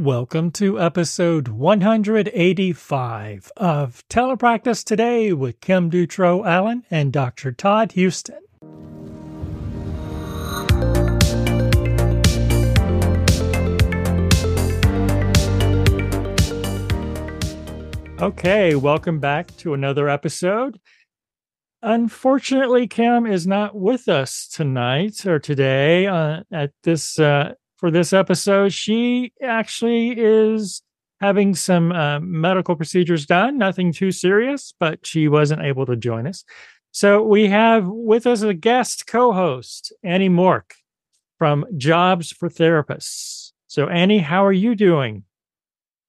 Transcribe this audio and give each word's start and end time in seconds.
Welcome 0.00 0.50
to 0.52 0.80
episode 0.80 1.48
185 1.48 3.52
of 3.58 4.02
Telepractice 4.08 4.82
Today 4.82 5.34
with 5.34 5.60
Kim 5.60 5.90
Dutro 5.90 6.46
Allen 6.46 6.84
and 6.90 7.12
Dr. 7.12 7.52
Todd 7.52 7.92
Houston. 7.92 8.38
Okay, 18.22 18.74
welcome 18.74 19.20
back 19.20 19.54
to 19.58 19.74
another 19.74 20.08
episode. 20.08 20.80
Unfortunately, 21.82 22.86
Kim 22.86 23.26
is 23.26 23.46
not 23.46 23.74
with 23.74 24.08
us 24.08 24.48
tonight 24.48 25.26
or 25.26 25.38
today 25.38 26.06
uh, 26.06 26.40
at 26.50 26.72
this 26.84 27.18
uh, 27.18 27.52
for 27.80 27.90
this 27.90 28.12
episode. 28.12 28.72
She 28.72 29.32
actually 29.42 30.10
is 30.10 30.82
having 31.20 31.54
some 31.54 31.92
uh, 31.92 32.20
medical 32.20 32.76
procedures 32.76 33.26
done, 33.26 33.58
nothing 33.58 33.92
too 33.92 34.12
serious, 34.12 34.74
but 34.78 35.04
she 35.06 35.28
wasn't 35.28 35.62
able 35.62 35.86
to 35.86 35.96
join 35.96 36.26
us. 36.26 36.44
So 36.92 37.22
we 37.22 37.48
have 37.48 37.86
with 37.86 38.26
us 38.26 38.42
a 38.42 38.52
guest 38.52 39.06
co 39.06 39.32
host, 39.32 39.92
Annie 40.02 40.28
Mork 40.28 40.72
from 41.38 41.64
Jobs 41.76 42.30
for 42.30 42.50
Therapists. 42.50 43.52
So, 43.66 43.88
Annie, 43.88 44.18
how 44.18 44.44
are 44.44 44.52
you 44.52 44.74
doing? 44.74 45.24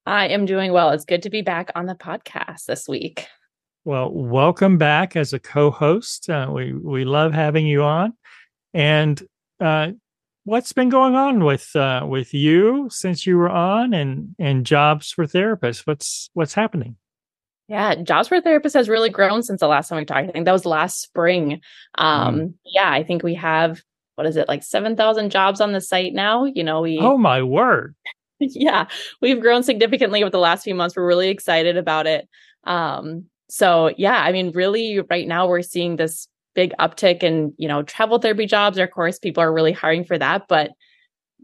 I 0.05 0.27
am 0.27 0.45
doing 0.45 0.73
well. 0.73 0.89
It's 0.89 1.05
good 1.05 1.23
to 1.23 1.29
be 1.29 1.41
back 1.41 1.71
on 1.75 1.85
the 1.85 1.95
podcast 1.95 2.65
this 2.65 2.87
week. 2.87 3.27
Well, 3.85 4.11
welcome 4.11 4.77
back 4.77 5.15
as 5.15 5.31
a 5.31 5.39
co-host. 5.39 6.29
Uh, 6.29 6.49
we 6.51 6.73
we 6.73 7.05
love 7.05 7.33
having 7.33 7.65
you 7.65 7.83
on, 7.83 8.13
and 8.73 9.21
uh, 9.59 9.91
what's 10.43 10.73
been 10.73 10.89
going 10.89 11.15
on 11.15 11.43
with 11.43 11.75
uh, 11.75 12.05
with 12.07 12.33
you 12.33 12.87
since 12.89 13.25
you 13.25 13.37
were 13.37 13.49
on 13.49 13.93
and 13.93 14.35
and 14.39 14.65
jobs 14.65 15.11
for 15.11 15.25
therapists? 15.25 15.85
What's 15.85 16.29
what's 16.33 16.53
happening? 16.53 16.97
Yeah 17.67 17.95
jobs 17.95 18.27
for 18.27 18.41
therapists 18.41 18.73
has 18.73 18.89
really 18.89 19.09
grown 19.09 19.43
since 19.43 19.59
the 19.59 19.67
last 19.67 19.89
time 19.89 19.97
we 19.97 20.05
talked. 20.05 20.29
I 20.29 20.31
think 20.31 20.45
that 20.45 20.51
was 20.51 20.65
last 20.65 21.01
spring. 21.01 21.61
Um 21.97 22.35
mm. 22.35 22.53
yeah 22.65 22.91
i 22.91 23.03
think 23.03 23.23
we 23.23 23.35
have 23.35 23.81
what 24.15 24.27
is 24.27 24.35
it 24.35 24.47
like 24.47 24.61
7000 24.61 25.31
jobs 25.31 25.61
on 25.61 25.71
the 25.71 25.81
site 25.81 26.13
now? 26.13 26.45
You 26.45 26.63
know 26.63 26.81
we 26.81 26.99
oh 26.99 27.17
my 27.17 27.41
word. 27.43 27.95
Yeah 28.43 28.87
we've 29.21 29.39
grown 29.39 29.63
significantly 29.63 30.23
over 30.23 30.31
the 30.31 30.39
last 30.39 30.63
few 30.63 30.75
months. 30.75 30.95
We're 30.95 31.05
really 31.05 31.29
excited 31.29 31.77
about 31.77 32.07
it. 32.07 32.27
Um 32.63 33.25
so 33.49 33.91
yeah 33.97 34.17
i 34.17 34.31
mean 34.31 34.51
really 34.51 35.01
right 35.09 35.27
now 35.27 35.45
we're 35.45 35.61
seeing 35.61 35.97
this 35.97 36.29
big 36.53 36.73
uptick 36.79 37.23
in 37.23 37.53
you 37.57 37.67
know 37.67 37.83
travel 37.83 38.19
therapy 38.19 38.45
jobs. 38.45 38.77
Of 38.77 38.91
course 38.91 39.19
people 39.19 39.43
are 39.43 39.53
really 39.53 39.71
hiring 39.71 40.03
for 40.03 40.17
that 40.17 40.47
but 40.47 40.71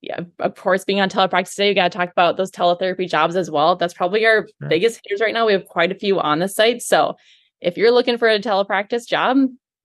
yeah 0.01 0.21
of 0.39 0.55
course 0.55 0.85
being 0.85 1.01
on 1.01 1.09
telepractice 1.09 1.55
today 1.55 1.69
we 1.69 1.75
got 1.75 1.91
to 1.91 1.97
talk 1.97 2.11
about 2.11 2.37
those 2.37 2.51
teletherapy 2.51 3.09
jobs 3.09 3.35
as 3.35 3.49
well. 3.49 3.75
That's 3.75 3.93
probably 3.93 4.25
our 4.25 4.47
sure. 4.59 4.69
biggest 4.69 5.01
hitters 5.03 5.21
right 5.21 5.33
now. 5.33 5.45
We 5.45 5.53
have 5.53 5.65
quite 5.65 5.91
a 5.91 5.95
few 5.95 6.19
on 6.19 6.39
the 6.39 6.47
site. 6.47 6.81
So 6.81 7.15
if 7.61 7.77
you're 7.77 7.91
looking 7.91 8.17
for 8.17 8.27
a 8.27 8.39
telepractice 8.39 9.07
job 9.07 9.37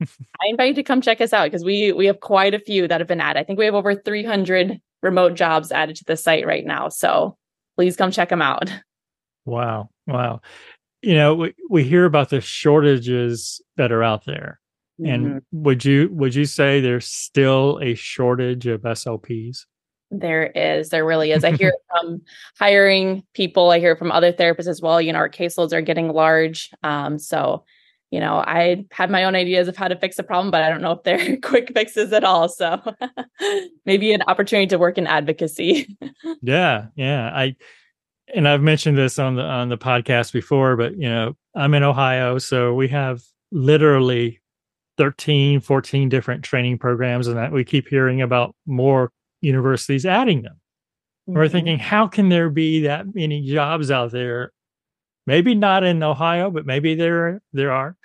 i 0.41 0.47
invite 0.49 0.69
you 0.69 0.75
to 0.75 0.83
come 0.83 1.01
check 1.01 1.21
us 1.21 1.33
out 1.33 1.45
because 1.45 1.65
we 1.65 1.93
we 1.93 2.07
have 2.07 2.21
quite 2.21 2.55
a 2.55 2.59
few 2.59 2.89
that 2.89 3.01
have 3.01 3.09
been 3.09 3.21
added. 3.21 3.41
I 3.41 3.45
think 3.45 3.59
we 3.59 3.65
have 3.65 3.75
over 3.75 3.95
300 3.95 4.81
remote 5.03 5.35
jobs 5.35 5.73
added 5.73 5.97
to 5.97 6.05
the 6.05 6.17
site 6.17 6.47
right 6.47 6.65
now. 6.65 6.89
So 6.89 7.37
please 7.77 7.97
come 7.97 8.11
check 8.11 8.29
them 8.29 8.43
out. 8.43 8.73
Wow. 9.45 9.91
Wow. 10.07 10.41
You 11.03 11.15
know 11.15 11.35
we, 11.35 11.55
we 11.69 11.85
hear 11.85 12.05
about 12.05 12.31
the 12.31 12.41
shortages 12.41 13.61
that 13.77 13.93
are 13.93 14.03
out 14.03 14.25
there 14.25 14.61
and 14.99 15.27
mm-hmm. 15.27 15.39
would 15.53 15.85
you 15.85 16.09
would 16.13 16.35
you 16.35 16.45
say 16.45 16.81
there's 16.81 17.07
still 17.07 17.79
a 17.83 17.95
shortage 17.95 18.67
of 18.67 18.83
SLPs? 18.83 19.65
There 20.11 20.47
is. 20.47 20.91
There 20.91 21.07
really 21.07 21.33
is. 21.33 21.43
I 21.43 21.57
hear 21.57 21.73
from 21.91 22.21
hiring 22.59 23.25
people. 23.33 23.71
I 23.71 23.79
hear 23.79 23.97
from 23.97 24.13
other 24.13 24.33
therapists 24.33 24.69
as 24.69 24.83
well. 24.83 25.01
You 25.01 25.13
know, 25.13 25.19
our 25.19 25.31
caseloads 25.31 25.73
are 25.73 25.81
getting 25.81 26.09
large. 26.09 26.71
Um, 26.83 27.19
so, 27.19 27.65
you 28.11 28.21
know, 28.21 28.35
I 28.37 28.85
have 28.93 29.09
my 29.09 29.25
own 29.25 29.35
ideas 29.35 29.69
of 29.69 29.77
how 29.77 29.89
to 29.89 29.97
fix 29.97 30.17
the 30.17 30.23
problem, 30.23 30.51
but 30.51 30.63
I 30.63 30.69
don't 30.69 30.83
know 30.83 30.93
if 30.93 31.03
they're 31.03 31.37
quick 31.43 31.73
fixes 31.73 32.13
at 32.13 32.25
all. 32.25 32.49
So, 32.51 32.79
maybe 33.87 34.13
an 34.13 34.23
opportunity 34.27 34.67
to 34.69 34.79
work 34.79 34.99
in 34.99 35.07
advocacy. 35.07 35.97
yeah, 36.43 36.89
yeah. 36.95 37.31
I 37.35 37.57
and 38.35 38.47
I've 38.47 38.63
mentioned 38.63 38.99
this 38.99 39.19
on 39.19 39.37
the 39.37 39.43
on 39.43 39.71
the 39.71 39.79
podcast 39.79 40.33
before, 40.33 40.77
but 40.77 40.95
you 40.97 41.09
know, 41.09 41.37
I'm 41.55 41.73
in 41.73 41.83
Ohio, 41.83 42.37
so 42.37 42.75
we 42.75 42.89
have 42.89 43.23
literally 43.51 44.42
13, 44.99 45.61
14 45.61 46.09
different 46.09 46.45
training 46.45 46.79
programs, 46.79 47.27
and 47.27 47.37
that 47.37 47.53
we 47.53 47.65
keep 47.65 47.89
hearing 47.89 48.23
about 48.23 48.55
more 48.67 49.11
universities 49.41 50.07
adding 50.07 50.43
them. 50.43 50.61
Mm-hmm. 51.29 51.39
We're 51.39 51.49
thinking, 51.49 51.79
how 51.79 52.09
can 52.09 52.29
there 52.29 52.51
be 52.51 52.83
that 52.83 53.15
many 53.15 53.43
jobs 53.43 53.91
out 53.91 54.11
there? 54.11 54.53
Maybe 55.27 55.55
not 55.55 55.85
in 55.85 56.03
Ohio, 56.03 56.51
but 56.51 56.67
maybe 56.67 56.95
there 56.95 57.41
there 57.53 57.73
are. 57.73 57.97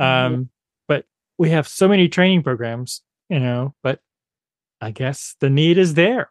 Mm-hmm. 0.00 0.34
Um, 0.34 0.50
but 0.88 1.04
we 1.38 1.50
have 1.50 1.68
so 1.68 1.86
many 1.86 2.08
training 2.08 2.42
programs, 2.42 3.02
you 3.28 3.40
know. 3.40 3.74
But 3.82 4.00
I 4.80 4.90
guess 4.90 5.36
the 5.40 5.50
need 5.50 5.78
is 5.78 5.94
there. 5.94 6.30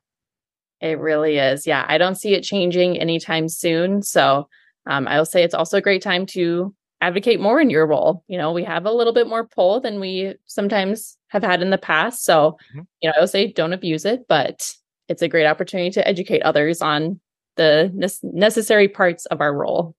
It 0.81 0.99
really 0.99 1.37
is. 1.37 1.67
Yeah, 1.67 1.85
I 1.87 1.99
don't 1.99 2.15
see 2.15 2.33
it 2.33 2.41
changing 2.41 2.99
anytime 2.99 3.47
soon. 3.47 4.01
So 4.01 4.47
um, 4.87 5.07
I 5.07 5.17
will 5.17 5.25
say 5.25 5.43
it's 5.43 5.53
also 5.53 5.77
a 5.77 5.81
great 5.81 6.01
time 6.01 6.25
to 6.27 6.73
advocate 7.01 7.39
more 7.39 7.59
in 7.59 7.69
your 7.69 7.85
role. 7.87 8.23
You 8.27 8.37
know, 8.37 8.51
we 8.51 8.63
have 8.63 8.85
a 8.85 8.91
little 8.91 9.13
bit 9.13 9.27
more 9.27 9.45
pull 9.45 9.81
than 9.81 9.99
we 9.99 10.35
sometimes 10.45 11.17
have 11.29 11.43
had 11.43 11.61
in 11.61 11.71
the 11.71 11.77
past. 11.77 12.23
So, 12.23 12.57
mm-hmm. 12.71 12.81
you 13.01 13.09
know, 13.09 13.13
I 13.17 13.19
would 13.21 13.29
say 13.29 13.51
don't 13.51 13.73
abuse 13.73 14.05
it, 14.05 14.27
but 14.29 14.71
it's 15.09 15.21
a 15.21 15.27
great 15.27 15.47
opportunity 15.47 15.89
to 15.91 16.07
educate 16.07 16.43
others 16.43 16.81
on 16.81 17.19
the 17.57 17.91
ne- 17.93 18.31
necessary 18.31 18.87
parts 18.87 19.25
of 19.25 19.41
our 19.41 19.53
role. 19.53 19.95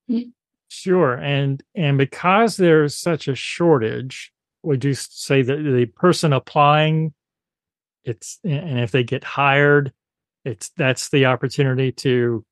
Sure. 0.69 1.15
And 1.15 1.63
and 1.75 1.99
because 1.99 2.57
there's 2.57 2.97
such 2.97 3.29
a 3.29 3.35
shortage, 3.35 4.33
would 4.63 4.85
you 4.85 4.95
say 4.95 5.43
that 5.43 5.57
the 5.57 5.87
person 5.87 6.33
applying 6.33 7.13
it's 8.05 8.39
and 8.43 8.81
if 8.81 8.91
they 8.91 9.05
get 9.05 9.23
hired, 9.23 9.93
it's 10.45 10.71
that's 10.77 11.11
the 11.11 11.27
opportunity 11.27 11.93
to 11.93 12.45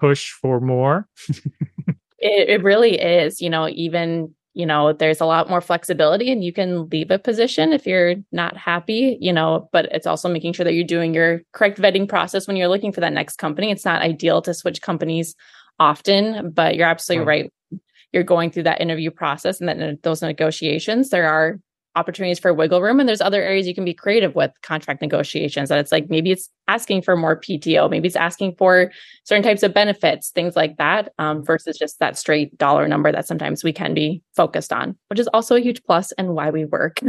push 0.00 0.32
for 0.32 0.60
more? 0.60 1.08
It, 2.18 2.48
it 2.48 2.62
really 2.62 3.00
is. 3.00 3.40
You 3.40 3.50
know, 3.50 3.68
even 3.68 4.34
you 4.58 4.66
know 4.66 4.92
there's 4.92 5.20
a 5.20 5.26
lot 5.26 5.48
more 5.48 5.60
flexibility 5.60 6.30
and 6.32 6.42
you 6.42 6.52
can 6.52 6.88
leave 6.88 7.10
a 7.10 7.18
position 7.18 7.72
if 7.72 7.86
you're 7.86 8.16
not 8.32 8.56
happy 8.56 9.16
you 9.20 9.32
know 9.32 9.68
but 9.72 9.86
it's 9.92 10.06
also 10.06 10.28
making 10.28 10.52
sure 10.52 10.64
that 10.64 10.74
you're 10.74 10.84
doing 10.84 11.14
your 11.14 11.40
correct 11.52 11.78
vetting 11.78 12.08
process 12.08 12.46
when 12.46 12.56
you're 12.56 12.68
looking 12.68 12.92
for 12.92 13.00
that 13.00 13.12
next 13.12 13.36
company 13.36 13.70
it's 13.70 13.84
not 13.84 14.02
ideal 14.02 14.42
to 14.42 14.52
switch 14.52 14.82
companies 14.82 15.36
often 15.78 16.50
but 16.50 16.74
you're 16.74 16.88
absolutely 16.88 17.24
right, 17.24 17.52
right. 17.70 17.80
you're 18.12 18.24
going 18.24 18.50
through 18.50 18.64
that 18.64 18.80
interview 18.80 19.10
process 19.12 19.60
and 19.60 19.68
then 19.68 19.80
uh, 19.80 19.92
those 20.02 20.22
negotiations 20.22 21.10
there 21.10 21.28
are 21.28 21.60
opportunities 21.98 22.38
for 22.38 22.54
wiggle 22.54 22.80
room 22.80 23.00
and 23.00 23.08
there's 23.08 23.20
other 23.20 23.42
areas 23.42 23.66
you 23.66 23.74
can 23.74 23.84
be 23.84 23.94
creative 23.94 24.34
with 24.34 24.52
contract 24.62 25.02
negotiations 25.02 25.68
that 25.68 25.78
it's 25.78 25.92
like 25.92 26.08
maybe 26.08 26.30
it's 26.30 26.48
asking 26.68 27.02
for 27.02 27.16
more 27.16 27.38
pto 27.38 27.90
maybe 27.90 28.06
it's 28.06 28.16
asking 28.16 28.54
for 28.56 28.90
certain 29.24 29.42
types 29.42 29.62
of 29.62 29.74
benefits 29.74 30.30
things 30.30 30.56
like 30.56 30.76
that 30.76 31.12
um, 31.18 31.44
versus 31.44 31.76
just 31.76 31.98
that 31.98 32.16
straight 32.16 32.56
dollar 32.56 32.86
number 32.86 33.10
that 33.10 33.26
sometimes 33.26 33.64
we 33.64 33.72
can 33.72 33.94
be 33.94 34.22
focused 34.34 34.72
on 34.72 34.96
which 35.08 35.18
is 35.18 35.28
also 35.28 35.56
a 35.56 35.60
huge 35.60 35.82
plus 35.84 36.12
and 36.12 36.34
why 36.34 36.50
we 36.50 36.64
work. 36.64 37.00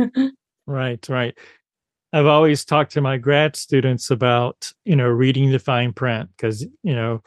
Right 0.67 1.03
right. 1.09 1.35
I've 2.13 2.27
always 2.27 2.63
talked 2.63 2.91
to 2.91 3.01
my 3.01 3.17
grad 3.17 3.55
students 3.55 4.11
about 4.11 4.71
you 4.85 4.95
know 4.95 5.07
reading 5.07 5.51
the 5.51 5.57
fine 5.57 5.93
print 5.93 6.29
because 6.37 6.61
you 6.83 6.93
know 6.93 7.23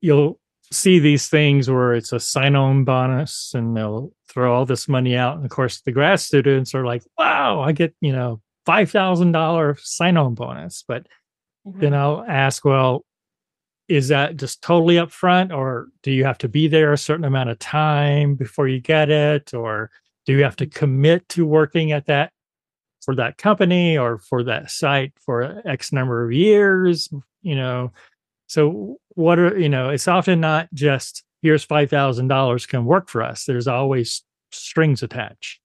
you'll 0.00 0.38
see 0.70 1.00
these 1.00 1.28
things 1.28 1.68
where 1.68 1.94
it's 1.94 2.12
a 2.12 2.20
sign 2.20 2.54
on 2.54 2.84
bonus 2.84 3.52
and 3.54 3.76
they'll 3.76 4.12
throw 4.30 4.54
all 4.54 4.64
this 4.64 4.88
money 4.88 5.16
out. 5.16 5.36
And 5.36 5.44
of 5.44 5.50
course, 5.50 5.80
the 5.80 5.92
grad 5.92 6.20
students 6.20 6.74
are 6.74 6.84
like, 6.84 7.02
wow, 7.18 7.60
I 7.60 7.72
get, 7.72 7.94
you 8.00 8.12
know, 8.12 8.40
$5,000 8.66 9.80
sign 9.80 10.16
on 10.16 10.34
bonus. 10.34 10.84
But 10.86 11.06
mm-hmm. 11.66 11.80
then 11.80 11.94
I'll 11.94 12.24
ask, 12.26 12.64
well, 12.64 13.04
is 13.88 14.08
that 14.08 14.36
just 14.36 14.62
totally 14.62 14.94
upfront 14.94 15.54
or 15.54 15.88
do 16.04 16.12
you 16.12 16.24
have 16.24 16.38
to 16.38 16.48
be 16.48 16.68
there 16.68 16.92
a 16.92 16.98
certain 16.98 17.24
amount 17.24 17.50
of 17.50 17.58
time 17.58 18.36
before 18.36 18.68
you 18.68 18.80
get 18.80 19.10
it? 19.10 19.52
Or 19.52 19.90
do 20.26 20.32
you 20.32 20.44
have 20.44 20.56
to 20.56 20.66
commit 20.66 21.28
to 21.30 21.44
working 21.44 21.90
at 21.90 22.06
that 22.06 22.32
for 23.02 23.16
that 23.16 23.36
company 23.36 23.98
or 23.98 24.18
for 24.18 24.44
that 24.44 24.70
site 24.70 25.12
for 25.18 25.60
X 25.66 25.92
number 25.92 26.24
of 26.24 26.30
years? 26.30 27.08
You 27.42 27.56
know, 27.56 27.92
so 28.46 28.98
what 29.14 29.40
are 29.40 29.58
you 29.58 29.68
know? 29.68 29.90
It's 29.90 30.06
often 30.06 30.40
not 30.40 30.68
just 30.72 31.24
here's 31.42 31.64
five 31.64 31.90
thousand 31.90 32.28
dollars 32.28 32.66
can 32.66 32.84
work 32.84 33.08
for 33.08 33.22
us. 33.22 33.44
There's 33.44 33.66
always 33.66 34.22
strings 34.52 35.02
attached. 35.02 35.60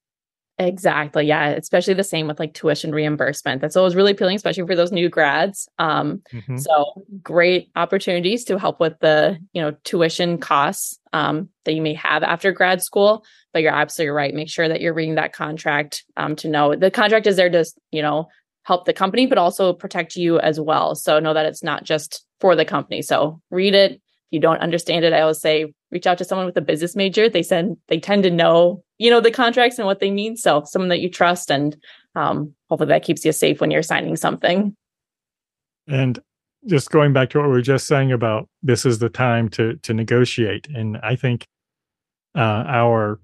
Exactly. 0.58 1.26
Yeah. 1.26 1.50
Especially 1.50 1.96
the 1.96 2.04
same 2.04 2.28
with 2.28 2.40
like 2.40 2.54
tuition 2.54 2.94
reimbursement. 2.94 3.60
That's 3.60 3.76
always 3.76 3.94
really 3.94 4.14
appealing, 4.14 4.38
especially 4.38 4.66
for 4.66 4.76
those 4.76 4.92
new 4.92 5.10
grads. 5.10 5.68
Um, 5.80 6.22
mm-hmm. 6.32 6.56
So 6.58 7.06
great 7.22 7.72
opportunities 7.76 8.46
to 8.46 8.58
help 8.58 8.80
with 8.80 8.98
the, 9.02 9.38
you 9.52 9.62
know, 9.62 9.76
tuition 9.84 10.38
costs 10.38 10.98
um, 11.12 11.50
that 11.66 11.74
you 11.74 11.82
may 11.82 11.94
have 11.96 12.24
after 12.24 12.54
grad 12.54 12.82
school. 12.82 13.26
But 13.52 13.64
you're 13.64 13.74
absolutely 13.74 14.12
right. 14.12 14.34
Make 14.34 14.50
sure 14.50 14.70
that 14.70 14.80
you're 14.80 14.94
reading 14.94 15.16
that 15.16 15.34
contract 15.34 16.06
um, 16.16 16.38
to 16.38 16.48
know 16.48 16.74
the 16.74 16.90
contract 16.90 17.28
is 17.28 17.36
there 17.36 17.50
to, 17.50 17.66
you 17.92 18.02
know, 18.02 18.30
help 18.64 18.86
the 18.86 18.94
company, 18.94 19.26
but 19.26 19.38
also 19.38 19.74
protect 19.74 20.16
you 20.16 20.40
as 20.40 20.58
well. 20.60 20.96
So 20.96 21.20
know 21.20 21.34
that 21.34 21.46
it's 21.46 21.64
not 21.64 21.84
just 21.84 22.26
for 22.40 22.56
the 22.56 22.66
company. 22.66 23.02
So 23.02 23.42
read 23.52 23.76
it. 23.76 24.02
You 24.32 24.40
don't 24.40 24.60
understand 24.60 25.06
it, 25.06 25.14
I 25.14 25.22
always 25.22 25.40
say 25.40 25.74
reach 25.92 26.08
out 26.08 26.18
to 26.18 26.26
someone 26.26 26.46
with 26.46 26.58
a 26.58 26.62
business 26.62 26.96
major. 26.96 27.30
They 27.30 27.44
send 27.44 27.78
they 27.88 28.00
tend 28.00 28.24
to 28.24 28.32
know, 28.32 28.84
you 28.98 29.10
know, 29.10 29.22
the 29.22 29.32
contracts 29.32 29.78
and 29.78 29.86
what 29.86 30.00
they 30.00 30.12
mean. 30.12 30.36
So 30.36 30.64
someone 30.66 30.90
that 30.90 31.00
you 31.00 31.10
trust 31.10 31.50
and 31.52 31.76
um, 32.16 32.54
hopefully 32.70 32.90
that 32.90 33.04
keeps 33.04 33.24
you 33.24 33.32
safe 33.32 33.62
when 33.62 33.72
you're 33.72 33.84
signing 33.84 34.16
something. 34.16 34.76
And 35.88 36.20
just 36.66 36.90
going 36.90 37.14
back 37.14 37.30
to 37.30 37.40
what 37.40 37.48
we 37.48 37.54
were 37.54 37.62
just 37.62 37.88
saying 37.88 38.12
about 38.12 38.50
this 38.64 38.86
is 38.86 39.00
the 39.00 39.10
time 39.10 39.50
to 39.50 39.76
to 39.78 39.94
negotiate. 39.94 40.68
And 40.74 40.98
I 40.98 41.16
think 41.16 41.48
uh, 42.36 42.64
our 42.68 43.20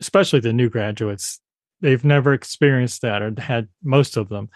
especially 0.00 0.40
the 0.40 0.52
new 0.52 0.68
graduates, 0.68 1.40
they've 1.80 2.04
never 2.04 2.32
experienced 2.32 3.02
that 3.02 3.22
or 3.22 3.32
had 3.38 3.68
most 3.82 4.16
of 4.16 4.28
them. 4.28 4.48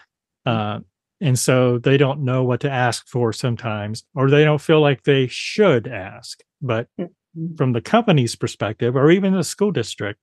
Uh, 0.45 0.79
and 1.21 1.37
so 1.37 1.77
they 1.77 1.97
don't 1.97 2.23
know 2.23 2.43
what 2.43 2.61
to 2.61 2.69
ask 2.69 3.07
for 3.07 3.33
sometimes, 3.33 4.03
or 4.15 4.29
they 4.29 4.43
don't 4.43 4.61
feel 4.61 4.81
like 4.81 5.03
they 5.03 5.27
should 5.27 5.87
ask. 5.87 6.41
But 6.61 6.87
mm-hmm. 6.99 7.55
from 7.55 7.73
the 7.73 7.81
company's 7.81 8.35
perspective, 8.35 8.95
or 8.95 9.11
even 9.11 9.33
the 9.33 9.43
school 9.43 9.71
district, 9.71 10.19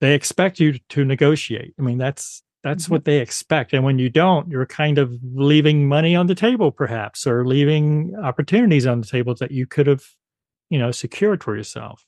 they 0.00 0.14
expect 0.14 0.60
you 0.60 0.78
to 0.90 1.04
negotiate. 1.04 1.74
I 1.78 1.82
mean, 1.82 1.98
that's 1.98 2.42
that's 2.64 2.84
mm-hmm. 2.84 2.94
what 2.94 3.04
they 3.04 3.18
expect. 3.18 3.72
And 3.72 3.84
when 3.84 3.98
you 3.98 4.08
don't, 4.08 4.50
you're 4.50 4.66
kind 4.66 4.98
of 4.98 5.12
leaving 5.22 5.88
money 5.88 6.16
on 6.16 6.26
the 6.26 6.34
table, 6.34 6.72
perhaps, 6.72 7.26
or 7.26 7.46
leaving 7.46 8.14
opportunities 8.22 8.86
on 8.86 9.00
the 9.00 9.06
table 9.06 9.34
that 9.36 9.50
you 9.50 9.66
could 9.66 9.86
have, 9.86 10.04
you 10.70 10.78
know, 10.78 10.90
secured 10.90 11.44
for 11.44 11.56
yourself. 11.56 12.04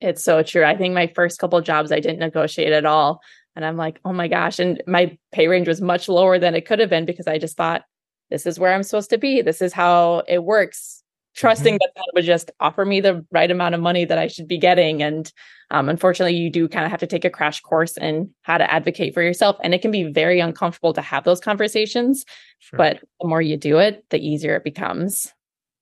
It's 0.00 0.24
so 0.24 0.42
true. 0.42 0.64
I 0.64 0.76
think 0.76 0.94
my 0.94 1.08
first 1.14 1.38
couple 1.38 1.60
jobs 1.60 1.92
I 1.92 2.00
didn't 2.00 2.20
negotiate 2.20 2.72
at 2.72 2.86
all. 2.86 3.20
And 3.56 3.64
I'm 3.64 3.76
like, 3.76 4.00
oh 4.04 4.12
my 4.12 4.28
gosh. 4.28 4.58
And 4.58 4.82
my 4.86 5.18
pay 5.32 5.48
range 5.48 5.68
was 5.68 5.80
much 5.80 6.08
lower 6.08 6.38
than 6.38 6.54
it 6.54 6.66
could 6.66 6.78
have 6.78 6.90
been 6.90 7.04
because 7.04 7.26
I 7.26 7.38
just 7.38 7.56
thought, 7.56 7.82
this 8.30 8.46
is 8.46 8.58
where 8.58 8.72
I'm 8.72 8.82
supposed 8.82 9.10
to 9.10 9.18
be. 9.18 9.42
This 9.42 9.60
is 9.60 9.72
how 9.72 10.22
it 10.28 10.44
works. 10.44 11.02
Trusting 11.36 11.74
mm-hmm. 11.74 11.78
that 11.80 11.92
that 11.94 12.10
would 12.14 12.24
just 12.24 12.50
offer 12.60 12.84
me 12.84 13.00
the 13.00 13.24
right 13.30 13.50
amount 13.50 13.74
of 13.74 13.80
money 13.80 14.04
that 14.04 14.18
I 14.18 14.26
should 14.26 14.48
be 14.48 14.58
getting. 14.58 15.02
And 15.02 15.32
um, 15.70 15.88
unfortunately, 15.88 16.36
you 16.36 16.50
do 16.50 16.68
kind 16.68 16.84
of 16.84 16.90
have 16.90 17.00
to 17.00 17.06
take 17.06 17.24
a 17.24 17.30
crash 17.30 17.60
course 17.60 17.96
in 17.96 18.30
how 18.42 18.58
to 18.58 18.70
advocate 18.72 19.14
for 19.14 19.22
yourself. 19.22 19.56
And 19.62 19.72
it 19.72 19.80
can 19.82 19.90
be 19.90 20.04
very 20.04 20.40
uncomfortable 20.40 20.92
to 20.92 21.02
have 21.02 21.24
those 21.24 21.40
conversations. 21.40 22.24
Sure. 22.58 22.76
But 22.76 23.00
the 23.20 23.28
more 23.28 23.40
you 23.40 23.56
do 23.56 23.78
it, 23.78 24.04
the 24.10 24.18
easier 24.18 24.56
it 24.56 24.64
becomes. 24.64 25.32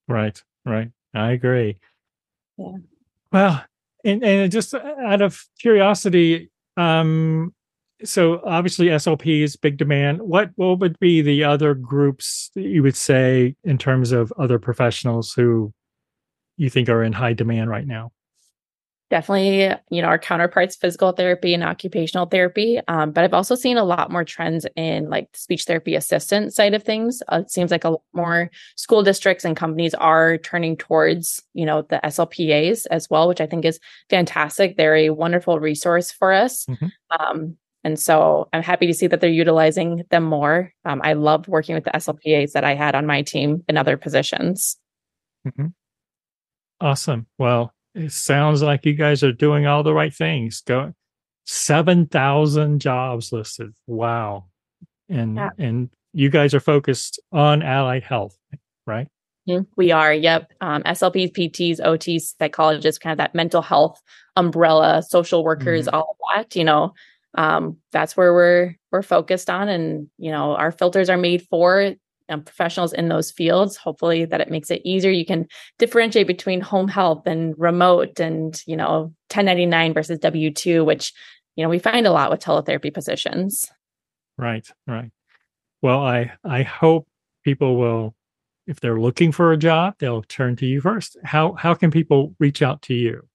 Right, 0.07 0.41
right. 0.65 0.89
I 1.13 1.31
agree. 1.31 1.77
Yeah. 2.57 2.77
Well, 3.31 3.63
and, 4.05 4.23
and 4.23 4.51
just 4.51 4.73
out 4.73 5.21
of 5.21 5.43
curiosity, 5.59 6.51
um, 6.77 7.53
so 8.03 8.41
obviously 8.45 8.87
SLP 8.87 9.41
is 9.41 9.55
big 9.55 9.77
demand. 9.77 10.21
What 10.21 10.51
what 10.55 10.79
would 10.79 10.99
be 10.99 11.21
the 11.21 11.43
other 11.43 11.73
groups 11.73 12.51
you 12.55 12.83
would 12.83 12.95
say 12.95 13.55
in 13.63 13.77
terms 13.77 14.11
of 14.11 14.33
other 14.37 14.59
professionals 14.59 15.33
who 15.33 15.73
you 16.57 16.69
think 16.69 16.89
are 16.89 17.03
in 17.03 17.13
high 17.13 17.33
demand 17.33 17.69
right 17.69 17.87
now? 17.87 18.11
definitely 19.09 19.75
you 19.89 20.01
know 20.01 20.07
our 20.07 20.19
counterparts 20.19 20.75
physical 20.75 21.11
therapy 21.11 21.53
and 21.53 21.63
occupational 21.63 22.25
therapy 22.25 22.79
um, 22.87 23.11
but 23.11 23.23
i've 23.23 23.33
also 23.33 23.55
seen 23.55 23.77
a 23.77 23.83
lot 23.83 24.11
more 24.11 24.23
trends 24.23 24.65
in 24.75 25.09
like 25.09 25.27
speech 25.35 25.63
therapy 25.63 25.95
assistant 25.95 26.53
side 26.53 26.73
of 26.73 26.83
things 26.83 27.21
uh, 27.31 27.39
it 27.39 27.51
seems 27.51 27.71
like 27.71 27.83
a 27.83 27.89
lot 27.89 28.01
more 28.13 28.49
school 28.75 29.03
districts 29.03 29.43
and 29.43 29.57
companies 29.57 29.93
are 29.95 30.37
turning 30.37 30.77
towards 30.77 31.41
you 31.53 31.65
know 31.65 31.81
the 31.83 31.99
slpas 32.05 32.85
as 32.91 33.09
well 33.09 33.27
which 33.27 33.41
i 33.41 33.47
think 33.47 33.65
is 33.65 33.79
fantastic 34.09 34.77
they're 34.77 34.95
a 34.95 35.09
wonderful 35.09 35.59
resource 35.59 36.11
for 36.11 36.31
us 36.31 36.65
mm-hmm. 36.65 36.87
um, 37.19 37.57
and 37.83 37.99
so 37.99 38.47
i'm 38.53 38.63
happy 38.63 38.87
to 38.87 38.93
see 38.93 39.07
that 39.07 39.21
they're 39.21 39.29
utilizing 39.29 40.03
them 40.09 40.23
more 40.23 40.71
um, 40.85 41.01
i 41.03 41.13
loved 41.13 41.47
working 41.47 41.75
with 41.75 41.83
the 41.83 41.91
slpas 41.91 42.51
that 42.51 42.63
i 42.63 42.75
had 42.75 42.95
on 42.95 43.05
my 43.05 43.21
team 43.21 43.63
in 43.67 43.77
other 43.77 43.97
positions 43.97 44.77
mm-hmm. 45.45 45.67
awesome 46.81 47.27
well 47.37 47.73
it 47.95 48.11
sounds 48.11 48.61
like 48.61 48.85
you 48.85 48.93
guys 48.93 49.23
are 49.23 49.31
doing 49.31 49.65
all 49.65 49.83
the 49.83 49.93
right 49.93 50.13
things. 50.13 50.61
Go 50.61 50.93
7,000 51.45 52.79
jobs 52.79 53.31
listed. 53.31 53.73
Wow. 53.87 54.45
And 55.09 55.35
yeah. 55.37 55.49
and 55.57 55.89
you 56.13 56.29
guys 56.29 56.53
are 56.53 56.59
focused 56.59 57.19
on 57.31 57.61
allied 57.63 58.03
health, 58.03 58.37
right? 58.85 59.07
Mm-hmm. 59.47 59.63
We 59.75 59.91
are, 59.91 60.13
yep. 60.13 60.51
Um, 60.61 60.83
SLPs, 60.83 61.31
PTs, 61.33 61.79
OTs, 61.79 62.35
psychologists, 62.37 62.99
kind 62.99 63.13
of 63.13 63.17
that 63.17 63.33
mental 63.33 63.63
health 63.63 63.99
umbrella, 64.35 65.01
social 65.01 65.43
workers, 65.43 65.87
mm-hmm. 65.87 65.95
all 65.95 66.17
of 66.19 66.37
that. 66.37 66.55
You 66.55 66.63
know, 66.63 66.93
um, 67.35 67.77
that's 67.91 68.17
where 68.17 68.33
we're 68.33 68.75
we're 68.91 69.03
focused 69.03 69.49
on, 69.49 69.69
and 69.69 70.07
you 70.17 70.31
know, 70.31 70.55
our 70.55 70.71
filters 70.71 71.09
are 71.09 71.17
made 71.17 71.43
for 71.49 71.93
um, 72.29 72.43
professionals 72.43 72.93
in 72.93 73.07
those 73.07 73.31
fields. 73.31 73.75
Hopefully 73.75 74.25
that 74.25 74.41
it 74.41 74.49
makes 74.49 74.71
it 74.71 74.81
easier. 74.83 75.11
You 75.11 75.25
can 75.25 75.47
differentiate 75.77 76.27
between 76.27 76.61
home 76.61 76.87
health 76.87 77.25
and 77.25 77.53
remote 77.57 78.19
and 78.19 78.61
you 78.65 78.75
know 78.75 79.13
1099 79.31 79.93
versus 79.93 80.19
w2 80.19 80.85
which 80.85 81.13
you 81.55 81.63
know 81.63 81.69
we 81.69 81.79
find 81.79 82.07
a 82.07 82.11
lot 82.11 82.31
with 82.31 82.39
teletherapy 82.39 82.93
positions. 82.93 83.69
Right 84.37 84.67
right. 84.87 85.11
Well 85.81 85.99
i 85.99 86.31
i 86.43 86.63
hope 86.63 87.07
people 87.43 87.77
will 87.77 88.15
if 88.67 88.79
they're 88.79 88.99
looking 88.99 89.31
for 89.31 89.51
a 89.51 89.57
job 89.57 89.95
they'll 89.99 90.23
turn 90.23 90.55
to 90.57 90.65
you 90.65 90.81
first. 90.81 91.17
How 91.23 91.53
how 91.53 91.73
can 91.73 91.91
people 91.91 92.35
reach 92.39 92.61
out 92.61 92.81
to 92.83 92.93
you 92.93 93.27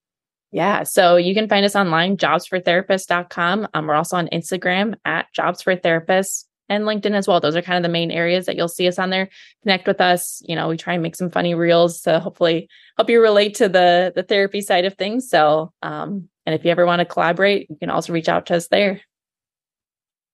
yeah. 0.55 0.85
So 0.85 1.17
you 1.17 1.35
can 1.35 1.49
find 1.49 1.67
us 1.67 1.75
online, 1.75 2.17
jobsfortherapists.com. 2.17 3.69
Um, 3.75 3.87
we're 3.89 3.97
also 3.97 4.17
on 4.17 4.29
Instagram 4.29 4.95
at 5.05 5.27
jobsfortherapists 5.37 6.45
and 6.69 6.85
LinkedIn 6.85 7.11
as 7.11 7.27
well. 7.27 7.41
Those 7.41 7.57
are 7.57 7.63
kind 7.63 7.77
of 7.77 7.83
the 7.83 7.93
main 7.93 8.13
areas 8.13 8.47
that 8.47 8.55
you'll 8.55 8.69
see 8.69 8.87
us 8.87 8.97
on 9.01 9.11
there. 9.11 9.29
Connect 9.65 9.85
with 9.89 10.01
us. 10.01 10.41
You 10.47 10.55
know, 10.55 10.69
we 10.69 10.77
try 10.77 10.95
and 10.95 11.03
make 11.03 11.17
some 11.17 11.29
funny 11.29 11.57
reels 11.57 12.03
to 12.03 12.21
hopefully 12.21 12.69
help 12.97 13.11
you 13.11 13.21
relate 13.21 13.55
to 13.57 13.69
the 13.69 14.13
the 14.15 14.23
therapy 14.23 14.61
side 14.61 14.85
of 14.85 14.95
things. 14.95 15.29
So, 15.29 15.73
um, 15.83 16.29
and 16.47 16.55
if 16.55 16.65
you 16.65 16.71
ever 16.71 16.87
want 16.87 17.01
to 17.01 17.05
collaborate, 17.05 17.69
you 17.69 17.77
can 17.77 17.91
also 17.91 18.13
reach 18.13 18.29
out 18.29 18.47
to 18.47 18.55
us 18.55 18.69
there. 18.69 19.01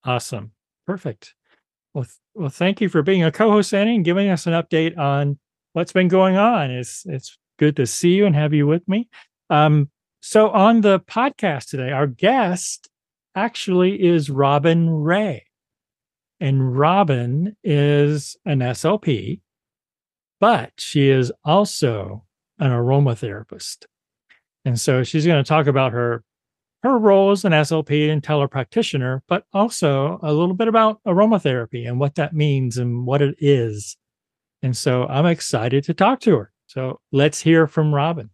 Awesome. 0.04 0.52
Perfect. 0.86 1.32
Well, 1.94 2.04
th- 2.04 2.16
well, 2.34 2.50
thank 2.50 2.82
you 2.82 2.90
for 2.90 3.00
being 3.00 3.24
a 3.24 3.32
co-host, 3.32 3.72
Annie, 3.72 3.94
and 3.94 4.04
giving 4.04 4.28
us 4.28 4.46
an 4.46 4.52
update 4.52 4.98
on 4.98 5.38
what's 5.72 5.92
been 5.92 6.08
going 6.08 6.36
on. 6.36 6.70
It's 6.70 7.06
it's 7.06 7.38
good 7.58 7.76
to 7.76 7.86
see 7.86 8.10
you 8.10 8.26
and 8.26 8.34
have 8.36 8.52
you 8.52 8.66
with 8.66 8.86
me. 8.86 9.08
Um, 9.48 9.88
so 10.20 10.50
on 10.50 10.82
the 10.82 11.00
podcast 11.00 11.70
today, 11.70 11.92
our 11.92 12.06
guest 12.06 12.88
actually 13.34 14.02
is 14.02 14.28
Robyn 14.28 15.02
Raye. 15.02 15.44
And 16.40 16.76
Robyn 16.76 17.56
is 17.62 18.36
an 18.46 18.60
SLP, 18.60 19.40
but 20.40 20.72
she 20.78 21.08
is 21.10 21.32
also 21.44 22.24
an 22.58 22.70
aromatherapist. 22.70 23.84
And 24.64 24.80
so 24.80 25.02
she's 25.04 25.26
going 25.26 25.42
to 25.42 25.48
talk 25.48 25.66
about 25.66 25.92
her 25.92 26.24
her 26.82 26.98
role 26.98 27.30
as 27.30 27.44
an 27.44 27.52
SLP 27.52 28.10
and 28.10 28.22
telepractitioner, 28.22 29.20
but 29.28 29.44
also 29.52 30.18
a 30.22 30.32
little 30.32 30.54
bit 30.54 30.68
about 30.68 30.98
aromatherapy 31.06 31.86
and 31.86 32.00
what 32.00 32.14
that 32.14 32.34
means 32.34 32.78
and 32.78 33.06
what 33.06 33.20
it 33.20 33.36
is. 33.38 33.96
And 34.62 34.76
so 34.76 35.06
I'm 35.06 35.26
excited 35.26 35.84
to 35.84 35.94
talk 35.94 36.20
to 36.20 36.36
her. 36.36 36.52
So 36.66 37.00
let's 37.12 37.40
hear 37.40 37.66
from 37.66 37.94
Robyn. 37.94 38.30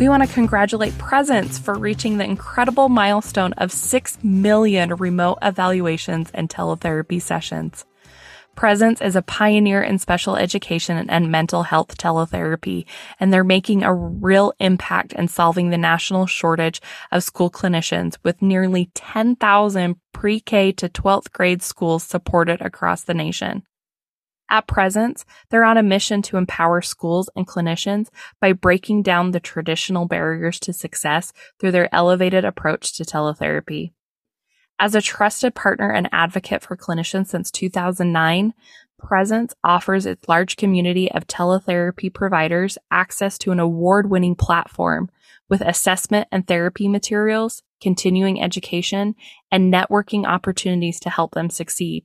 We 0.00 0.08
want 0.08 0.26
to 0.26 0.32
congratulate 0.32 0.96
Presence 0.96 1.58
for 1.58 1.74
reaching 1.74 2.16
the 2.16 2.24
incredible 2.24 2.88
milestone 2.88 3.52
of 3.58 3.70
6 3.70 4.16
million 4.24 4.94
remote 4.94 5.36
evaluations 5.42 6.30
and 6.32 6.48
teletherapy 6.48 7.20
sessions. 7.20 7.84
Presence 8.56 9.02
is 9.02 9.14
a 9.14 9.20
pioneer 9.20 9.82
in 9.82 9.98
special 9.98 10.36
education 10.36 11.10
and 11.10 11.30
mental 11.30 11.64
health 11.64 11.98
teletherapy, 11.98 12.86
and 13.20 13.30
they're 13.30 13.44
making 13.44 13.82
a 13.82 13.94
real 13.94 14.54
impact 14.58 15.12
in 15.12 15.28
solving 15.28 15.68
the 15.68 15.76
national 15.76 16.24
shortage 16.24 16.80
of 17.12 17.22
school 17.22 17.50
clinicians 17.50 18.16
with 18.22 18.40
nearly 18.40 18.90
10,000 18.94 19.96
pre-K 20.14 20.72
to 20.72 20.88
12th 20.88 21.30
grade 21.32 21.62
schools 21.62 22.04
supported 22.04 22.62
across 22.62 23.04
the 23.04 23.12
nation. 23.12 23.64
At 24.50 24.66
Presence, 24.66 25.24
they're 25.48 25.64
on 25.64 25.78
a 25.78 25.82
mission 25.82 26.22
to 26.22 26.36
empower 26.36 26.82
schools 26.82 27.30
and 27.36 27.46
clinicians 27.46 28.08
by 28.40 28.52
breaking 28.52 29.02
down 29.02 29.30
the 29.30 29.38
traditional 29.38 30.06
barriers 30.06 30.58
to 30.60 30.72
success 30.72 31.32
through 31.58 31.70
their 31.70 31.94
elevated 31.94 32.44
approach 32.44 32.92
to 32.96 33.04
teletherapy. 33.04 33.92
As 34.80 34.96
a 34.96 35.00
trusted 35.00 35.54
partner 35.54 35.92
and 35.92 36.08
advocate 36.10 36.62
for 36.62 36.76
clinicians 36.76 37.28
since 37.28 37.50
2009, 37.50 38.54
Presence 38.98 39.54
offers 39.64 40.04
its 40.04 40.28
large 40.28 40.56
community 40.56 41.10
of 41.12 41.26
teletherapy 41.26 42.12
providers 42.12 42.76
access 42.90 43.38
to 43.38 43.52
an 43.52 43.60
award 43.60 44.10
winning 44.10 44.34
platform 44.34 45.10
with 45.48 45.62
assessment 45.62 46.28
and 46.32 46.46
therapy 46.46 46.88
materials, 46.88 47.62
continuing 47.80 48.42
education, 48.42 49.14
and 49.50 49.72
networking 49.72 50.26
opportunities 50.26 51.00
to 51.00 51.10
help 51.10 51.32
them 51.32 51.50
succeed. 51.50 52.04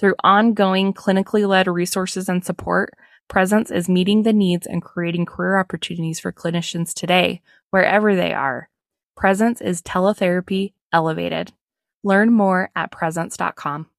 Through 0.00 0.14
ongoing 0.24 0.94
clinically 0.94 1.46
led 1.46 1.66
resources 1.66 2.26
and 2.26 2.42
support, 2.42 2.94
Presence 3.28 3.70
is 3.70 3.86
meeting 3.86 4.22
the 4.22 4.32
needs 4.32 4.66
and 4.66 4.80
creating 4.80 5.26
career 5.26 5.58
opportunities 5.58 6.18
for 6.18 6.32
clinicians 6.32 6.94
today, 6.94 7.42
wherever 7.68 8.16
they 8.16 8.32
are. 8.32 8.70
Presence 9.14 9.60
is 9.60 9.82
teletherapy 9.82 10.72
elevated. 10.90 11.52
Learn 12.02 12.32
more 12.32 12.70
at 12.74 12.90
presence.com. 12.90 13.90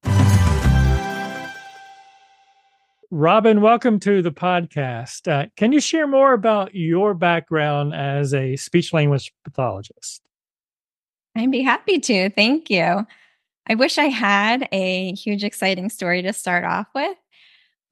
Robyn, 3.12 3.60
welcome 3.60 4.00
to 4.00 4.22
the 4.22 4.32
podcast. 4.32 5.30
Uh, 5.30 5.50
can 5.56 5.70
you 5.70 5.78
share 5.78 6.08
more 6.08 6.32
about 6.32 6.74
your 6.74 7.14
background 7.14 7.94
as 7.94 8.34
a 8.34 8.56
speech 8.56 8.92
language 8.92 9.32
pathologist? 9.44 10.20
I'd 11.36 11.52
be 11.52 11.62
happy 11.62 12.00
to. 12.00 12.30
Thank 12.30 12.70
you. 12.70 13.06
I 13.66 13.74
wish 13.74 13.98
I 13.98 14.06
had 14.06 14.68
a 14.72 15.12
huge, 15.12 15.44
exciting 15.44 15.88
story 15.88 16.22
to 16.22 16.32
start 16.32 16.64
off 16.64 16.88
with. 16.94 17.16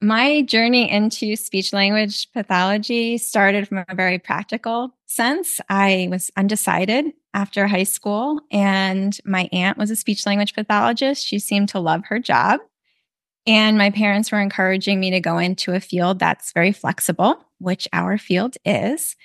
My 0.03 0.41
journey 0.41 0.89
into 0.89 1.35
speech 1.35 1.73
language 1.73 2.31
pathology 2.33 3.19
started 3.19 3.67
from 3.67 3.85
a 3.87 3.95
very 3.95 4.17
practical 4.17 4.95
sense. 5.05 5.61
I 5.69 6.07
was 6.09 6.31
undecided 6.35 7.13
after 7.33 7.67
high 7.67 7.83
school, 7.83 8.41
and 8.51 9.17
my 9.25 9.47
aunt 9.51 9.77
was 9.77 9.91
a 9.91 9.95
speech 9.95 10.25
language 10.25 10.55
pathologist. 10.55 11.25
She 11.25 11.37
seemed 11.39 11.69
to 11.69 11.79
love 11.79 12.05
her 12.05 12.19
job. 12.19 12.61
And 13.47 13.77
my 13.77 13.89
parents 13.91 14.31
were 14.31 14.41
encouraging 14.41 14.99
me 14.99 15.11
to 15.11 15.19
go 15.19 15.37
into 15.37 15.73
a 15.73 15.79
field 15.79 16.19
that's 16.19 16.51
very 16.51 16.71
flexible, 16.71 17.43
which 17.59 17.87
our 17.93 18.17
field 18.17 18.55
is. 18.65 19.15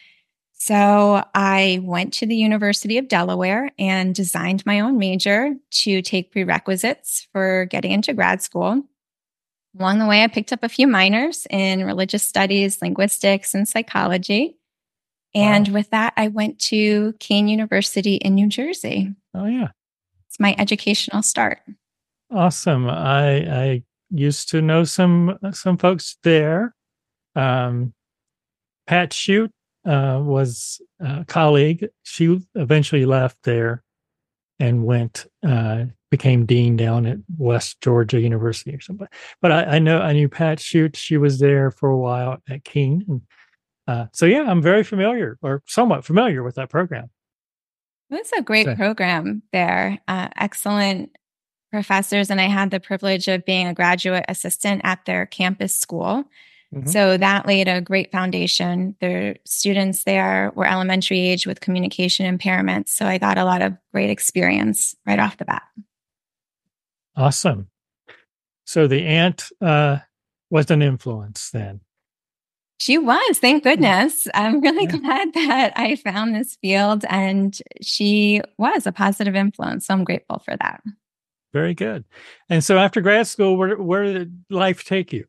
So 0.59 1.23
I 1.35 1.81
went 1.83 2.15
to 2.15 2.27
the 2.27 2.35
University 2.35 2.97
of 2.97 3.09
Delaware 3.09 3.71
and 3.79 4.15
designed 4.15 4.65
my 4.65 4.81
own 4.81 4.99
major 4.99 5.55
to 5.71 6.01
take 6.01 6.33
prerequisites 6.33 7.29
for 7.33 7.67
getting 7.67 7.93
into 7.93 8.15
grad 8.15 8.41
school. 8.41 8.83
Along 9.79 9.99
the 9.99 10.07
way, 10.07 10.25
I 10.25 10.29
picked 10.29 10.55
up 10.55 10.63
a 10.63 10.71
few 10.71 10.87
minors 10.87 11.47
in 11.51 11.85
religious 11.85 12.23
studies, 12.23 12.81
linguistics, 12.81 13.55
and 13.55 13.69
psychology. 13.69 14.57
And 15.35 15.69
wow. 15.69 15.75
with 15.75 15.91
that, 15.91 16.15
I 16.17 16.29
went 16.29 16.59
to 16.61 17.13
Kean 17.21 17.49
University 17.49 18.15
in 18.15 18.35
New 18.35 18.49
Jersey. 18.49 19.15
Oh, 19.35 19.45
yeah. 19.45 19.69
It's 20.27 20.41
my 20.41 20.57
educational 20.59 21.23
start. 21.23 21.61
Awesome. 22.33 22.89
I, 22.89 23.37
I 23.37 23.83
used 24.11 24.49
to 24.51 24.63
know 24.63 24.85
some 24.85 25.39
some 25.53 25.77
folks 25.77 26.17
there. 26.23 26.75
Um, 27.35 27.93
Pat 28.87 29.13
Shute 29.13 29.53
uh, 29.87 30.21
was 30.23 30.81
a 31.01 31.25
colleague. 31.25 31.89
She 32.03 32.41
eventually 32.55 33.07
left 33.07 33.39
there 33.45 33.83
and 34.59 34.85
went 34.85 35.27
uh, 35.47 35.85
became 36.11 36.47
dean 36.47 36.77
down 36.77 37.07
at 37.07 37.19
West 37.37 37.81
Georgia 37.81 38.21
University 38.21 38.75
or 38.75 38.81
something. 38.81 39.09
But 39.41 39.53
I, 39.53 39.65
I 39.65 39.79
know 39.79 40.01
I 40.01 40.13
knew 40.13 40.29
Pat 40.29 40.61
Shute. 40.61 40.97
She 40.97 41.17
was 41.17 41.39
there 41.39 41.71
for 41.71 41.91
a 41.91 41.99
while 41.99 42.39
at 42.49 42.65
Kean, 42.65 43.05
and 43.09 43.21
uh, 43.87 44.07
so 44.13 44.27
yeah, 44.27 44.45
I'm 44.47 44.63
very 44.63 44.83
familiar 44.83 45.39
or 45.43 45.63
somewhat 45.67 46.05
familiar 46.05 46.43
with 46.43 46.57
that 46.57 46.71
program. 46.71 47.11
It's 48.11 48.33
a 48.33 48.43
great 48.43 48.67
so. 48.67 48.75
program 48.77 49.43
there. 49.53 49.99
Uh, 50.07 50.29
excellent 50.37 51.17
professors, 51.73 52.31
and 52.31 52.41
I 52.41 52.49
had 52.49 52.71
the 52.71 52.81
privilege 52.81 53.29
of 53.29 53.45
being 53.45 53.67
a 53.67 53.75
graduate 53.75 54.25
assistant 54.29 54.81
at 54.85 55.05
their 55.05 55.27
campus 55.27 55.75
school. 55.77 56.25
Mm-hmm. 56.75 56.89
So 56.89 57.17
that 57.17 57.47
laid 57.47 57.69
a 57.69 57.81
great 57.81 58.11
foundation. 58.11 58.97
The 59.01 59.37
students 59.45 60.05
there 60.05 60.53
were 60.55 60.67
elementary 60.67 61.21
age 61.21 61.47
with 61.47 61.61
communication 61.61 62.27
impairments. 62.27 62.89
So 62.89 63.07
I 63.07 63.19
got 63.19 63.39
a 63.39 63.45
lot 63.45 63.63
of 63.63 63.77
great 63.93 64.11
experience 64.11 64.95
right 65.07 65.19
off 65.19 65.37
the 65.37 65.45
bat. 65.45 65.63
Awesome. 67.17 67.69
So 68.65 68.87
the 68.87 69.07
aunt 69.07 69.51
uh, 69.61 69.99
was 70.51 70.71
an 70.71 70.83
influence 70.83 71.51
then. 71.51 71.81
She 72.79 72.99
was, 72.99 73.39
thank 73.39 73.63
goodness. 73.63 74.27
I'm 74.35 74.61
really 74.61 74.85
yeah. 74.85 74.99
glad 74.99 75.35
that 75.35 75.73
I 75.77 75.97
found 75.97 76.35
this 76.35 76.57
field 76.57 77.05
and 77.09 77.59
she 77.81 78.43
was 78.59 78.87
a 78.87 78.93
positive 78.93 79.35
influence. 79.35 79.87
So 79.87 79.95
I'm 79.95 80.05
grateful 80.05 80.41
for 80.45 80.57
that. 80.59 80.83
Very 81.55 81.73
good. 81.73 82.05
And 82.51 82.63
so 82.63 82.77
after 82.77 83.01
grad 83.01 83.29
school, 83.29 83.57
where, 83.57 83.77
where 83.81 84.05
did 84.05 84.45
life 84.51 84.85
take 84.85 85.13
you? 85.13 85.25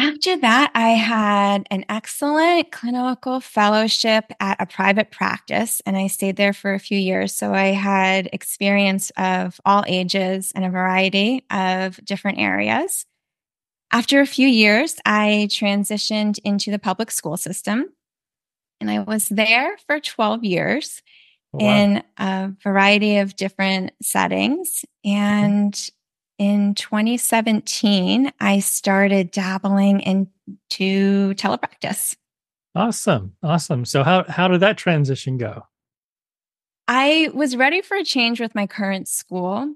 After 0.00 0.38
that, 0.38 0.70
I 0.74 0.92
had 0.92 1.66
an 1.70 1.84
excellent 1.90 2.72
clinical 2.72 3.38
fellowship 3.38 4.32
at 4.40 4.58
a 4.58 4.64
private 4.64 5.10
practice, 5.10 5.82
and 5.84 5.94
I 5.94 6.06
stayed 6.06 6.36
there 6.36 6.54
for 6.54 6.72
a 6.72 6.78
few 6.78 6.96
years. 6.96 7.34
So 7.34 7.52
I 7.52 7.66
had 7.66 8.30
experience 8.32 9.10
of 9.18 9.60
all 9.62 9.84
ages 9.86 10.52
and 10.54 10.64
a 10.64 10.70
variety 10.70 11.44
of 11.50 12.02
different 12.02 12.38
areas. 12.38 13.04
After 13.92 14.22
a 14.22 14.26
few 14.26 14.48
years, 14.48 14.96
I 15.04 15.48
transitioned 15.50 16.38
into 16.44 16.70
the 16.70 16.78
public 16.78 17.10
school 17.10 17.36
system, 17.36 17.90
and 18.80 18.90
I 18.90 19.00
was 19.00 19.28
there 19.28 19.76
for 19.86 20.00
12 20.00 20.44
years 20.44 21.02
oh, 21.52 21.58
wow. 21.62 21.76
in 21.76 22.02
a 22.16 22.52
variety 22.62 23.18
of 23.18 23.36
different 23.36 23.92
settings. 24.02 24.82
Mm-hmm. 25.04 25.14
And 25.14 25.90
in 26.40 26.74
2017, 26.74 28.32
I 28.40 28.60
started 28.60 29.30
dabbling 29.30 30.00
into 30.00 31.34
telepractice. 31.34 32.16
Awesome. 32.74 33.34
Awesome. 33.42 33.84
So 33.84 34.02
how 34.02 34.24
how 34.24 34.48
did 34.48 34.60
that 34.60 34.78
transition 34.78 35.36
go? 35.36 35.66
I 36.88 37.28
was 37.34 37.56
ready 37.56 37.82
for 37.82 37.98
a 37.98 38.04
change 38.04 38.40
with 38.40 38.54
my 38.54 38.66
current 38.66 39.06
school. 39.06 39.74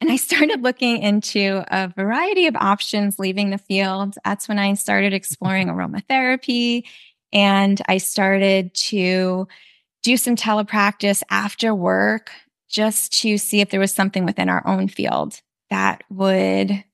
And 0.00 0.10
I 0.10 0.16
started 0.28 0.62
looking 0.62 1.02
into 1.02 1.62
a 1.68 1.88
variety 1.88 2.46
of 2.46 2.56
options 2.56 3.18
leaving 3.18 3.50
the 3.50 3.58
field. 3.58 4.14
That's 4.24 4.48
when 4.48 4.58
I 4.58 4.72
started 4.74 5.12
exploring 5.12 5.68
aromatherapy 5.68 6.84
and 7.34 7.82
I 7.86 7.98
started 7.98 8.72
to 8.74 9.46
do 10.02 10.16
some 10.16 10.36
telepractice 10.36 11.22
after 11.28 11.74
work 11.74 12.30
just 12.66 13.12
to 13.20 13.36
see 13.36 13.60
if 13.60 13.68
there 13.68 13.80
was 13.80 13.92
something 13.92 14.24
within 14.24 14.48
our 14.48 14.66
own 14.66 14.88
field 14.88 15.42
that 15.70 16.04
would 16.10 16.84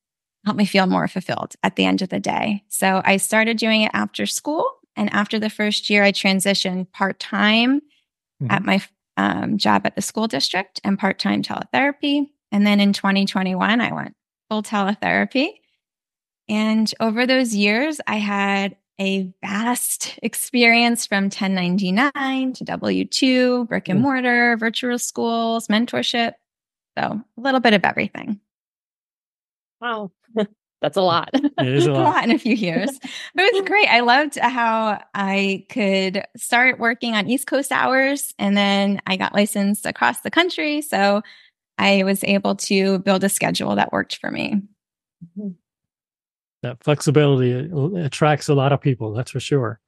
help 0.45 0.57
me 0.57 0.65
feel 0.65 0.87
more 0.87 1.09
fulfilled 1.09 1.55
at 1.63 1.77
the 1.77 1.85
end 1.85 2.03
of 2.03 2.09
the 2.09 2.21
day. 2.21 2.65
So 2.69 3.01
I 3.05 3.17
started 3.17 3.57
doing 3.57 3.83
it 3.83 3.91
after 3.95 4.27
school. 4.27 4.67
And 4.97 5.13
after 5.13 5.39
the 5.39 5.51
first 5.51 5.89
year, 5.89 6.03
I 6.03 6.13
transitioned 6.13 6.91
part 6.93 7.19
time 7.19 7.81
mm-hmm. 8.43 8.51
at 8.51 8.65
my 8.65 8.83
um, 9.17 9.59
job 9.59 9.83
at 9.87 9.95
the 9.95 10.03
school 10.03 10.27
district 10.27 10.81
and 10.85 10.99
part 10.99 11.19
time 11.19 11.43
teletherapy. 11.43 12.27
And 12.51 12.67
then 12.67 12.81
in 12.81 12.93
2021, 12.93 13.81
I 13.81 13.93
went 13.93 14.15
full 14.51 14.63
teletherapy. 14.63 15.49
And 16.49 16.93
over 17.01 17.27
those 17.27 17.55
years, 17.55 18.01
I 18.07 18.17
had 18.17 18.77
a 19.01 19.33
vast 19.43 20.19
experience 20.23 21.07
from 21.07 21.25
1099 21.25 22.53
to 22.55 22.65
W 22.65 23.05
2, 23.05 23.65
brick 23.67 23.89
and 23.89 24.01
mm. 24.01 24.03
mortar, 24.03 24.57
virtual 24.57 24.99
schools, 24.99 25.69
mentorship. 25.69 26.35
So 26.99 27.05
a 27.05 27.41
little 27.41 27.61
bit 27.61 27.73
of 27.73 27.85
everything. 27.85 28.41
Wow. 29.83 30.13
That's 30.81 30.97
a 30.97 31.03
lot. 31.03 31.31
It 31.35 31.53
is 31.59 31.87
a 31.87 31.93
lot. 31.93 32.01
a 32.01 32.05
lot 32.05 32.25
in 32.25 32.31
a 32.31 32.39
few 32.39 32.55
years. 32.55 32.99
But 33.35 33.45
it 33.45 33.55
was 33.55 33.63
great. 33.69 33.89
I 33.89 34.01
loved 34.01 34.39
how 34.39 35.01
I 35.15 35.67
could 35.69 36.25
start 36.37 36.79
working 36.79 37.15
on 37.15 37.29
East 37.29 37.47
Coast 37.47 37.71
hours 37.73 38.35
and 38.39 38.57
then 38.57 39.01
I 39.07 39.17
got 39.17 39.35
licensed 39.35 39.87
across 39.87 40.21
the 40.21 40.31
country. 40.31 40.83
So 40.83 41.23
I 41.79 42.03
was 42.05 42.25
able 42.25 42.57
to 42.57 42.99
build 43.01 43.25
a 43.25 43.29
schedule 43.29 43.77
that 43.77 43.93
worked 43.93 44.17
for 44.17 44.31
me. 44.31 44.63
Mm-hmm. 45.39 45.51
That 46.63 46.83
flexibility 46.83 47.53
attracts 48.01 48.49
a 48.49 48.55
lot 48.55 48.73
of 48.73 48.81
people, 48.81 49.13
that's 49.13 49.33
for 49.33 49.41
sure. 49.41 49.81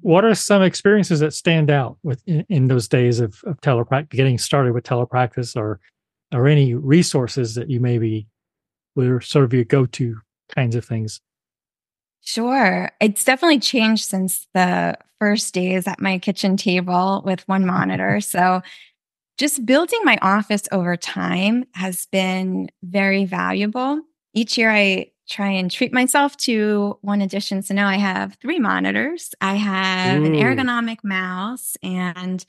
What 0.00 0.24
are 0.24 0.34
some 0.34 0.62
experiences 0.62 1.18
that 1.18 1.32
stand 1.32 1.70
out 1.70 1.98
with 2.04 2.22
in, 2.26 2.44
in 2.48 2.68
those 2.68 2.86
days 2.86 3.18
of, 3.18 3.42
of 3.44 3.60
telepractice, 3.62 4.10
getting 4.10 4.38
started 4.38 4.74
with 4.74 4.84
telepractice 4.84 5.56
or 5.56 5.80
or 6.32 6.46
any 6.46 6.74
resources 6.74 7.54
that 7.56 7.68
you 7.70 7.80
maybe 7.80 8.28
were 9.06 9.20
sort 9.20 9.44
of 9.44 9.52
your 9.52 9.64
go-to 9.64 10.16
kinds 10.54 10.74
of 10.74 10.84
things? 10.84 11.20
Sure. 12.20 12.90
It's 13.00 13.24
definitely 13.24 13.60
changed 13.60 14.04
since 14.04 14.48
the 14.54 14.98
first 15.18 15.54
days 15.54 15.86
at 15.86 16.00
my 16.00 16.18
kitchen 16.18 16.56
table 16.56 17.22
with 17.24 17.46
one 17.48 17.64
monitor. 17.64 18.18
Mm-hmm. 18.18 18.38
So 18.38 18.62
just 19.38 19.64
building 19.64 20.00
my 20.04 20.18
office 20.20 20.64
over 20.72 20.96
time 20.96 21.64
has 21.74 22.06
been 22.06 22.70
very 22.82 23.24
valuable. 23.24 24.00
Each 24.34 24.58
year 24.58 24.70
I 24.70 25.12
try 25.28 25.50
and 25.50 25.70
treat 25.70 25.92
myself 25.92 26.36
to 26.38 26.98
one 27.02 27.20
addition. 27.20 27.62
So 27.62 27.74
now 27.74 27.86
I 27.86 27.96
have 27.96 28.36
three 28.40 28.58
monitors. 28.58 29.34
I 29.40 29.54
have 29.54 30.20
Ooh. 30.20 30.26
an 30.26 30.32
ergonomic 30.32 30.98
mouse 31.04 31.76
and 31.82 32.44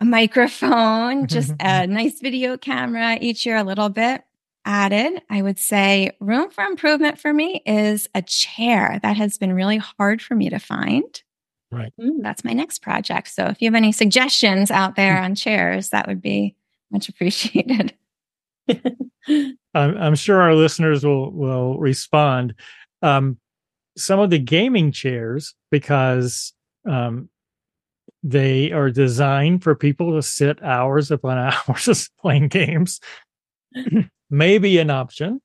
a 0.00 0.04
microphone, 0.04 1.26
just 1.26 1.52
a 1.60 1.86
nice 1.86 2.20
video 2.20 2.56
camera 2.56 3.16
each 3.20 3.46
year, 3.46 3.56
a 3.56 3.64
little 3.64 3.88
bit 3.88 4.22
added, 4.68 5.22
I 5.30 5.40
would 5.40 5.58
say 5.58 6.12
room 6.20 6.50
for 6.50 6.62
improvement 6.62 7.18
for 7.18 7.32
me 7.32 7.62
is 7.64 8.06
a 8.14 8.20
chair 8.20 9.00
that 9.02 9.16
has 9.16 9.38
been 9.38 9.54
really 9.54 9.78
hard 9.78 10.20
for 10.20 10.34
me 10.34 10.50
to 10.50 10.58
find. 10.58 11.22
Right. 11.72 11.92
Mm, 11.98 12.22
that's 12.22 12.44
my 12.44 12.52
next 12.52 12.80
project. 12.80 13.28
So 13.28 13.46
if 13.46 13.62
you 13.62 13.66
have 13.66 13.74
any 13.74 13.92
suggestions 13.92 14.70
out 14.70 14.94
there 14.94 15.20
on 15.20 15.34
chairs, 15.34 15.88
that 15.88 16.06
would 16.06 16.20
be 16.20 16.54
much 16.90 17.08
appreciated. 17.08 17.94
I'm, 18.68 19.56
I'm, 19.74 20.14
sure 20.14 20.40
our 20.40 20.54
listeners 20.54 21.04
will 21.04 21.30
will 21.32 21.78
respond. 21.78 22.54
Um, 23.02 23.38
some 23.96 24.20
of 24.20 24.30
the 24.30 24.38
gaming 24.38 24.92
chairs, 24.92 25.54
because 25.70 26.52
um, 26.88 27.30
they 28.22 28.70
are 28.72 28.90
designed 28.90 29.62
for 29.62 29.74
people 29.74 30.14
to 30.14 30.22
sit 30.22 30.62
hours 30.62 31.10
upon 31.10 31.38
hours 31.68 32.10
playing 32.20 32.48
games, 32.48 33.00
may 34.30 34.58
be 34.58 34.78
an 34.78 34.90
option. 34.90 35.40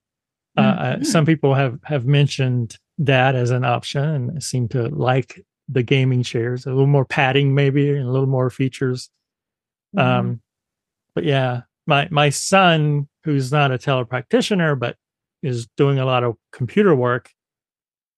Uh, 0.55 0.61
mm-hmm. 0.61 1.03
some 1.03 1.25
people 1.25 1.55
have 1.55 1.79
have 1.83 2.05
mentioned 2.05 2.77
that 2.99 3.35
as 3.35 3.49
an 3.49 3.65
option 3.65 4.03
and 4.03 4.43
seem 4.43 4.67
to 4.67 4.87
like 4.89 5.43
the 5.67 5.83
gaming 5.83 6.23
chairs 6.23 6.65
a 6.65 6.69
little 6.69 6.87
more 6.87 7.05
padding 7.05 7.55
maybe 7.55 7.89
and 7.89 8.07
a 8.07 8.11
little 8.11 8.27
more 8.27 8.49
features 8.49 9.09
mm-hmm. 9.95 10.07
um 10.07 10.41
but 11.15 11.23
yeah 11.23 11.61
my 11.87 12.07
my 12.11 12.29
son 12.29 13.07
who's 13.23 13.51
not 13.51 13.71
a 13.71 13.77
telepractitioner 13.77 14.77
but 14.77 14.97
is 15.41 15.67
doing 15.77 15.99
a 15.99 16.05
lot 16.05 16.23
of 16.23 16.35
computer 16.51 16.93
work 16.93 17.31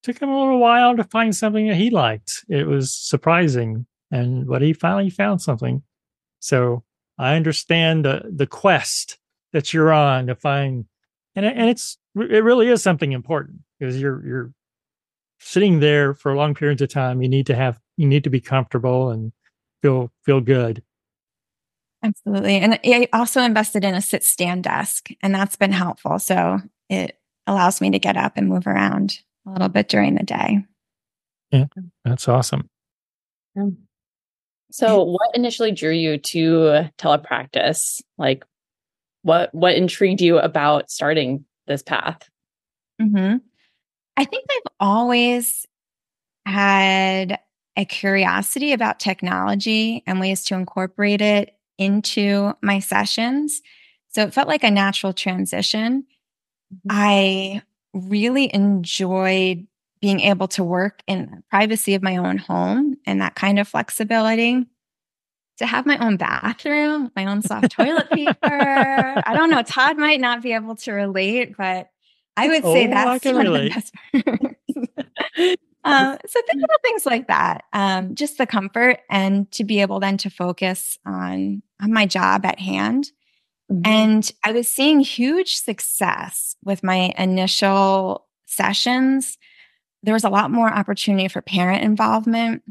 took 0.03 0.19
him 0.19 0.29
a 0.29 0.39
little 0.39 0.59
while 0.59 0.95
to 0.95 1.03
find 1.05 1.35
something 1.35 1.67
that 1.67 1.75
he 1.75 1.89
liked 1.89 2.43
it 2.49 2.67
was 2.67 2.93
surprising 2.93 3.85
and 4.11 4.47
but 4.47 4.61
he 4.61 4.73
finally 4.73 5.09
found 5.09 5.41
something 5.41 5.83
so 6.39 6.83
i 7.17 7.35
understand 7.35 8.03
the 8.03 8.23
the 8.35 8.47
quest 8.47 9.19
that 9.55 9.73
you're 9.73 9.93
on 9.93 10.27
to 10.27 10.35
find 10.35 10.83
and 11.33 11.45
and 11.45 11.69
it's 11.69 11.97
it 12.13 12.43
really 12.43 12.67
is 12.67 12.83
something 12.83 13.13
important 13.13 13.61
because 13.79 13.99
you're 13.99 14.21
you're 14.27 14.51
sitting 15.39 15.79
there 15.79 16.13
for 16.13 16.35
long 16.35 16.53
periods 16.53 16.81
of 16.81 16.89
time. 16.89 17.21
You 17.21 17.29
need 17.29 17.45
to 17.47 17.55
have 17.55 17.79
you 17.95 18.05
need 18.05 18.25
to 18.25 18.29
be 18.29 18.41
comfortable 18.41 19.11
and 19.11 19.31
feel 19.81 20.11
feel 20.25 20.41
good. 20.41 20.83
Absolutely. 22.03 22.57
And 22.57 22.77
i 22.83 23.07
also 23.13 23.41
invested 23.41 23.85
in 23.85 23.95
a 23.95 24.01
sit 24.01 24.25
stand 24.25 24.65
desk 24.65 25.07
and 25.23 25.33
that's 25.33 25.55
been 25.55 25.71
helpful. 25.71 26.19
So 26.19 26.59
it 26.89 27.17
allows 27.47 27.79
me 27.79 27.91
to 27.91 27.99
get 27.99 28.17
up 28.17 28.33
and 28.35 28.49
move 28.49 28.67
around 28.67 29.19
a 29.47 29.51
little 29.51 29.69
bit 29.69 29.87
during 29.87 30.15
the 30.15 30.23
day. 30.23 30.65
Yeah 31.51 31.67
that's 32.03 32.27
awesome. 32.27 32.69
Yeah. 33.55 33.67
so 34.69 35.01
what 35.01 35.33
initially 35.33 35.71
drew 35.71 35.93
you 35.93 36.17
to 36.17 36.89
telepractice? 36.97 38.01
Like 38.17 38.43
what 39.25 39.53
what 39.53 39.75
intrigued 39.75 40.21
you 40.21 40.37
about 40.37 40.89
starting 40.89 41.43
this 41.67 41.81
path 41.81 42.29
mm-hmm. 43.01 43.37
I 44.17 44.23
think 44.23 44.45
I've 44.49 44.71
always 44.79 45.65
had 46.45 47.39
a 47.75 47.85
curiosity 47.85 48.71
about 48.71 48.99
technology 48.99 50.03
and 50.07 50.19
ways 50.19 50.43
to 50.45 50.55
incorporate 50.55 51.21
it 51.21 51.57
into 51.77 52.53
my 52.61 52.79
sessions. 52.79 53.61
So 54.09 54.23
it 54.23 54.33
felt 54.33 54.47
like 54.47 54.63
a 54.63 54.71
natural 54.71 55.11
transition. 55.11 56.05
Mm-hmm. 56.73 56.87
I 56.89 57.61
really 57.93 58.53
enjoyed 58.53 59.67
being 60.01 60.19
able 60.21 60.47
to 60.49 60.63
work 60.63 61.01
in 61.07 61.25
the 61.25 61.43
privacy 61.49 61.95
of 61.95 62.03
my 62.03 62.17
own 62.17 62.37
home 62.37 62.95
and 63.05 63.21
that 63.21 63.35
kind 63.35 63.59
of 63.59 63.67
flexibility. 63.67 64.65
To 65.59 65.65
have 65.65 65.85
my 65.85 65.97
own 65.97 66.17
bathroom, 66.17 67.11
my 67.15 67.25
own 67.25 67.41
soft 67.41 67.71
toilet 67.71 68.09
paper. 68.09 68.33
I 68.43 69.33
don't 69.33 69.49
know. 69.49 69.63
Todd 69.63 69.97
might 69.97 70.19
not 70.19 70.41
be 70.41 70.51
able 70.51 70.75
to 70.77 70.91
relate, 70.91 71.55
but 71.57 71.89
I 72.35 72.47
would 72.49 72.63
say 72.63 72.87
oh, 72.87 72.89
that's 72.89 73.25
one 73.25 73.37
relate. 73.37 73.75
of 73.75 73.91
the 74.11 74.49
best 74.73 75.57
um, 75.85 76.17
so 76.25 76.41
think 76.47 76.63
about 76.63 76.81
things 76.81 77.05
like 77.05 77.27
that, 77.27 77.63
um, 77.71 78.15
just 78.15 78.37
the 78.37 78.47
comfort 78.47 78.99
and 79.09 79.49
to 79.51 79.63
be 79.63 79.81
able 79.81 79.99
then 79.99 80.17
to 80.17 80.29
focus 80.29 80.97
on 81.05 81.61
on 81.81 81.93
my 81.93 82.05
job 82.05 82.45
at 82.45 82.59
hand. 82.59 83.11
Mm-hmm. 83.71 83.81
And 83.85 84.31
I 84.43 84.51
was 84.51 84.67
seeing 84.67 84.99
huge 84.99 85.55
success 85.55 86.55
with 86.63 86.83
my 86.83 87.13
initial 87.17 88.25
sessions. 88.45 89.37
There 90.03 90.13
was 90.13 90.23
a 90.23 90.29
lot 90.29 90.51
more 90.51 90.71
opportunity 90.71 91.27
for 91.27 91.41
parent 91.41 91.83
involvement 91.83 92.63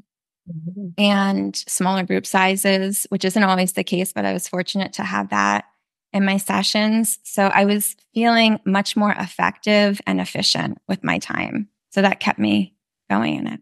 mm-hmm. 0.49 0.89
and 0.99 1.57
smaller 1.57 2.03
group 2.03 2.27
sizes, 2.27 3.07
which 3.11 3.25
isn't 3.25 3.43
always 3.43 3.73
the 3.73 3.85
case, 3.85 4.13
but 4.13 4.25
I 4.25 4.33
was 4.33 4.49
fortunate 4.49 4.93
to 4.95 5.03
have 5.03 5.31
that 5.31 5.65
in 6.13 6.25
my 6.25 6.37
sessions. 6.37 7.19
So 7.25 7.47
I 7.47 7.65
was 7.65 7.97
feeling 8.15 8.61
much 8.65 8.97
more 8.97 9.13
effective 9.13 10.01
and 10.07 10.21
efficient 10.21 10.79
with 10.89 11.03
my 11.03 11.19
time. 11.19 11.69
So 11.91 12.03
that 12.03 12.21
kept 12.21 12.38
me 12.38 12.75
going 13.11 13.37
in 13.37 13.47
it. 13.47 13.61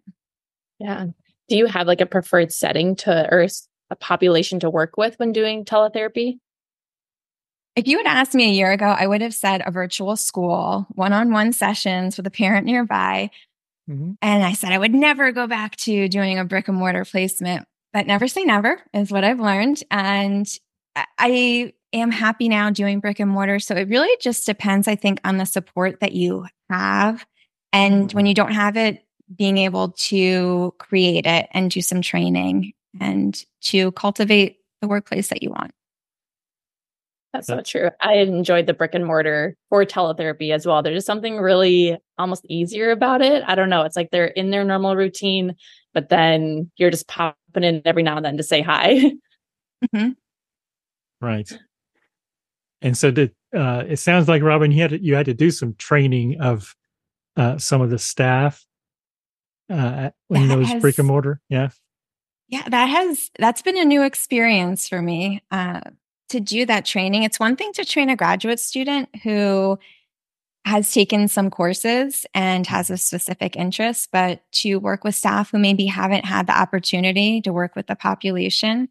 Yeah. 0.79 1.07
Do 1.49 1.57
you 1.57 1.67
have 1.67 1.87
like 1.87 2.01
a 2.01 2.07
preferred 2.07 2.53
setting 2.53 2.97
to 2.97 3.29
or 3.31 3.47
a 3.91 3.97
population 3.97 4.61
to 4.61 4.71
work 4.71 4.97
with 4.97 5.19
when 5.19 5.33
doing 5.33 5.65
teletherapy? 5.65 6.39
If 7.75 7.87
you 7.87 7.97
had 7.97 8.07
asked 8.07 8.35
me 8.35 8.51
a 8.51 8.55
year 8.55 8.73
ago, 8.73 8.87
I 8.87 9.07
would 9.07 9.23
have 9.23 9.35
said 9.35 9.63
a 9.65 9.71
virtual 9.71 10.17
school, 10.17 10.87
one 10.91 11.15
on 11.15 11.33
one 11.33 11.53
sessions 11.53 12.17
with 12.19 12.27
a 12.27 12.31
parent 12.31 12.67
nearby. 12.67 13.31
Mm-hmm. 13.91 14.13
And 14.23 14.45
I 14.45 14.53
said 14.53 14.73
I 14.73 14.79
would 14.79 14.95
never 14.95 15.33
go 15.33 15.47
back 15.47 15.77
to 15.77 16.09
doing 16.09 16.39
a 16.39 16.45
brick 16.45 16.69
and 16.69 16.77
mortar 16.77 17.05
placement, 17.05 17.67
but 17.93 18.07
never 18.07 18.29
say 18.29 18.45
never 18.45 18.81
is 18.95 19.11
what 19.11 19.25
I've 19.25 19.41
learned. 19.41 19.83
And 19.91 20.47
I 21.19 21.73
am 21.93 22.11
happy 22.11 22.49
now 22.49 22.71
doing 22.71 23.01
brick 23.01 23.21
and 23.21 23.31
mortar. 23.31 23.59
So 23.59 23.75
it 23.75 23.89
really 23.89 24.17
just 24.21 24.47
depends, 24.47 24.89
I 24.89 24.95
think, 24.95 25.21
on 25.25 25.37
the 25.37 25.47
support 25.47 26.01
that 26.01 26.13
you 26.13 26.47
have. 26.71 27.27
And 27.73 28.13
when 28.13 28.27
you 28.27 28.35
don't 28.35 28.53
have 28.53 28.77
it, 28.77 29.05
being 29.35 29.59
able 29.59 29.93
to 29.93 30.75
create 30.79 31.27
it 31.27 31.49
and 31.53 31.71
do 31.71 31.81
some 31.81 32.03
training 32.03 32.73
and 33.01 33.43
to 33.63 33.93
cultivate 33.93 34.59
the 34.81 34.89
workplace 34.89 35.29
that 35.29 35.43
you 35.43 35.51
want. 35.51 35.73
That's 37.33 37.47
so 37.47 37.63
true. 37.63 37.91
I 38.01 38.17
enjoyed 38.17 38.67
the 38.67 38.75
brick 38.75 38.95
and 38.95 39.07
mortar 39.07 39.57
for 39.71 39.85
teletherapy 39.85 40.53
as 40.53 40.67
well. 40.67 40.83
There's 40.83 40.97
just 40.97 41.07
something 41.07 41.39
really 41.39 41.97
almost 42.19 42.45
easier 42.49 42.91
about 42.91 43.23
it. 43.23 43.43
I 43.47 43.55
don't 43.55 43.71
know. 43.71 43.83
It's 43.83 43.97
like 43.97 44.11
they're 44.11 44.27
in 44.27 44.51
their 44.51 44.65
normal 44.65 44.97
routine, 44.97 45.57
but 45.95 46.11
then 46.11 46.71
you're 46.77 46.91
just 46.91 47.09
popping 47.09 47.65
in 47.65 47.81
every 47.87 48.03
now 48.03 48.17
and 48.17 48.25
then 48.25 48.37
to 48.37 48.43
say 48.43 48.63
hi. 48.63 49.13
Mm-hmm. 49.93 50.11
Right. 51.21 51.51
And 52.83 52.97
so 52.97 53.11
did 53.11 53.33
uh, 53.53 53.83
it 53.89 53.99
sounds 53.99 54.29
like 54.29 54.43
Robyn, 54.43 54.71
you 54.71 54.81
had 54.81 54.91
to, 54.91 55.03
you 55.03 55.17
had 55.17 55.27
to 55.27 55.35
do 55.35 55.51
some 55.51 55.75
training 55.75 56.41
of 56.41 56.77
uh, 57.37 57.59
some 57.59 57.81
of 57.81 57.91
the 57.91 57.99
staff 57.99 58.65
uh, 59.71 60.11
in 60.31 60.49
those 60.49 60.69
has, 60.69 60.81
brick 60.81 60.99
and 60.99 61.09
mortar. 61.09 61.41
Yeah. 61.49 61.71
Yeah, 62.49 62.69
that 62.69 62.87
has 62.87 63.31
that's 63.39 63.63
been 63.63 63.79
a 63.79 63.85
new 63.85 64.03
experience 64.03 64.87
for 64.87 65.01
me 65.01 65.43
uh, 65.51 65.81
to 66.33 66.41
do 66.41 66.67
that 66.67 66.85
training. 66.85 67.23
It's 67.23 67.41
one 67.41 67.57
thing 67.57 67.73
to 67.75 67.85
train 67.85 68.11
a 68.11 68.17
graduate 68.17 68.61
student 68.61 69.09
who 69.23 69.79
has 70.65 70.93
taken 70.93 71.29
some 71.29 71.51
courses 71.51 72.25
and 72.35 72.67
has 72.67 72.91
a 72.91 72.97
specific 72.97 73.57
interest, 73.57 74.11
but 74.13 74.43
to 74.53 74.77
work 74.77 75.03
with 75.03 75.15
staff 75.15 75.51
who 75.51 75.59
maybe 75.59 75.87
haven't 75.87 76.25
had 76.25 76.47
the 76.47 76.59
opportunity 76.59 77.41
to 77.41 77.53
work 77.53 77.75
with 77.75 77.87
the 77.87 77.97
population 77.97 78.89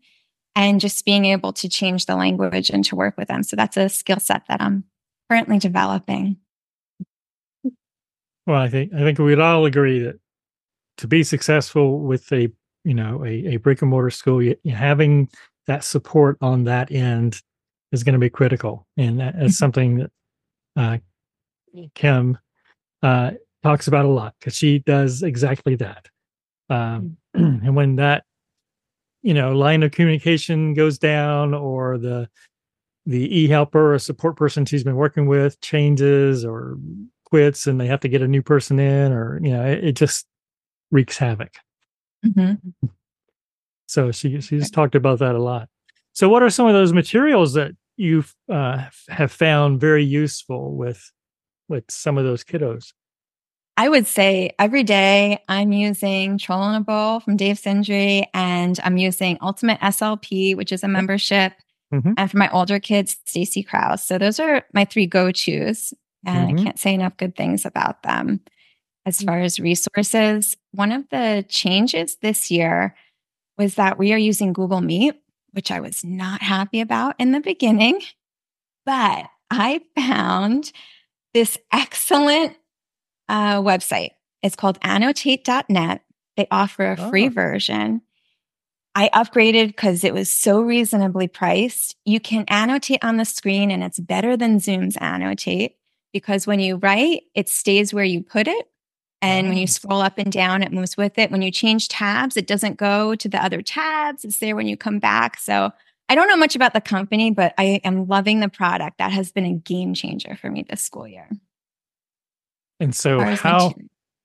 and 0.56 0.82
just 0.82 1.06
being 1.06 1.26
able 1.26 1.54
to 1.54 1.70
change 1.70 2.06
the 2.06 2.16
language 2.16 2.70
and 2.70 2.84
to 2.86 2.96
work 2.96 3.18
with 3.18 3.30
them. 3.30 3.44
So 3.44 3.56
that's 3.56 3.78
a 3.78 3.88
skill 3.88 4.20
set 4.20 4.44
that 4.50 4.62
I'm 4.62 4.84
currently 5.30 5.60
developing. 5.60 6.38
Well, 8.46 8.62
I 8.62 8.68
think 8.68 8.94
I 8.94 9.00
think 9.00 9.20
we'd 9.20 9.40
all 9.40 9.66
agree 9.66 10.00
that 10.00 10.20
to 10.98 11.08
be 11.08 11.24
successful 11.24 12.00
with 12.00 12.32
a 12.34 12.52
you 12.84 12.94
know 12.94 13.24
a, 13.24 13.54
a 13.54 13.58
brick 13.58 13.82
and 13.82 13.90
mortar 13.92 14.10
school, 14.10 14.42
you, 14.42 14.58
having 14.70 15.30
that 15.68 15.84
support 15.84 16.38
on 16.42 16.66
that 16.66 16.92
end 16.92 17.42
is 17.92 18.04
going 18.04 18.14
to 18.14 18.20
be 18.20 18.30
critical, 18.30 18.88
and 18.98 19.20
that's 19.20 19.38
mm-hmm. 19.38 19.48
something 19.48 19.98
that 19.98 20.12
uh, 20.76 20.98
Kim 21.96 22.38
uh, 23.04 23.32
talks 23.64 23.88
about 23.88 24.06
a 24.06 24.10
lot 24.10 24.36
because 24.40 24.56
she 24.56 24.80
does 24.80 25.24
exactly 25.24 25.76
that. 25.76 26.08
Um, 26.70 27.18
mm-hmm. 27.36 27.66
and 27.66 27.76
when 27.76 27.96
that 27.98 28.24
you 29.22 29.34
know 29.34 29.52
line 29.52 29.84
of 29.84 29.92
communication 29.92 30.74
goes 30.74 30.98
down 30.98 31.54
or 31.54 31.98
the 31.98 32.30
the 33.06 33.40
e-helper 33.40 33.94
or 33.94 34.00
support 34.00 34.36
person 34.36 34.66
she's 34.66 34.84
been 34.84 34.96
working 34.96 35.26
with 35.26 35.60
changes 35.62 36.46
or 36.46 36.78
quits 37.26 37.68
and 37.68 37.80
they 37.80 37.88
have 37.88 38.00
to 38.00 38.08
get 38.08 38.22
a 38.22 38.28
new 38.28 38.42
person 38.42 38.80
in 38.80 39.12
or 39.12 39.40
you 39.42 39.52
know 39.52 39.64
it, 39.66 39.84
it 39.84 39.92
just 39.94 40.28
wreaks 40.92 41.18
havoc 41.18 41.54
mm-hmm. 42.26 42.88
So 43.92 44.12
she 44.12 44.40
she's 44.40 44.72
talked 44.72 44.96
about 44.96 45.20
that 45.20 45.36
a 45.36 45.42
lot 45.42 45.68
so 46.14 46.30
what 46.30 46.44
are 46.44 46.50
some 46.50 46.66
of 46.68 46.74
those 46.74 46.94
materials 46.94 47.54
that 47.54 47.72
you 47.98 48.24
uh, 48.50 48.86
have 49.10 49.32
found 49.34 49.82
very 49.82 50.04
useful 50.04 50.76
with 50.76 51.12
with 51.68 51.84
some 51.90 52.18
of 52.18 52.24
those 52.24 52.42
kiddos 52.44 52.94
I 53.76 53.90
would 53.90 54.08
say 54.08 54.52
every 54.60 54.84
day 54.84 55.44
I'm 55.50 55.74
using 55.74 56.38
Troll 56.38 56.70
in 56.70 56.76
a 56.76 56.82
Bowl 56.82 57.20
from 57.20 57.36
Dave 57.36 57.58
Sindrey 57.58 58.26
and 58.34 58.80
I'm 58.84 58.98
using 58.98 59.38
Ultimate 59.42 59.80
SLP, 59.80 60.56
which 60.56 60.72
is 60.72 60.84
a 60.84 60.88
membership. 60.88 61.54
Mm-hmm. 61.94 62.14
And 62.18 62.30
for 62.30 62.38
my 62.38 62.50
older 62.52 62.80
kids, 62.80 63.18
Stacy 63.26 63.64
Crouse. 63.64 64.06
So 64.06 64.18
those 64.18 64.40
are 64.40 64.64
my 64.74 64.86
three 64.86 65.08
go-tos. 65.08 65.94
And 66.26 66.50
mm-hmm. 66.50 66.60
I 66.60 66.64
can't 66.64 66.80
say 66.80 66.94
enough 66.94 67.18
good 67.18 67.36
things 67.36 67.66
about 67.66 68.04
them. 68.04 68.42
As 69.06 69.20
mm. 69.20 69.26
far 69.26 69.40
as 69.40 69.60
resources, 69.60 70.56
one 70.74 70.92
of 70.92 71.10
the 71.10 71.44
changes 71.50 72.18
this 72.22 72.52
year 72.52 72.96
was 73.62 73.76
that 73.76 74.00
we 74.00 74.12
are 74.12 74.18
using 74.18 74.54
Google 74.54 74.82
Meet, 74.82 75.14
which 75.52 75.70
I 75.70 75.82
was 75.82 76.04
not 76.04 76.42
happy 76.42 76.82
about 76.82 77.14
in 77.20 77.32
the 77.32 77.40
beginning. 77.40 78.02
But 78.88 79.28
I 79.52 79.82
found 79.96 80.72
this 81.36 81.60
excellent 81.72 82.58
uh, 83.30 83.62
website. 83.62 84.14
It's 84.42 84.56
called 84.56 84.80
annotate.net. 84.82 86.02
They 86.38 86.48
offer 86.50 86.92
a 86.92 87.10
free 87.10 87.28
oh. 87.28 87.30
version. 87.30 88.02
I 88.96 89.10
upgraded 89.14 89.68
because 89.68 90.04
it 90.04 90.14
was 90.16 90.34
so 90.34 90.60
reasonably 90.62 91.28
priced. 91.28 91.96
You 92.04 92.20
can 92.20 92.46
annotate 92.48 93.04
on 93.04 93.18
the 93.18 93.26
screen 93.26 93.70
and 93.70 93.84
it's 93.84 94.00
better 94.00 94.36
than 94.36 94.60
Zoom's 94.60 94.98
annotate. 94.98 95.76
because 96.14 96.48
when 96.48 96.60
you 96.60 96.78
write, 96.78 97.22
it 97.36 97.48
stays 97.48 97.94
where 97.94 98.04
you 98.04 98.24
put 98.24 98.48
it. 98.48 98.71
And 99.22 99.50
when 99.50 99.58
you 99.58 99.68
scroll 99.68 100.02
up 100.02 100.18
and 100.18 100.32
down, 100.32 100.64
it 100.64 100.72
moves 100.72 100.98
with 100.98 101.18
it. 101.20 101.30
When 101.30 101.44
you 101.44 101.52
change 101.52 101.90
tabs, 101.90 102.38
it 102.38 102.48
doesn't 102.48 102.78
go 102.78 103.14
to 103.16 103.30
the 103.30 103.44
other 103.44 103.62
tabs. 103.62 104.26
It's 104.26 104.40
there 104.40 104.56
when 104.56 104.68
you 104.68 104.76
come 104.76 104.98
back. 104.98 105.38
So 105.38 105.72
I 106.10 106.16
don't 106.16 106.28
know 106.28 106.38
much 106.38 106.56
about 106.56 106.74
the 106.74 106.82
company, 106.82 107.32
but 107.32 107.54
I 107.58 107.82
am 107.84 108.08
loving 108.08 108.40
the 108.40 108.50
product. 108.50 108.98
That 108.98 109.12
has 109.12 109.32
been 109.32 109.46
a 109.46 109.54
game 109.54 109.94
changer 109.94 110.36
for 110.36 110.50
me 110.50 110.66
this 110.68 110.82
school 110.82 111.08
year. 111.08 111.30
And 112.80 112.96
so 112.96 113.20
how 113.36 113.74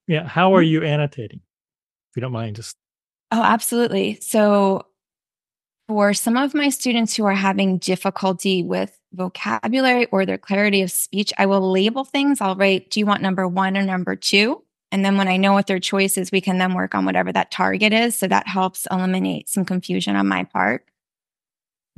yeah, 0.08 0.26
how 0.26 0.54
are 0.54 0.62
mm-hmm. 0.62 0.70
you 0.70 0.84
annotating? 0.84 1.40
If 2.10 2.16
you 2.16 2.22
don't 2.22 2.32
mind 2.32 2.56
just 2.56 2.76
Oh, 3.32 3.42
absolutely. 3.42 4.18
So 4.20 4.86
for 5.88 6.14
some 6.14 6.36
of 6.36 6.54
my 6.54 6.68
students 6.68 7.16
who 7.16 7.24
are 7.24 7.34
having 7.34 7.78
difficulty 7.78 8.62
with 8.62 8.98
vocabulary 9.12 10.06
or 10.06 10.26
their 10.26 10.38
clarity 10.38 10.82
of 10.82 10.90
speech, 10.90 11.32
I 11.38 11.46
will 11.46 11.70
label 11.70 12.04
things. 12.04 12.40
I'll 12.40 12.56
write, 12.56 12.90
do 12.90 13.00
you 13.00 13.06
want 13.06 13.22
number 13.22 13.46
one 13.46 13.76
or 13.76 13.82
number 13.82 14.16
two? 14.16 14.62
And 14.92 15.04
then 15.04 15.16
when 15.16 15.28
I 15.28 15.36
know 15.36 15.52
what 15.52 15.66
their 15.66 15.80
choice 15.80 16.16
is, 16.16 16.30
we 16.30 16.40
can 16.40 16.58
then 16.58 16.74
work 16.74 16.94
on 16.94 17.04
whatever 17.04 17.32
that 17.32 17.50
target 17.50 17.92
is. 17.92 18.16
So 18.16 18.28
that 18.28 18.46
helps 18.46 18.86
eliminate 18.90 19.48
some 19.48 19.64
confusion 19.64 20.16
on 20.16 20.28
my 20.28 20.44
part. 20.44 20.86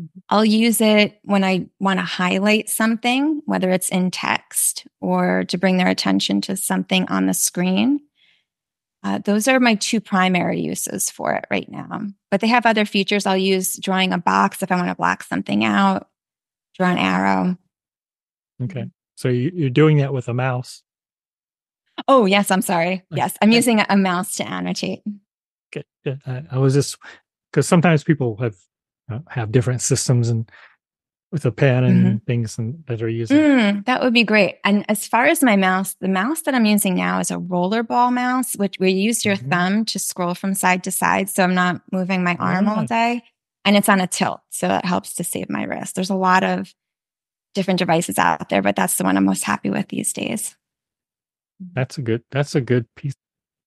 Mm-hmm. 0.01 0.21
I'll 0.31 0.45
use 0.45 0.81
it 0.81 1.19
when 1.23 1.45
I 1.45 1.69
want 1.81 1.99
to 1.99 2.05
highlight 2.05 2.69
something, 2.69 3.43
whether 3.45 3.71
it's 3.71 3.89
in 3.89 4.11
text 4.11 4.87
or 5.01 5.45
to 5.45 5.59
bring 5.59 5.77
their 5.77 5.89
attention 5.89 6.41
to 6.43 6.57
something 6.57 7.07
on 7.09 7.27
the 7.27 7.35
screen. 7.35 8.01
Uh, 9.05 9.19
those 9.19 9.47
are 9.47 9.61
my 9.61 9.75
two 9.77 10.01
primary 10.01 10.61
uses 10.61 11.11
for 11.11 11.33
it 11.35 11.45
right 11.51 11.71
now. 11.71 12.03
But 12.31 12.41
they 12.41 12.49
have 12.49 12.67
other 12.67 12.85
features. 12.85 13.27
I'll 13.27 13.37
use 13.37 13.77
drawing 13.77 14.13
a 14.13 14.19
box 14.19 14.63
if 14.63 14.73
I 14.73 14.77
want 14.77 14.89
to 14.89 14.95
block 14.95 15.23
something 15.23 15.65
out, 15.65 16.09
draw 16.77 16.91
an 16.91 16.99
arrow. 16.99 17.57
Okay. 18.63 18.87
So 19.15 19.29
you're 19.29 19.71
doing 19.71 19.99
that 19.99 20.13
with 20.13 20.29
a 20.29 20.35
mouse. 20.35 20.83
Oh, 22.07 22.27
yes. 22.27 22.51
I'm 22.51 22.63
sorry. 22.63 23.05
Yes. 23.11 23.37
I'm 23.43 23.53
using 23.53 23.81
a 23.89 23.97
mouse 23.97 24.37
to 24.37 24.49
annotate. 24.49 25.03
Okay. 25.77 25.87
Yeah, 26.05 26.43
I 26.51 26.59
was 26.59 26.75
just 26.75 26.97
because 27.51 27.67
sometimes 27.67 28.05
people 28.05 28.37
have 28.37 28.57
uh, 29.11 29.21
have 29.29 29.51
different 29.53 29.81
systems 29.81 30.29
and 30.29 30.51
with 31.31 31.45
a 31.45 31.53
pen 31.53 31.85
and 31.85 32.07
mm-hmm. 32.07 32.17
things 32.27 32.57
and, 32.59 32.83
that 32.87 33.03
are 33.03 33.09
using. 33.09 33.37
Mm, 33.37 33.85
that 33.85 34.03
would 34.03 34.15
be 34.15 34.25
great. 34.25 34.57
And 34.65 34.85
as 34.89 35.07
far 35.07 35.27
as 35.27 35.43
my 35.43 35.57
mouse, 35.57 35.95
the 36.01 36.09
mouse 36.09 36.43
that 36.43 36.55
I'm 36.55 36.65
using 36.65 36.95
now 36.95 37.21
is 37.21 37.31
a 37.31 37.37
rollerball 37.37 38.13
mouse, 38.13 38.55
which 38.55 38.77
we 38.79 38.93
use 38.93 39.25
your 39.25 39.37
mm-hmm. 39.37 39.51
thumb 39.51 39.85
to 39.87 39.99
scroll 39.99 40.35
from 40.35 40.55
side 40.55 40.85
to 40.85 40.91
side. 40.91 41.29
So 41.29 41.43
I'm 41.43 41.55
not 41.55 41.83
moving 41.93 42.25
my 42.25 42.37
arm 42.37 42.69
all 42.69 42.85
day. 42.87 43.23
And 43.65 43.77
it's 43.77 43.91
on 43.91 44.01
a 44.01 44.07
tilt. 44.07 44.41
So 44.49 44.75
it 44.75 44.85
helps 44.87 45.15
to 45.17 45.25
save 45.25 45.51
my 45.51 45.65
wrist. 45.65 45.95
There's 45.95 46.09
a 46.09 46.15
lot 46.15 46.45
of 46.45 46.73
different 47.55 47.79
devices 47.79 48.19
out 48.19 48.49
there, 48.49 48.63
but 48.63 48.77
that's 48.77 48.97
the 48.97 49.05
one 49.05 49.17
I'm 49.19 49.25
most 49.25 49.45
happy 49.45 49.69
with 49.69 49.89
these 49.89 50.13
days. 50.15 50.57
That's 51.73 51.99
a 51.99 52.03
good, 52.03 52.23
that's 52.31 52.55
a 52.55 52.61
good 52.61 52.87
piece, 52.95 53.15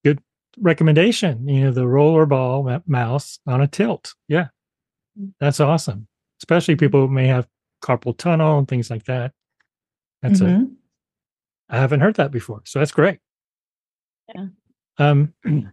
good 0.03 0.19
recommendation. 0.57 1.47
You 1.47 1.65
know, 1.65 1.71
the 1.71 1.81
rollerball 1.81 2.83
mouse 2.87 3.39
on 3.45 3.61
a 3.61 3.67
tilt. 3.67 4.13
Yeah. 4.27 4.47
That's 5.39 5.59
awesome 5.59 6.07
especially 6.41 6.75
people 6.75 7.01
who 7.01 7.07
may 7.07 7.27
have 7.27 7.47
carpal 7.83 8.17
tunnel 8.17 8.57
and 8.57 8.67
things 8.67 8.89
like 8.89 9.05
that. 9.05 9.31
That's 10.21 10.41
mm-hmm. 10.41 10.63
a 10.63 11.75
I 11.75 11.79
haven't 11.79 12.01
heard 12.01 12.15
that 12.15 12.31
before. 12.31 12.61
So 12.65 12.79
that's 12.79 12.91
great. 12.91 13.19
Yeah. 14.33 14.47
Um 14.97 15.33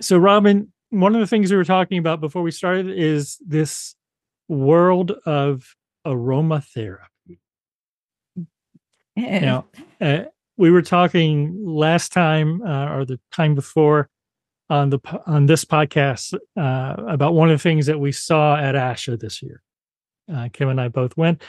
so 0.00 0.18
Robyn, 0.18 0.72
one 0.90 1.14
of 1.14 1.20
the 1.20 1.26
things 1.26 1.50
we 1.50 1.56
were 1.56 1.64
talking 1.64 1.98
about 1.98 2.20
before 2.20 2.42
we 2.42 2.50
started 2.50 2.88
is 2.88 3.38
this 3.44 3.96
world 4.48 5.12
of 5.24 5.74
aromatherapy. 6.06 7.38
You 9.16 9.40
know, 9.40 9.64
uh, 9.98 10.24
we 10.56 10.70
were 10.70 10.82
talking 10.82 11.64
last 11.64 12.12
time 12.12 12.62
uh, 12.62 12.94
or 12.94 13.04
the 13.04 13.20
time 13.32 13.54
before 13.54 14.08
on 14.68 14.90
the 14.90 14.98
on 15.26 15.46
this 15.46 15.64
podcast 15.64 16.34
uh, 16.56 17.02
about 17.06 17.34
one 17.34 17.50
of 17.50 17.58
the 17.58 17.62
things 17.62 17.86
that 17.86 18.00
we 18.00 18.12
saw 18.12 18.56
at 18.56 18.74
ASHA 18.74 19.20
this 19.20 19.42
year, 19.42 19.62
uh, 20.34 20.48
Kim 20.52 20.68
and 20.68 20.80
I 20.80 20.88
both 20.88 21.16
went. 21.16 21.42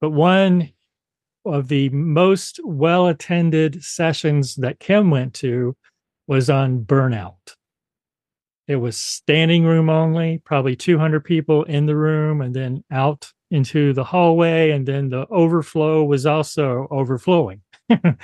But 0.00 0.10
one 0.10 0.70
of 1.44 1.68
the 1.68 1.88
most 1.90 2.60
well 2.64 3.06
attended 3.06 3.82
sessions 3.82 4.56
that 4.56 4.80
Kim 4.80 5.10
went 5.10 5.34
to 5.34 5.76
was 6.26 6.50
on 6.50 6.84
burnout. 6.84 7.54
It 8.68 8.76
was 8.76 8.96
standing 8.96 9.64
room 9.64 9.88
only, 9.88 10.38
probably 10.44 10.74
200 10.74 11.24
people 11.24 11.62
in 11.64 11.86
the 11.86 11.94
room, 11.94 12.40
and 12.40 12.54
then 12.54 12.82
out 12.90 13.32
into 13.50 13.92
the 13.92 14.02
hallway. 14.02 14.70
And 14.72 14.86
then 14.86 15.08
the 15.08 15.26
overflow 15.30 16.04
was 16.04 16.26
also 16.26 16.88
overflowing. 16.90 17.62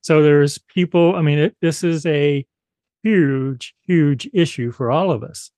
so 0.00 0.22
there's 0.22 0.58
people, 0.58 1.14
I 1.16 1.22
mean, 1.22 1.38
it, 1.38 1.56
this 1.60 1.82
is 1.84 2.04
a 2.06 2.46
huge, 3.02 3.74
huge 3.86 4.28
issue 4.32 4.72
for 4.72 4.90
all 4.90 5.10
of 5.10 5.22
us. 5.22 5.50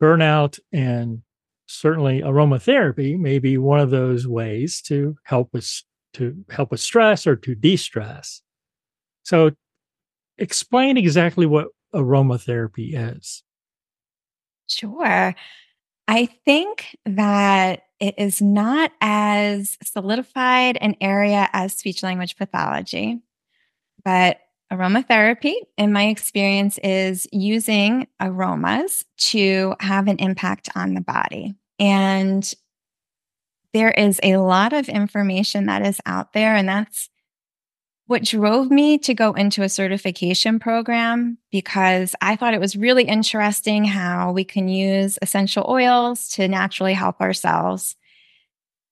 Burnout 0.00 0.58
and 0.72 1.22
certainly 1.66 2.20
aromatherapy 2.20 3.18
may 3.18 3.38
be 3.38 3.56
one 3.58 3.80
of 3.80 3.90
those 3.90 4.26
ways 4.26 4.82
to 4.82 5.16
help 5.24 5.54
us 5.54 5.84
to 6.14 6.44
help 6.50 6.72
with 6.72 6.80
stress 6.80 7.26
or 7.26 7.36
to 7.36 7.54
de-stress. 7.54 8.42
So 9.22 9.52
explain 10.38 10.96
exactly 10.96 11.46
what 11.46 11.68
aromatherapy 11.94 12.94
is. 12.94 13.44
Sure. 14.66 15.34
I 16.10 16.26
think 16.44 16.98
that 17.06 17.84
it 18.00 18.16
is 18.18 18.42
not 18.42 18.90
as 19.00 19.78
solidified 19.84 20.76
an 20.80 20.96
area 21.00 21.48
as 21.52 21.72
speech 21.72 22.02
language 22.02 22.34
pathology, 22.34 23.20
but 24.04 24.40
aromatherapy, 24.72 25.54
in 25.78 25.92
my 25.92 26.08
experience, 26.08 26.78
is 26.82 27.28
using 27.30 28.08
aromas 28.20 29.04
to 29.18 29.76
have 29.78 30.08
an 30.08 30.18
impact 30.18 30.68
on 30.74 30.94
the 30.94 31.00
body. 31.00 31.54
And 31.78 32.52
there 33.72 33.92
is 33.92 34.18
a 34.24 34.38
lot 34.38 34.72
of 34.72 34.88
information 34.88 35.66
that 35.66 35.86
is 35.86 36.00
out 36.06 36.32
there. 36.32 36.56
And 36.56 36.68
that's 36.68 37.08
what 38.10 38.24
drove 38.24 38.72
me 38.72 38.98
to 38.98 39.14
go 39.14 39.32
into 39.34 39.62
a 39.62 39.68
certification 39.68 40.58
program 40.58 41.38
because 41.52 42.12
I 42.20 42.34
thought 42.34 42.54
it 42.54 42.60
was 42.60 42.74
really 42.74 43.04
interesting 43.04 43.84
how 43.84 44.32
we 44.32 44.42
can 44.42 44.66
use 44.66 45.16
essential 45.22 45.64
oils 45.68 46.28
to 46.30 46.48
naturally 46.48 46.92
help 46.92 47.20
ourselves. 47.20 47.94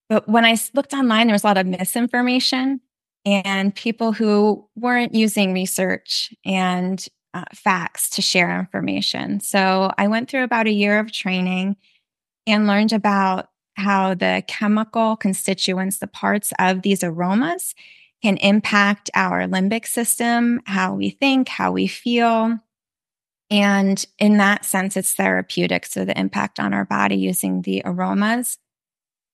But 0.09 0.28
when 0.28 0.44
I 0.44 0.57
looked 0.72 0.92
online, 0.92 1.26
there 1.26 1.35
was 1.35 1.42
a 1.42 1.48
lot 1.48 1.59
of 1.59 1.66
misinformation 1.66 2.81
and 3.24 3.74
people 3.74 4.12
who 4.12 4.64
weren't 4.76 5.16
using 5.16 5.52
research 5.52 6.33
and 6.44 7.04
uh, 7.35 7.42
facts 7.52 8.11
to 8.11 8.22
share 8.22 8.57
information. 8.57 9.40
So 9.40 9.90
I 9.98 10.07
went 10.07 10.31
through 10.31 10.44
about 10.44 10.68
a 10.68 10.72
year 10.72 11.00
of 11.00 11.11
training 11.11 11.74
and 12.46 12.68
learned 12.68 12.92
about 12.92 13.48
how 13.74 14.14
the 14.14 14.44
chemical 14.46 15.16
constituents, 15.16 15.98
the 15.98 16.07
parts 16.07 16.52
of 16.61 16.83
these 16.83 17.02
aromas, 17.02 17.74
can 18.22 18.37
impact 18.38 19.11
our 19.14 19.46
limbic 19.46 19.87
system, 19.87 20.61
how 20.64 20.94
we 20.94 21.11
think, 21.11 21.48
how 21.48 21.72
we 21.72 21.87
feel. 21.87 22.59
And 23.50 24.04
in 24.18 24.37
that 24.38 24.64
sense, 24.64 24.96
it's 24.96 25.14
therapeutic. 25.14 25.87
So 25.87 26.04
the 26.04 26.18
impact 26.18 26.61
on 26.61 26.74
our 26.74 26.85
body 26.85 27.16
using 27.16 27.62
the 27.62 27.83
aromas. 27.85 28.59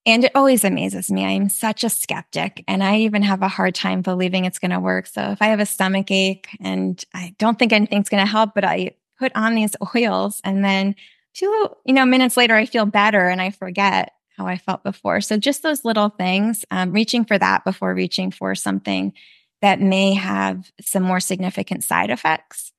And 0.06 0.24
it 0.24 0.32
always 0.34 0.64
amazes 0.64 1.10
me. 1.10 1.24
I'm 1.24 1.48
such 1.48 1.82
a 1.82 1.88
skeptic 1.88 2.62
and 2.68 2.84
I 2.84 2.98
even 2.98 3.22
have 3.22 3.40
a 3.40 3.48
hard 3.48 3.74
time 3.74 4.02
believing 4.02 4.44
it's 4.44 4.58
going 4.58 4.70
to 4.70 4.80
work. 4.80 5.06
So 5.06 5.30
if 5.30 5.40
I 5.40 5.46
have 5.46 5.60
a 5.60 5.66
stomach 5.66 6.10
ache 6.10 6.48
and 6.60 7.02
I 7.14 7.34
don't 7.38 7.58
think 7.58 7.72
anything's 7.72 8.10
going 8.10 8.22
to 8.24 8.30
help, 8.30 8.54
but 8.54 8.64
I 8.64 8.92
put 9.18 9.32
on 9.34 9.54
these 9.54 9.74
oils 9.96 10.42
and 10.44 10.62
then 10.62 10.94
two, 11.32 11.70
you 11.86 11.94
know, 11.94 12.04
minutes 12.04 12.36
later, 12.36 12.54
I 12.54 12.66
feel 12.66 12.84
better 12.84 13.28
and 13.28 13.40
I 13.40 13.50
forget 13.50 14.12
how 14.36 14.46
I 14.46 14.56
felt 14.56 14.82
before. 14.82 15.20
So 15.20 15.36
just 15.36 15.62
those 15.62 15.84
little 15.84 16.08
things, 16.08 16.64
um, 16.70 16.92
reaching 16.92 17.24
for 17.24 17.38
that 17.38 17.64
before 17.64 17.94
reaching 17.94 18.30
for 18.30 18.54
something 18.54 19.12
that 19.62 19.80
may 19.80 20.14
have 20.14 20.70
some 20.80 21.02
more 21.02 21.20
significant 21.20 21.84
side 21.84 22.10
effects. 22.10 22.72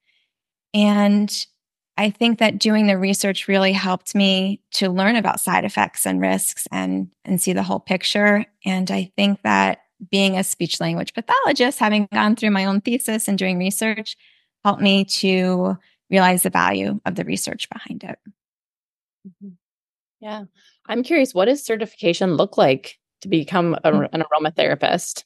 And 0.73 1.33
I 1.97 2.09
think 2.09 2.39
that 2.39 2.59
doing 2.59 2.87
the 2.87 2.97
research 2.97 3.47
really 3.47 3.71
helped 3.71 4.13
me 4.13 4.61
to 4.73 4.89
learn 4.89 5.15
about 5.15 5.39
side 5.39 5.63
effects 5.63 6.05
and 6.05 6.19
risks 6.19 6.67
and, 6.71 7.09
and 7.23 7.41
see 7.41 7.53
the 7.53 7.63
whole 7.63 7.79
picture. 7.79 8.45
And 8.65 8.91
I 8.91 9.11
think 9.15 9.41
that 9.43 9.79
being 10.11 10.37
a 10.37 10.43
speech 10.43 10.81
language 10.81 11.13
pathologist, 11.13 11.79
having 11.79 12.09
gone 12.13 12.35
through 12.35 12.51
my 12.51 12.65
own 12.65 12.81
thesis 12.81 13.29
and 13.29 13.37
doing 13.37 13.57
research, 13.57 14.17
helped 14.65 14.81
me 14.81 15.05
to 15.05 15.77
realize 16.09 16.43
the 16.43 16.49
value 16.49 16.99
of 17.05 17.15
the 17.15 17.23
research 17.23 17.69
behind 17.69 18.03
it. 18.03 18.19
Mm-hmm. 19.27 19.49
Yeah. 20.19 20.43
I'm 20.87 21.03
curious, 21.03 21.33
what 21.33 21.45
does 21.45 21.63
certification 21.63 22.35
look 22.35 22.57
like 22.57 22.97
to 23.21 23.27
become 23.27 23.75
a, 23.83 23.91
mm. 23.91 24.09
an 24.13 24.23
aromatherapist? 24.23 25.23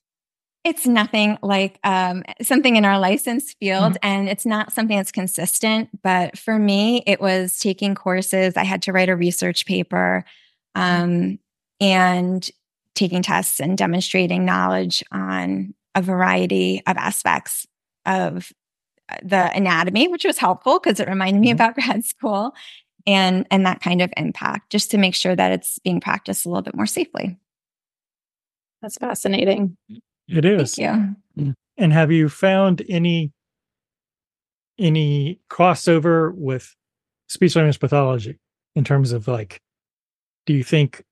It's 0.65 0.85
nothing 0.85 1.37
like 1.41 1.79
um, 1.83 2.23
something 2.41 2.75
in 2.75 2.83
our 2.83 2.99
license 2.99 3.53
field, 3.53 3.93
mm-hmm. 3.93 4.05
and 4.07 4.29
it's 4.29 4.45
not 4.45 4.73
something 4.73 4.97
that's 4.97 5.11
consistent. 5.11 5.89
But 6.01 6.37
for 6.37 6.59
me, 6.59 7.01
it 7.07 7.21
was 7.21 7.57
taking 7.59 7.95
courses. 7.95 8.57
I 8.57 8.65
had 8.65 8.81
to 8.83 8.91
write 8.91 9.09
a 9.09 9.15
research 9.15 9.65
paper 9.65 10.25
um, 10.75 11.39
and 11.79 12.49
taking 12.93 13.21
tests 13.21 13.61
and 13.61 13.77
demonstrating 13.77 14.43
knowledge 14.43 15.03
on 15.11 15.73
a 15.95 16.01
variety 16.01 16.81
of 16.85 16.97
aspects 16.97 17.65
of 18.05 18.51
uh, 19.09 19.15
the 19.23 19.55
anatomy, 19.55 20.09
which 20.09 20.25
was 20.25 20.37
helpful 20.37 20.79
because 20.79 20.99
it 20.99 21.07
reminded 21.07 21.39
me 21.39 21.49
Mhm. 21.49 21.53
about 21.53 21.75
grad 21.75 22.03
school 22.03 22.53
and 23.09 23.47
and 23.49 23.65
that 23.65 23.81
kind 23.81 24.01
of 24.01 24.13
impact 24.17 24.69
just 24.69 24.91
to 24.91 24.97
make 24.97 25.15
sure 25.15 25.35
that 25.35 25.51
it's 25.51 25.79
being 25.79 25.99
practiced 25.99 26.45
a 26.45 26.49
little 26.49 26.61
bit 26.61 26.75
more 26.75 26.85
safely. 26.85 27.37
That's 28.83 28.97
fascinating. 28.97 29.77
It 30.27 30.45
is. 30.45 30.75
Thank 30.75 31.15
you. 31.35 31.43
Mm. 31.43 31.53
And 31.77 31.93
have 31.93 32.11
you 32.11 32.29
found 32.29 32.83
any 32.87 33.31
any 34.77 35.39
crossover 35.49 36.33
with 36.35 36.75
speech 37.27 37.55
language 37.55 37.79
pathology 37.79 38.37
in 38.75 38.83
terms 38.83 39.11
of 39.11 39.27
like 39.27 39.59
do 40.45 40.53
you 40.53 40.63
think 40.63 41.03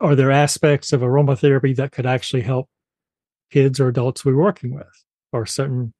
are 0.00 0.14
there 0.14 0.30
aspects 0.30 0.92
of 0.92 1.00
aromatherapy 1.00 1.74
that 1.76 1.90
could 1.90 2.06
actually 2.06 2.42
help 2.42 2.68
kids 3.50 3.80
or 3.80 3.88
adults 3.88 4.24
we're 4.24 4.36
working 4.36 4.74
with 4.74 5.04
or 5.32 5.46
certain 5.46 5.94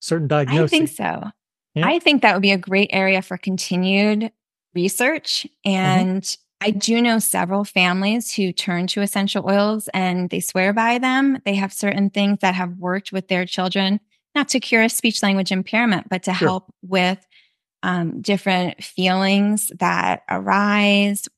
certain 0.00 0.28
diagnoses? 0.28 0.64
I 0.64 0.68
think 0.68 0.90
so. 0.90 1.30
Yeah. 1.74 1.86
I 1.86 1.98
think 1.98 2.22
that 2.22 2.34
would 2.34 2.42
be 2.42 2.52
a 2.52 2.58
great 2.58 2.90
area 2.92 3.22
for 3.22 3.36
continued 3.36 4.30
research. 4.74 5.46
And 5.64 6.36
I 6.60 6.70
do 6.70 7.00
know 7.02 7.18
several 7.18 7.64
families 7.64 8.34
who 8.34 8.52
turn 8.52 8.86
to 8.88 9.02
essential 9.02 9.48
oils 9.48 9.88
and 9.92 10.30
they 10.30 10.40
swear 10.40 10.72
by 10.72 10.98
them. 10.98 11.38
They 11.44 11.54
have 11.54 11.72
certain 11.72 12.10
things 12.10 12.38
that 12.40 12.54
have 12.54 12.76
worked 12.78 13.10
with 13.12 13.28
their 13.28 13.44
children, 13.46 14.00
not 14.34 14.48
to 14.50 14.60
cure 14.60 14.82
a 14.82 14.88
speech 14.88 15.22
language 15.22 15.50
impairment, 15.50 16.08
but 16.08 16.22
to 16.24 16.34
Sure. 16.34 16.48
help 16.48 16.72
with 16.82 17.24
um, 17.82 18.20
different 18.20 18.82
feelings 18.84 19.72
that 19.80 20.22
arise, 20.30 21.28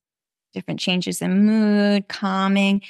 different 0.52 0.78
changes 0.78 1.22
in 1.22 1.46
mood, 1.46 2.08
calming. 2.08 2.82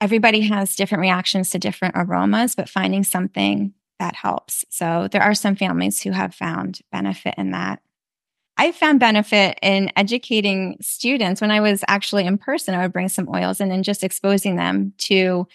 Everybody 0.00 0.40
has 0.42 0.76
different 0.76 1.02
reactions 1.02 1.50
to 1.50 1.58
different 1.58 1.94
aromas, 1.96 2.54
but 2.54 2.68
finding 2.68 3.02
something 3.02 3.74
that 4.00 4.16
helps. 4.16 4.64
So 4.70 5.08
there 5.12 5.22
are 5.22 5.34
some 5.34 5.54
families 5.54 6.02
who 6.02 6.10
have 6.10 6.34
found 6.34 6.80
benefit 6.90 7.34
in 7.38 7.52
that. 7.52 7.80
I 8.56 8.72
found 8.72 8.98
benefit 8.98 9.58
in 9.62 9.90
educating 9.94 10.76
students 10.80 11.40
when 11.40 11.50
I 11.50 11.60
was 11.60 11.84
actually 11.86 12.26
in 12.26 12.36
person. 12.36 12.74
I 12.74 12.82
would 12.82 12.92
bring 12.92 13.08
some 13.08 13.28
oils 13.32 13.60
in 13.60 13.70
and 13.70 13.84
just 13.84 14.02
exposing 14.02 14.56
them 14.56 14.92
to 14.98 15.46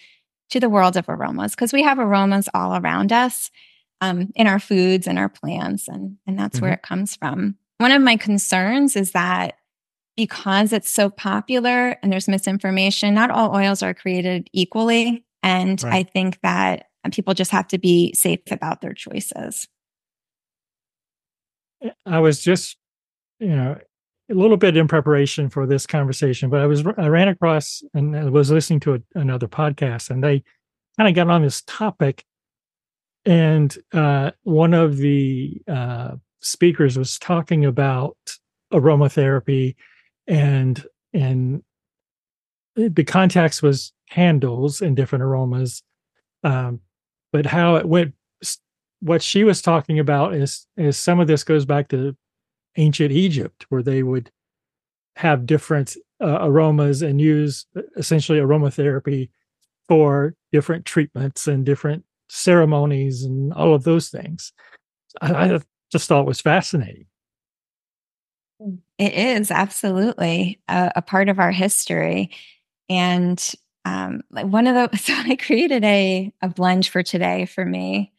to 0.50 0.60
the 0.60 0.68
world 0.68 0.96
of 0.96 1.08
aromas 1.08 1.52
because 1.52 1.72
we 1.72 1.82
have 1.82 1.98
aromas 1.98 2.48
all 2.54 2.76
around 2.76 3.12
us 3.12 3.50
um, 4.00 4.32
in 4.36 4.46
our 4.46 4.60
foods 4.60 5.06
and 5.06 5.18
our 5.18 5.28
plants, 5.28 5.88
and 5.88 6.16
and 6.26 6.38
that's 6.38 6.60
where 6.60 6.72
it 6.72 6.82
comes 6.82 7.16
from. 7.16 7.56
One 7.78 7.92
of 7.92 8.00
my 8.00 8.16
concerns 8.16 8.96
is 8.96 9.12
that 9.12 9.56
because 10.16 10.72
it's 10.72 10.88
so 10.88 11.10
popular 11.10 11.98
and 12.02 12.10
there's 12.10 12.28
misinformation, 12.28 13.14
not 13.14 13.30
all 13.30 13.54
oils 13.54 13.82
are 13.82 13.92
created 13.92 14.48
equally, 14.52 15.24
and 15.42 15.82
Right. 15.82 15.94
I 15.94 16.02
think 16.04 16.40
that 16.42 16.86
people 17.12 17.34
just 17.34 17.50
have 17.50 17.68
to 17.68 17.78
be 17.78 18.12
safe 18.14 18.40
about 18.50 18.80
their 18.80 18.94
choices. 18.94 19.68
I 22.04 22.20
was 22.20 22.42
just, 22.42 22.76
you 23.38 23.54
know, 23.54 23.78
a 24.30 24.34
little 24.34 24.56
bit 24.56 24.76
in 24.76 24.88
preparation 24.88 25.48
for 25.48 25.66
this 25.66 25.86
conversation, 25.86 26.50
but 26.50 26.60
I 26.60 26.66
was 26.66 26.84
I 26.98 27.06
ran 27.06 27.28
across 27.28 27.82
and 27.94 28.16
I 28.16 28.24
was 28.24 28.50
listening 28.50 28.80
to 28.80 28.94
a, 28.94 28.98
another 29.14 29.46
podcast, 29.46 30.10
and 30.10 30.22
they 30.22 30.42
kind 30.96 31.08
of 31.08 31.14
got 31.14 31.32
on 31.32 31.42
this 31.42 31.62
topic, 31.62 32.24
and 33.24 33.76
uh, 33.92 34.32
one 34.42 34.74
of 34.74 34.96
the 34.96 35.60
uh, 35.68 36.16
speakers 36.40 36.98
was 36.98 37.18
talking 37.18 37.64
about 37.64 38.16
aromatherapy, 38.72 39.76
and 40.26 40.84
and 41.12 41.62
the 42.74 43.04
context 43.04 43.62
was 43.62 43.92
candles 44.10 44.80
and 44.80 44.96
different 44.96 45.22
aromas, 45.22 45.82
um, 46.44 46.80
but 47.36 47.44
how 47.44 47.76
it 47.76 47.86
went 47.86 48.14
what 49.00 49.22
she 49.22 49.44
was 49.44 49.60
talking 49.60 49.98
about 49.98 50.34
is 50.34 50.66
is 50.78 50.98
some 50.98 51.20
of 51.20 51.26
this 51.26 51.44
goes 51.44 51.66
back 51.66 51.88
to 51.88 52.16
ancient 52.76 53.12
Egypt, 53.12 53.66
where 53.68 53.82
they 53.82 54.02
would 54.02 54.30
have 55.16 55.44
different 55.44 55.98
uh, 56.18 56.38
aromas 56.40 57.02
and 57.02 57.20
use 57.20 57.66
essentially 57.98 58.38
aromatherapy 58.38 59.28
for 59.86 60.34
different 60.50 60.86
treatments 60.86 61.46
and 61.46 61.66
different 61.66 62.06
ceremonies 62.30 63.22
and 63.22 63.52
all 63.52 63.74
of 63.74 63.84
those 63.84 64.08
things. 64.08 64.54
I, 65.20 65.56
I 65.56 65.60
just 65.92 66.08
thought 66.08 66.22
it 66.22 66.26
was 66.26 66.40
fascinating. 66.40 67.04
It 68.96 69.12
is 69.12 69.50
absolutely 69.50 70.58
a, 70.68 70.92
a 70.96 71.02
part 71.02 71.28
of 71.28 71.38
our 71.38 71.52
history. 71.52 72.30
And 72.88 73.38
um, 73.86 74.22
like 74.30 74.46
one 74.46 74.66
of 74.66 74.74
the, 74.90 74.96
so 74.98 75.14
I 75.14 75.36
created 75.36 75.84
a, 75.84 76.32
a 76.42 76.48
blend 76.48 76.86
for 76.86 77.02
today 77.02 77.46
for 77.46 77.64
me. 77.64 78.12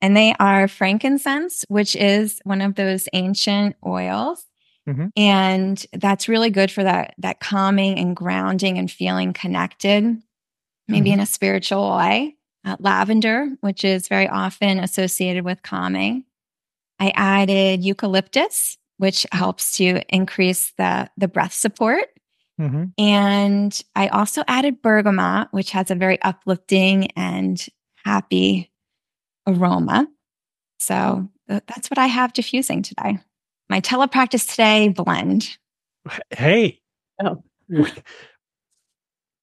And 0.00 0.16
they 0.16 0.34
are 0.38 0.68
frankincense, 0.68 1.64
which 1.68 1.94
is 1.96 2.40
one 2.44 2.60
of 2.60 2.74
those 2.74 3.08
ancient 3.12 3.76
oils. 3.84 4.44
Mhm. 4.88 5.10
And 5.16 5.84
that's 5.92 6.28
really 6.28 6.50
good 6.50 6.70
for 6.70 6.84
that, 6.84 7.14
that 7.18 7.40
calming 7.40 7.98
and 7.98 8.14
grounding 8.14 8.78
and 8.78 8.90
feeling 8.90 9.32
connected, 9.32 10.22
maybe 10.88 11.10
Mhm. 11.10 11.14
in 11.14 11.20
a 11.20 11.26
spiritual 11.26 11.96
way. 11.96 12.36
Uh, 12.64 12.76
lavender, 12.80 13.48
which 13.60 13.84
is 13.84 14.08
very 14.08 14.28
often 14.28 14.80
associated 14.80 15.44
with 15.44 15.62
calming. 15.62 16.24
I 16.98 17.12
added 17.14 17.84
eucalyptus, 17.84 18.76
which 18.98 19.24
helps 19.30 19.76
to 19.76 20.02
increase 20.08 20.72
the, 20.76 21.08
the 21.16 21.28
breath 21.28 21.52
support. 21.52 22.08
Mhm. 22.60 22.92
And 22.98 23.82
I 23.94 24.08
also 24.08 24.42
added 24.48 24.80
bergamot, 24.82 25.48
which 25.50 25.70
has 25.72 25.90
a 25.90 25.94
very 25.94 26.20
uplifting 26.22 27.10
and 27.12 27.64
happy 28.04 28.70
aroma. 29.46 30.08
So 30.78 31.28
th- 31.48 31.62
that's 31.66 31.90
what 31.90 31.98
I 31.98 32.06
have 32.06 32.32
diffusing 32.32 32.82
today. 32.82 33.18
My 33.68 33.80
telepractice 33.80 34.48
today 34.48 34.88
blend. 34.88 35.56
Hey, 36.30 36.80
Oh. 37.22 37.42
we, 37.68 37.90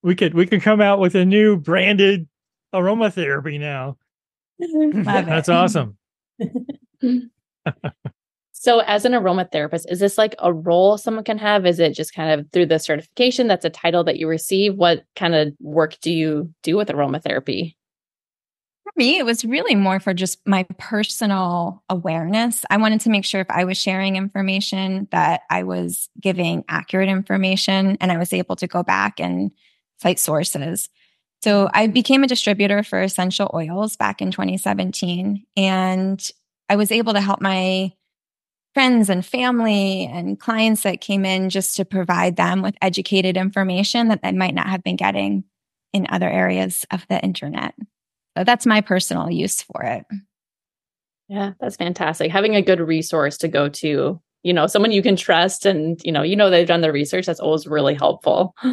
we 0.04 0.16
could 0.16 0.34
we 0.34 0.46
could 0.46 0.62
come 0.62 0.80
out 0.82 1.00
with 1.00 1.16
a 1.16 1.26
new 1.26 1.58
branded 1.58 2.28
aromatherapy 2.74 3.60
now. 3.60 3.98
That's 4.60 5.50
awesome. 5.50 5.98
So, 8.64 8.80
as 8.80 9.04
an 9.04 9.12
aromatherapist, 9.12 9.92
is 9.92 10.00
this 10.00 10.18
like 10.18 10.36
a 10.40 10.54
role 10.54 10.98
someone 10.98 11.26
can 11.26 11.38
have? 11.38 11.66
Is 11.66 11.82
it 11.82 11.94
just 11.94 12.16
kind 12.16 12.40
of 12.40 12.50
through 12.54 12.68
the 12.68 12.80
certification? 12.80 13.50
That's 13.50 13.66
a 13.66 13.70
title 13.70 14.06
that 14.06 14.20
you 14.20 14.26
receive. 14.30 14.76
What 14.76 15.04
kind 15.18 15.36
of 15.36 15.54
work 15.60 15.98
do 16.00 16.14
you 16.14 16.50
do 16.64 16.78
with 16.78 16.88
aromatherapy? 16.88 17.76
For 18.84 18.94
me, 18.96 19.18
it 19.18 19.26
was 19.26 19.44
really 19.44 19.76
more 19.76 20.00
for 20.00 20.14
just 20.14 20.40
my 20.48 20.66
personal 20.78 21.84
awareness. 21.90 22.64
I 22.70 22.78
wanted 22.78 23.02
to 23.02 23.10
make 23.10 23.26
sure 23.26 23.42
if 23.42 23.50
I 23.50 23.66
was 23.66 23.78
sharing 23.78 24.16
information 24.16 25.10
that 25.12 25.42
I 25.50 25.64
was 25.64 26.10
giving 26.22 26.64
accurate 26.70 27.10
information 27.10 27.98
and 28.00 28.14
I 28.14 28.18
was 28.18 28.32
able 28.32 28.56
to 28.56 28.68
go 28.68 28.82
back 28.82 29.20
and 29.20 29.52
cite 30.02 30.20
sources. 30.20 30.88
So 31.42 31.70
I 31.74 31.88
became 31.88 32.24
a 32.24 32.28
distributor 32.28 32.82
for 32.82 33.02
essential 33.02 33.52
oils 33.54 33.98
back 33.98 34.22
in 34.22 34.32
2017 34.32 35.44
and 35.58 36.32
I 36.70 36.78
was 36.78 36.94
able 36.94 37.12
to 37.12 37.20
help 37.20 37.42
my 37.42 37.92
friends 38.74 39.10
and 39.10 39.26
family 39.26 40.06
and 40.12 40.40
clients 40.40 40.84
that 40.84 41.02
came 41.02 41.26
in 41.26 41.50
just 41.50 41.76
to 41.76 41.86
provide 41.86 42.36
them 42.36 42.62
with 42.62 42.76
educated 42.82 43.38
information 43.38 44.08
that 44.08 44.22
they 44.22 44.32
might 44.32 44.56
not 44.56 44.68
have 44.68 44.84
been 44.84 44.96
getting 44.96 45.44
in 45.94 46.08
other 46.10 46.30
areas 46.30 46.86
of 46.92 47.06
the 47.08 47.20
internet. 47.22 47.76
So 48.38 48.44
that's 48.44 48.66
my 48.66 48.82
personal 48.82 49.30
use 49.30 49.62
for 49.62 49.84
it. 49.84 50.06
Yeah, 51.30 51.54
that's 51.60 51.76
fantastic. 51.76 52.32
Having 52.32 52.56
a 52.56 52.62
good 52.62 52.80
resource 52.80 53.38
to 53.40 53.48
go 53.48 53.70
to, 53.70 54.20
you 54.44 54.54
know, 54.54 54.68
someone 54.68 54.92
you 54.92 55.04
can 55.04 55.16
trust 55.16 55.66
and, 55.66 56.02
you 56.04 56.12
know, 56.12 56.24
you 56.24 56.36
know 56.36 56.50
they've 56.50 56.68
done 56.68 56.82
the 56.82 56.92
research, 56.92 57.26
that's 57.26 57.40
always 57.40 57.68
really 57.68 57.94
helpful. 57.96 58.56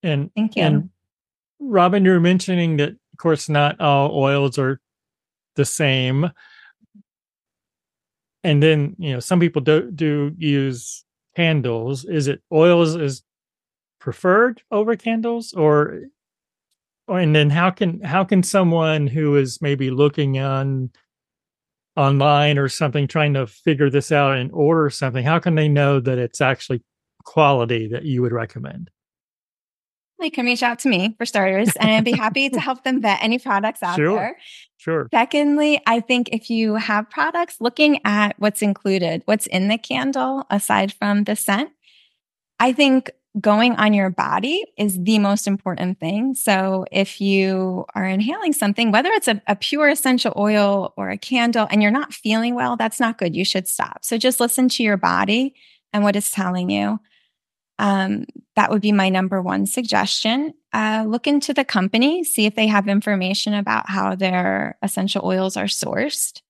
And 0.00 0.30
Thank 0.36 0.54
you. 0.54 0.62
and 0.62 0.90
Robyn, 1.58 2.04
you 2.04 2.12
were 2.12 2.20
mentioning 2.20 2.76
that, 2.76 2.90
of 2.90 3.18
course, 3.18 3.48
not 3.48 3.80
all 3.80 4.16
oils 4.16 4.56
are 4.56 4.80
the 5.56 5.64
same. 5.64 6.30
And 8.44 8.62
then, 8.62 8.94
you 8.98 9.12
know, 9.12 9.20
some 9.20 9.40
people 9.40 9.62
do 9.62 9.90
do 9.90 10.32
use 10.38 11.04
candles. 11.36 12.04
Is 12.04 12.28
it 12.28 12.42
oils 12.52 12.94
is 12.96 13.22
preferred 14.00 14.62
over 14.70 14.96
candles, 14.96 15.52
or, 15.52 16.02
and 17.08 17.34
then 17.34 17.50
how 17.50 17.70
can 17.70 18.00
how 18.02 18.24
can 18.24 18.42
someone 18.42 19.06
who 19.06 19.36
is 19.36 19.60
maybe 19.60 19.90
looking 19.90 20.38
on 20.38 20.90
online 21.98 22.58
or 22.58 22.68
something 22.68 23.08
trying 23.08 23.34
to 23.34 23.46
figure 23.46 23.90
this 23.90 24.12
out 24.12 24.36
and 24.36 24.50
order 24.52 24.88
something, 24.88 25.24
how 25.24 25.40
can 25.40 25.56
they 25.56 25.68
know 25.68 25.98
that 25.98 26.16
it's 26.16 26.40
actually 26.40 26.80
quality 27.24 27.88
that 27.88 28.04
you 28.04 28.22
would 28.22 28.32
recommend? 28.32 28.88
They 30.18 30.30
can 30.30 30.46
reach 30.46 30.62
out 30.62 30.80
to 30.80 30.88
me 30.88 31.14
for 31.16 31.24
starters, 31.24 31.70
and 31.80 31.90
I'd 31.90 32.04
be 32.04 32.12
happy 32.12 32.48
to 32.50 32.60
help 32.60 32.84
them 32.84 33.00
vet 33.00 33.22
any 33.22 33.38
products 33.38 33.82
out 33.82 33.96
Sure. 33.96 34.16
there. 34.16 34.38
Sure. 34.78 35.08
Secondly, 35.12 35.80
I 35.86 36.00
think 36.00 36.28
if 36.32 36.50
you 36.50 36.76
have 36.76 37.10
products, 37.10 37.56
looking 37.60 38.00
at 38.04 38.34
what's 38.38 38.62
included, 38.62 39.22
what's 39.26 39.46
in 39.46 39.68
the 39.68 39.78
candle 39.78 40.44
aside 40.50 40.92
from 40.92 41.24
the 41.24 41.36
scent, 41.36 41.70
I 42.60 42.72
think 42.72 43.10
going 43.40 43.76
on 43.76 43.92
your 43.92 44.10
body 44.10 44.64
is 44.76 45.00
the 45.02 45.18
most 45.18 45.46
important 45.46 46.00
thing. 46.00 46.34
So 46.34 46.84
if 46.90 47.20
you 47.20 47.84
are 47.94 48.04
inhaling 48.04 48.52
something, 48.52 48.90
whether 48.90 49.10
it's 49.10 49.28
a, 49.28 49.40
a, 49.46 49.54
pure 49.54 49.88
essential 49.88 50.32
oil 50.36 50.92
or 50.96 51.10
a 51.10 51.18
candle, 51.18 51.66
and 51.70 51.82
you're 51.82 51.92
not 51.92 52.12
feeling 52.14 52.54
well, 52.54 52.76
that's 52.76 52.98
not 52.98 53.18
good. 53.18 53.36
You 53.36 53.44
should 53.44 53.68
stop. 53.68 53.98
So 54.02 54.16
just 54.16 54.40
listen 54.40 54.68
to 54.70 54.82
your 54.82 54.96
body 54.96 55.54
and 55.92 56.02
what 56.02 56.16
it's 56.16 56.32
telling 56.32 56.70
you. 56.70 56.98
Um, 57.78 58.24
that 58.56 58.70
would 58.70 58.82
be 58.82 58.92
my 58.92 59.08
number 59.08 59.40
one 59.40 59.66
suggestion. 59.66 60.54
Uh, 60.72 61.04
look 61.06 61.26
into 61.26 61.54
the 61.54 61.64
company, 61.64 62.24
see 62.24 62.46
if 62.46 62.54
they 62.54 62.66
have 62.66 62.88
information 62.88 63.54
about 63.54 63.88
how 63.88 64.14
their 64.14 64.76
essential 64.82 65.24
oils 65.24 65.56
are 65.56 65.66
sourced. 65.66 66.42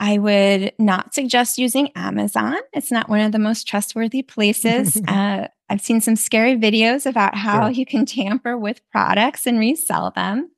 I 0.00 0.18
would 0.18 0.72
not 0.78 1.14
suggest 1.14 1.58
using 1.58 1.90
Amazon. 1.94 2.56
It's 2.72 2.90
not 2.90 3.08
one 3.08 3.20
of 3.20 3.30
the 3.30 3.38
most 3.38 3.68
trustworthy 3.68 4.22
places. 4.22 5.00
uh, 5.08 5.46
I've 5.68 5.80
seen 5.80 6.00
some 6.00 6.16
scary 6.16 6.56
videos 6.56 7.06
about 7.06 7.36
how 7.36 7.68
you 7.68 7.86
can 7.86 8.04
tamper 8.04 8.58
with 8.58 8.80
products 8.90 9.46
and 9.46 9.58
resell 9.58 10.10
them. 10.10 10.50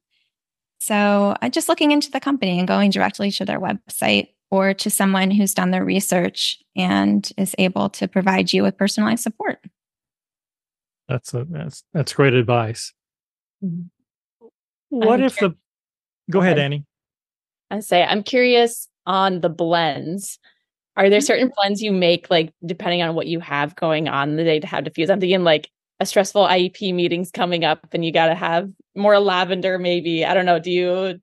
So, 0.79 1.37
uh, 1.41 1.49
just 1.51 1.69
looking 1.69 1.91
into 1.91 2.11
the 2.11 2.21
company 2.21 2.59
and 2.59 2.67
going 2.67 2.91
directly 2.91 3.31
to 3.33 3.45
their 3.45 3.61
website 3.61 4.29
or 4.51 4.75
to 4.75 4.91
someone 4.91 5.31
who's 5.31 5.55
done 5.55 5.71
their 5.71 5.85
research 5.85 6.63
and 6.77 7.31
is 7.37 7.55
able 7.59 7.91
to 7.91 8.09
provide 8.09 8.53
you 8.53 8.63
with 8.63 8.79
personalized 8.79 9.23
support. 9.23 9.59
That's 11.09 11.35
a 11.35 11.45
that's 11.49 11.85
that's 11.93 12.13
great 12.15 12.35
advice. 12.35 12.93
Mhm. 13.63 13.91
What 14.89 15.21
I'm 15.21 15.27
if 15.27 15.37
cur- 15.37 15.49
the 15.49 15.57
Go 16.31 16.41
ahead, 16.41 16.59
ahead. 16.59 16.65
Annie. 16.65 16.85
I 17.71 17.81
say 17.81 18.03
I'm 18.05 18.23
curious 18.23 18.89
on 19.07 19.41
the 19.41 19.49
blends. 19.49 20.39
Are 20.97 21.11
there 21.11 21.21
certain 21.21 21.51
blends 21.57 21.83
you 21.83 21.93
make, 21.93 22.31
like 22.31 22.53
depending 22.65 23.03
on 23.03 23.15
what 23.15 23.27
you 23.27 23.41
have 23.41 23.75
going 23.77 24.09
on 24.09 24.37
the 24.37 24.45
day 24.45 24.61
to 24.61 24.67
have 24.67 24.85
diffuse? 24.85 25.11
I'm 25.11 25.21
thinking 25.21 25.43
like 25.45 25.69
a 26.01 26.07
stressful 26.07 26.45
IEP 26.47 26.95
meeting's 26.95 27.31
coming 27.31 27.65
up, 27.65 27.87
and 27.93 28.05
you 28.05 28.13
got 28.13 28.27
to 28.27 28.35
have 28.35 28.71
more 28.95 29.19
lavender. 29.19 29.79
Maybe 29.79 30.25
I 30.25 30.35
don't 30.35 30.47
know. 30.47 30.59
Do 30.59 30.71
you 30.71 31.21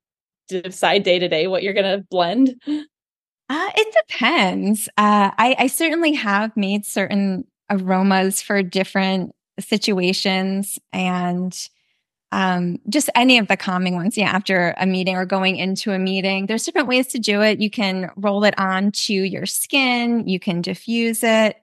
decide 0.49 1.03
day 1.03 1.17
to 1.19 1.27
day 1.29 1.47
what 1.47 1.63
you're 1.63 1.73
gonna 1.73 2.03
blend? 2.09 2.55
Uh, 2.67 3.69
it 3.75 3.95
depends. 4.07 4.87
Uh, 4.97 5.31
I, 5.37 5.55
I 5.59 5.67
certainly 5.67 6.13
have 6.13 6.55
made 6.55 6.85
certain 6.85 7.45
aromas 7.69 8.41
for 8.41 8.61
different 8.63 9.33
situations 9.63 10.79
and 10.91 11.57
um, 12.31 12.79
just 12.87 13.09
any 13.15 13.37
of 13.37 13.47
the 13.47 13.57
calming 13.57 13.95
ones. 13.95 14.17
Yeah, 14.17 14.29
after 14.29 14.73
a 14.77 14.85
meeting 14.85 15.15
or 15.15 15.25
going 15.25 15.57
into 15.57 15.91
a 15.91 15.99
meeting, 15.99 16.45
there's 16.45 16.63
different 16.63 16.87
ways 16.87 17.07
to 17.07 17.19
do 17.19 17.41
it. 17.41 17.59
You 17.59 17.69
can 17.69 18.09
roll 18.15 18.43
it 18.43 18.57
onto 18.57 19.13
your 19.13 19.45
skin, 19.45 20.27
you 20.27 20.39
can 20.39 20.61
diffuse 20.61 21.23
it. 21.23 21.57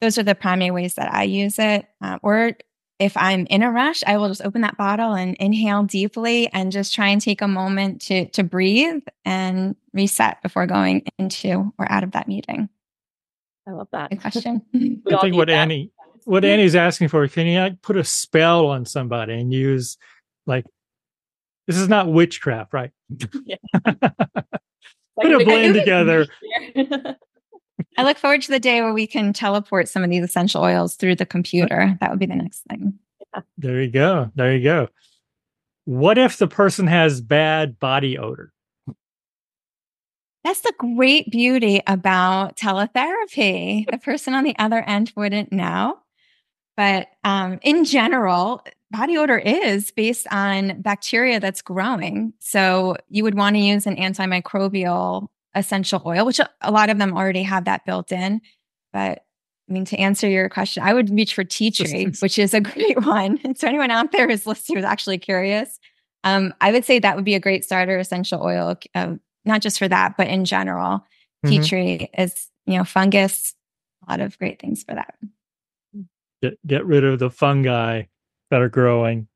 Those 0.00 0.18
are 0.18 0.22
the 0.22 0.34
primary 0.34 0.70
ways 0.70 0.94
that 0.94 1.12
I 1.12 1.24
use 1.24 1.58
it. 1.58 1.86
Uh, 2.00 2.18
or 2.22 2.52
if 2.98 3.16
I'm 3.16 3.46
in 3.46 3.62
a 3.62 3.70
rush, 3.70 4.02
I 4.06 4.16
will 4.16 4.28
just 4.28 4.42
open 4.42 4.60
that 4.60 4.76
bottle 4.76 5.12
and 5.14 5.36
inhale 5.36 5.82
deeply 5.82 6.48
and 6.52 6.70
just 6.70 6.94
try 6.94 7.08
and 7.08 7.20
take 7.20 7.42
a 7.42 7.48
moment 7.48 8.00
to 8.02 8.26
to 8.28 8.44
breathe 8.44 9.02
and 9.24 9.74
reset 9.92 10.40
before 10.42 10.66
going 10.66 11.06
into 11.18 11.72
or 11.78 11.90
out 11.90 12.04
of 12.04 12.12
that 12.12 12.28
meeting. 12.28 12.68
I 13.66 13.72
love 13.72 13.88
that. 13.92 14.10
Good 14.10 14.20
question. 14.20 14.62
I 14.74 15.18
think 15.20 15.34
what 15.34 15.48
that. 15.48 15.54
Annie 15.54 15.90
what 16.24 16.44
Annie's 16.44 16.74
asking 16.74 17.08
for, 17.08 17.26
can 17.28 17.46
you 17.46 17.60
like 17.60 17.82
put 17.82 17.96
a 17.96 18.04
spell 18.04 18.66
on 18.66 18.84
somebody 18.86 19.34
and 19.34 19.52
use 19.52 19.96
like 20.46 20.64
this 21.66 21.76
is 21.76 21.88
not 21.88 22.08
witchcraft, 22.08 22.72
right? 22.72 22.90
Like, 25.14 25.26
Put 25.26 25.42
a 25.42 25.44
blend 25.44 25.74
together. 25.74 26.26
I 27.98 28.02
look 28.02 28.16
forward 28.16 28.40
to 28.42 28.50
the 28.50 28.58
day 28.58 28.80
where 28.80 28.94
we 28.94 29.06
can 29.06 29.34
teleport 29.34 29.86
some 29.88 30.02
of 30.02 30.08
these 30.08 30.24
essential 30.24 30.62
oils 30.62 30.96
through 30.96 31.16
the 31.16 31.26
computer. 31.26 31.96
That 32.00 32.10
would 32.10 32.18
be 32.18 32.26
the 32.26 32.36
next 32.36 32.62
thing. 32.68 32.98
There 33.58 33.82
you 33.82 33.90
go. 33.90 34.30
There 34.34 34.56
you 34.56 34.64
go. 34.64 34.88
What 35.84 36.16
if 36.16 36.38
the 36.38 36.46
person 36.46 36.86
has 36.86 37.20
bad 37.20 37.78
body 37.78 38.16
odor? 38.16 38.52
That's 40.44 40.60
the 40.60 40.72
great 40.78 41.30
beauty 41.30 41.82
about 41.86 42.56
teletherapy. 42.56 43.88
The 43.90 43.98
person 43.98 44.34
on 44.34 44.44
the 44.44 44.56
other 44.58 44.80
end 44.80 45.12
wouldn't 45.14 45.52
know. 45.52 45.98
But 46.76 47.08
um, 47.24 47.58
in 47.62 47.84
general, 47.84 48.64
body 48.90 49.16
odor 49.18 49.38
is 49.38 49.90
based 49.90 50.26
on 50.30 50.80
bacteria 50.82 51.38
that's 51.40 51.62
growing. 51.62 52.32
So 52.38 52.96
you 53.08 53.22
would 53.24 53.34
want 53.34 53.56
to 53.56 53.60
use 53.60 53.86
an 53.86 53.96
antimicrobial 53.96 55.28
essential 55.54 56.02
oil, 56.06 56.24
which 56.24 56.40
a- 56.40 56.70
lot 56.70 56.90
of 56.90 56.98
them 56.98 57.16
already 57.16 57.42
have 57.42 57.64
that 57.66 57.84
built 57.84 58.10
in. 58.12 58.40
But 58.92 59.24
I 59.68 59.72
mean, 59.72 59.84
to 59.86 59.96
answer 59.98 60.28
your 60.28 60.48
question, 60.48 60.82
I 60.82 60.92
would 60.94 61.10
reach 61.10 61.34
for 61.34 61.44
tea 61.44 61.70
tree, 61.70 62.12
which 62.20 62.38
is 62.38 62.52
a 62.54 62.60
great 62.60 63.04
one. 63.04 63.38
And 63.44 63.56
so 63.58 63.68
anyone 63.68 63.90
out 63.90 64.12
there 64.12 64.28
who's 64.28 64.46
listening 64.46 64.76
who's 64.78 64.84
actually 64.84 65.18
curious, 65.18 65.78
um, 66.24 66.52
I 66.60 66.72
would 66.72 66.84
say 66.84 66.98
that 66.98 67.16
would 67.16 67.24
be 67.24 67.34
a 67.34 67.40
great 67.40 67.64
starter 67.64 67.98
essential 67.98 68.42
oil, 68.42 68.76
uh, 68.94 69.14
not 69.44 69.60
just 69.62 69.78
for 69.78 69.88
that, 69.88 70.16
but 70.16 70.28
in 70.28 70.44
general. 70.44 71.04
Tea 71.44 71.58
Mhm. 71.58 71.68
tree 71.68 72.10
is, 72.16 72.48
you 72.66 72.76
know, 72.78 72.84
fungus, 72.84 73.54
a 74.06 74.10
lot 74.12 74.20
of 74.20 74.38
great 74.38 74.60
things 74.60 74.84
for 74.84 74.94
that. 74.94 75.14
Get 76.42 76.66
get 76.66 76.84
rid 76.84 77.04
of 77.04 77.18
the 77.18 77.30
fungi 77.30 78.02
that 78.50 78.60
are 78.60 78.68
growing. 78.68 79.28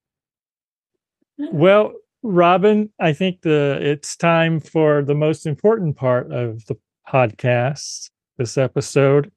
Hmm. 1.39 1.57
Well, 1.57 1.93
Robyn, 2.23 2.91
I 3.01 3.13
think 3.13 3.43
the 3.43 3.79
it's 3.81 4.17
time 4.17 4.61
for 4.61 5.03
the 5.03 5.15
most 5.15 5.47
important 5.47 5.97
part 5.97 6.33
of 6.33 6.67
the 6.67 6.77
podcast 7.09 8.11
this 8.37 8.59
episode. 8.59 9.31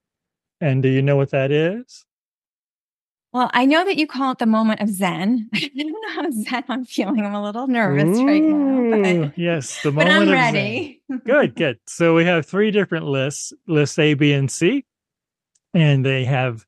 And 0.61 0.83
do 0.83 0.89
you 0.89 1.01
know 1.01 1.15
what 1.15 1.31
that 1.31 1.51
is? 1.51 2.05
Well, 3.31 3.51
I 3.53 3.65
know 3.65 3.85
that 3.85 3.97
you 3.97 4.07
call 4.07 4.31
it 4.31 4.39
the 4.39 4.47
moment 4.47 4.81
of 4.81 4.89
Zen. 4.89 5.49
I 5.53 5.69
don't 5.77 5.91
know 5.91 6.09
how 6.09 6.31
Zen 6.31 6.63
I'm 6.67 6.83
feeling. 6.83 7.23
I'm 7.23 7.35
a 7.35 7.43
little 7.43 7.67
nervous 7.67 8.17
right 8.19 8.41
now, 8.41 9.27
but, 9.27 9.37
yes, 9.37 9.81
the 9.83 9.91
but 9.91 10.07
moment 10.07 10.15
I'm 10.15 10.21
of 10.23 10.27
Zen. 10.29 10.35
ready. 10.35 11.01
good, 11.25 11.55
good. 11.55 11.79
So 11.85 12.15
we 12.15 12.25
have 12.25 12.47
three 12.47 12.71
different 12.71 13.05
lists, 13.05 13.53
list 13.67 13.99
A, 13.99 14.15
B, 14.15 14.33
and 14.33 14.49
C, 14.49 14.83
and 15.75 16.03
they 16.03 16.25
have 16.25 16.65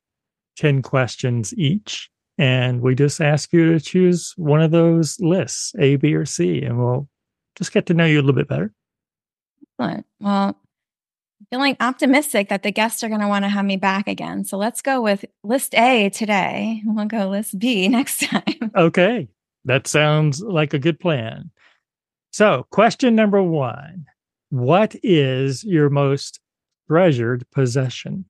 10 0.56 0.82
questions 0.82 1.54
each. 1.54 2.10
And 2.38 2.80
we 2.80 2.94
just 2.94 3.20
ask 3.20 3.52
you 3.52 3.72
to 3.72 3.80
choose 3.80 4.32
one 4.36 4.62
of 4.62 4.70
those 4.70 5.20
lists, 5.20 5.74
A, 5.78 5.96
B, 5.96 6.14
or 6.14 6.24
C, 6.24 6.62
and 6.62 6.78
we'll 6.78 7.08
just 7.56 7.72
get 7.72 7.86
to 7.86 7.94
know 7.94 8.06
you 8.06 8.18
a 8.18 8.22
little 8.22 8.32
bit 8.32 8.48
better. 8.48 8.72
Excellent. 9.78 10.06
Well, 10.20 10.58
feeling 11.50 11.76
optimistic 11.80 12.48
that 12.48 12.62
the 12.62 12.72
guests 12.72 13.04
are 13.04 13.08
going 13.08 13.20
to 13.20 13.28
want 13.28 13.44
to 13.44 13.48
have 13.48 13.64
me 13.64 13.76
back 13.76 14.08
again. 14.08 14.44
So 14.44 14.56
let's 14.56 14.80
go 14.80 15.02
with 15.02 15.24
list 15.44 15.74
A 15.74 16.08
today. 16.10 16.82
We'll 16.84 17.06
go 17.06 17.28
list 17.28 17.58
B 17.58 17.88
next 17.88 18.26
time. 18.26 18.72
Okay, 18.74 19.28
that 19.64 19.86
sounds 19.86 20.40
like 20.40 20.72
a 20.72 20.78
good 20.78 20.98
plan. 20.98 21.50
So, 22.30 22.66
question 22.70 23.14
number 23.14 23.42
one 23.42 24.06
What 24.48 24.96
is 25.02 25.62
your 25.64 25.90
most 25.90 26.40
treasured 26.88 27.44
possession? 27.50 28.24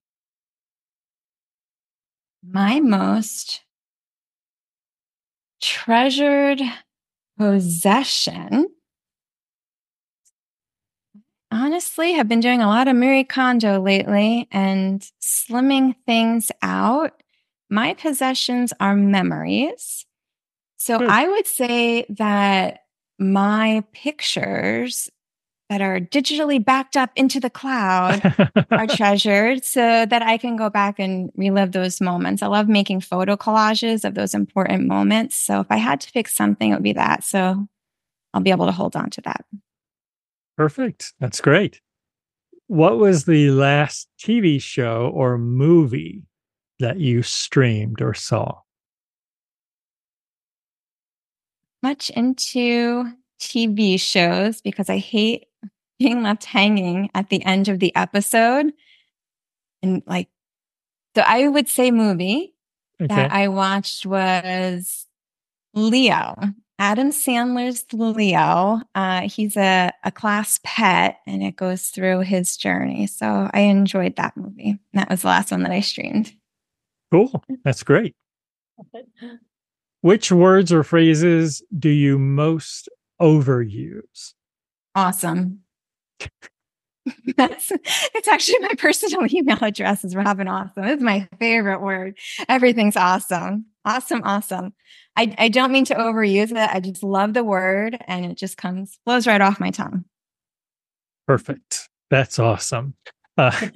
My 2.42 2.80
most 2.80 3.62
treasured 5.60 6.60
possession. 7.38 8.66
Honestly, 11.52 12.12
have 12.14 12.28
been 12.28 12.40
doing 12.40 12.62
a 12.62 12.66
lot 12.66 12.88
of 12.88 12.96
Marie 12.96 13.24
Kondo 13.24 13.80
lately 13.80 14.48
and 14.50 15.06
slimming 15.20 15.94
things 16.06 16.50
out. 16.62 17.22
My 17.70 17.94
possessions 17.94 18.72
are 18.80 18.96
memories. 18.96 20.06
So 20.78 20.98
Good. 20.98 21.10
I 21.10 21.28
would 21.28 21.46
say 21.46 22.06
that 22.08 22.80
my 23.18 23.84
pictures 23.92 25.10
that 25.72 25.80
are 25.80 25.98
digitally 25.98 26.62
backed 26.62 26.98
up 26.98 27.10
into 27.16 27.40
the 27.40 27.48
cloud 27.48 28.20
are 28.70 28.86
treasured 28.86 29.64
so 29.64 30.04
that 30.04 30.20
I 30.20 30.36
can 30.36 30.54
go 30.54 30.68
back 30.68 30.98
and 30.98 31.32
relive 31.34 31.72
those 31.72 31.98
moments. 31.98 32.42
I 32.42 32.48
love 32.48 32.68
making 32.68 33.00
photo 33.00 33.38
collages 33.38 34.04
of 34.04 34.14
those 34.14 34.34
important 34.34 34.86
moments. 34.86 35.34
So 35.34 35.60
if 35.60 35.66
I 35.70 35.76
had 35.76 35.98
to 36.02 36.12
pick 36.12 36.28
something, 36.28 36.70
it 36.70 36.74
would 36.74 36.82
be 36.82 36.92
that. 36.92 37.24
So 37.24 37.66
I'll 38.34 38.42
be 38.42 38.50
able 38.50 38.66
to 38.66 38.72
hold 38.72 38.96
on 38.96 39.08
to 39.08 39.22
that. 39.22 39.46
Perfect. 40.58 41.14
That's 41.20 41.40
great. 41.40 41.80
What 42.66 42.98
was 42.98 43.24
the 43.24 43.50
last 43.50 44.08
TV 44.20 44.60
show 44.60 45.10
or 45.14 45.38
movie 45.38 46.22
that 46.80 47.00
you 47.00 47.22
streamed 47.22 48.02
or 48.02 48.12
saw? 48.12 48.58
Much 51.82 52.10
into 52.10 53.10
TV 53.42 53.98
shows 54.00 54.60
because 54.60 54.88
I 54.88 54.98
hate 54.98 55.46
being 55.98 56.22
left 56.22 56.44
hanging 56.44 57.10
at 57.14 57.28
the 57.28 57.44
end 57.44 57.68
of 57.68 57.78
the 57.80 57.94
episode. 57.96 58.72
And 59.82 60.02
like, 60.06 60.28
so 61.16 61.22
I 61.26 61.48
would 61.48 61.68
say 61.68 61.90
movie 61.90 62.54
Okay. 63.00 63.08
that 63.14 63.32
I 63.32 63.48
watched 63.48 64.06
was 64.06 65.06
Leo. 65.74 66.36
Adam 66.78 67.10
Sandler's 67.10 67.84
Leo. 67.92 68.80
Uh, 68.94 69.22
he's 69.28 69.56
a, 69.56 69.92
a 70.04 70.10
class 70.12 70.60
pet 70.62 71.18
and 71.26 71.42
it 71.42 71.56
goes 71.56 71.88
through 71.88 72.20
his 72.20 72.56
journey. 72.56 73.06
So 73.08 73.50
I 73.52 73.60
enjoyed 73.62 74.16
that 74.16 74.36
movie. 74.36 74.78
That 74.92 75.10
was 75.10 75.22
the 75.22 75.28
last 75.28 75.50
one 75.50 75.62
that 75.64 75.72
I 75.72 75.80
streamed. 75.80 76.32
cool. 77.10 77.42
That's 77.64 77.82
great. 77.82 78.14
Which 80.00 80.32
words 80.32 80.72
or 80.72 80.82
phrases 80.82 81.62
do 81.78 81.88
you 81.88 82.18
most 82.18 82.88
overuse? 83.22 84.34
Awesome. 84.94 85.60
That's 87.36 87.72
it's 88.14 88.28
actually 88.28 88.60
my 88.60 88.74
personal 88.78 89.26
email 89.34 89.58
address 89.60 90.04
is 90.04 90.14
Robyn 90.14 90.48
Awesome. 90.48 90.84
It's 90.84 91.02
my 91.02 91.28
favorite 91.38 91.80
word. 91.80 92.18
Everything's 92.48 92.96
awesome. 92.96 93.66
Awesome, 93.84 94.22
awesome. 94.24 94.74
I, 95.16 95.34
I 95.38 95.48
don't 95.48 95.72
mean 95.72 95.84
to 95.86 95.94
overuse 95.94 96.52
it. 96.52 96.56
I 96.56 96.78
just 96.78 97.02
love 97.02 97.34
the 97.34 97.42
word 97.42 97.98
and 98.06 98.24
it 98.24 98.38
just 98.38 98.56
comes 98.56 98.98
flows 99.04 99.26
right 99.26 99.40
off 99.40 99.58
my 99.58 99.70
tongue. 99.70 100.04
Perfect. 101.26 101.88
That's 102.10 102.38
awesome. 102.38 102.94
Uh, 103.36 103.68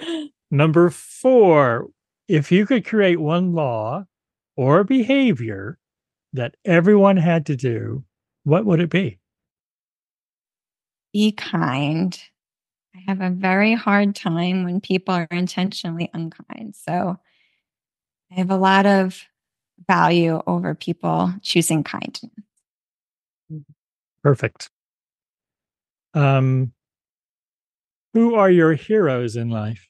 number 0.50 0.88
four, 0.90 1.88
if 2.28 2.50
you 2.50 2.64
could 2.64 2.86
create 2.86 3.20
one 3.20 3.52
law 3.52 4.04
or 4.56 4.84
behavior 4.84 5.78
that 6.32 6.54
everyone 6.64 7.16
had 7.16 7.46
to 7.46 7.56
do, 7.56 8.04
what 8.48 8.64
would 8.64 8.80
it 8.80 8.88
be? 8.88 9.18
Be 11.12 11.32
kind. 11.32 12.18
I 12.96 13.00
have 13.06 13.20
a 13.20 13.28
very 13.28 13.74
hard 13.74 14.14
time 14.16 14.64
when 14.64 14.80
people 14.80 15.14
are 15.14 15.28
intentionally 15.30 16.10
unkind. 16.14 16.74
So 16.74 17.18
I 18.32 18.34
have 18.34 18.50
a 18.50 18.56
lot 18.56 18.86
of 18.86 19.22
value 19.86 20.40
over 20.46 20.74
people 20.74 21.34
choosing 21.42 21.84
kindness. 21.84 22.30
Perfect. 24.22 24.70
Um, 26.14 26.72
who 28.14 28.34
are 28.34 28.50
your 28.50 28.72
heroes 28.72 29.36
in 29.36 29.50
life? 29.50 29.88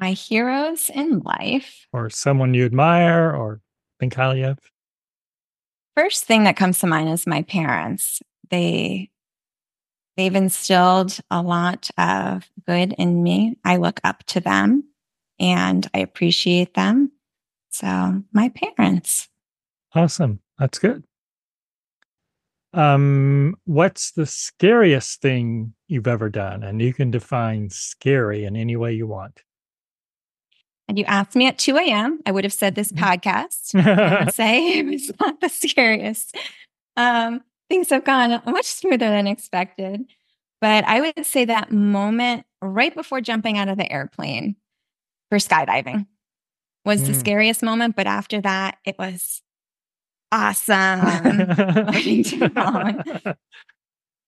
My 0.00 0.12
heroes 0.12 0.90
in 0.92 1.20
life, 1.20 1.86
or 1.92 2.10
someone 2.10 2.54
you 2.54 2.64
admire 2.64 3.34
or 3.34 3.60
think 4.00 4.14
highly 4.14 4.42
of? 4.42 4.58
First 5.96 6.24
thing 6.24 6.44
that 6.44 6.56
comes 6.56 6.80
to 6.80 6.86
mind 6.86 7.08
is 7.10 7.26
my 7.26 7.42
parents. 7.42 8.20
They 8.50 9.10
they've 10.16 10.34
instilled 10.34 11.18
a 11.30 11.42
lot 11.42 11.90
of 11.96 12.48
good 12.66 12.94
in 12.98 13.22
me. 13.22 13.56
I 13.64 13.76
look 13.76 14.00
up 14.02 14.24
to 14.24 14.40
them 14.40 14.84
and 15.38 15.88
I 15.94 15.98
appreciate 15.98 16.74
them. 16.74 17.12
So, 17.70 18.22
my 18.32 18.50
parents. 18.50 19.28
Awesome. 19.94 20.40
That's 20.58 20.78
good. 20.78 21.04
Um, 22.72 23.56
what's 23.64 24.12
the 24.12 24.26
scariest 24.26 25.20
thing 25.20 25.74
you've 25.86 26.08
ever 26.08 26.28
done? 26.28 26.64
And 26.64 26.82
you 26.82 26.92
can 26.92 27.10
define 27.10 27.70
scary 27.70 28.44
in 28.44 28.56
any 28.56 28.74
way 28.74 28.92
you 28.92 29.06
want. 29.06 29.42
And 30.88 30.98
you 30.98 31.04
asked 31.04 31.34
me 31.34 31.46
at 31.46 31.58
2 31.58 31.76
a.m., 31.76 32.20
I 32.26 32.32
would 32.32 32.44
have 32.44 32.52
said 32.52 32.74
this 32.74 32.92
mm-hmm. 32.92 33.04
podcast. 33.04 33.74
I 33.86 34.24
would 34.24 34.34
say 34.34 34.78
it 34.78 34.86
was 34.86 35.10
not 35.20 35.40
the 35.40 35.48
scariest. 35.48 36.36
Um, 36.96 37.42
things 37.68 37.90
have 37.90 38.04
gone 38.04 38.40
much 38.46 38.66
smoother 38.66 39.08
than 39.08 39.26
expected. 39.26 40.04
But 40.60 40.84
I 40.84 41.00
would 41.00 41.26
say 41.26 41.46
that 41.46 41.72
moment 41.72 42.46
right 42.62 42.94
before 42.94 43.20
jumping 43.20 43.58
out 43.58 43.68
of 43.68 43.76
the 43.76 43.90
airplane 43.90 44.56
for 45.30 45.38
skydiving 45.38 46.06
was 46.84 47.02
mm. 47.02 47.06
the 47.06 47.14
scariest 47.14 47.62
moment. 47.62 47.96
But 47.96 48.06
after 48.06 48.40
that, 48.40 48.78
it 48.84 48.96
was 48.98 49.42
awesome. 50.32 51.00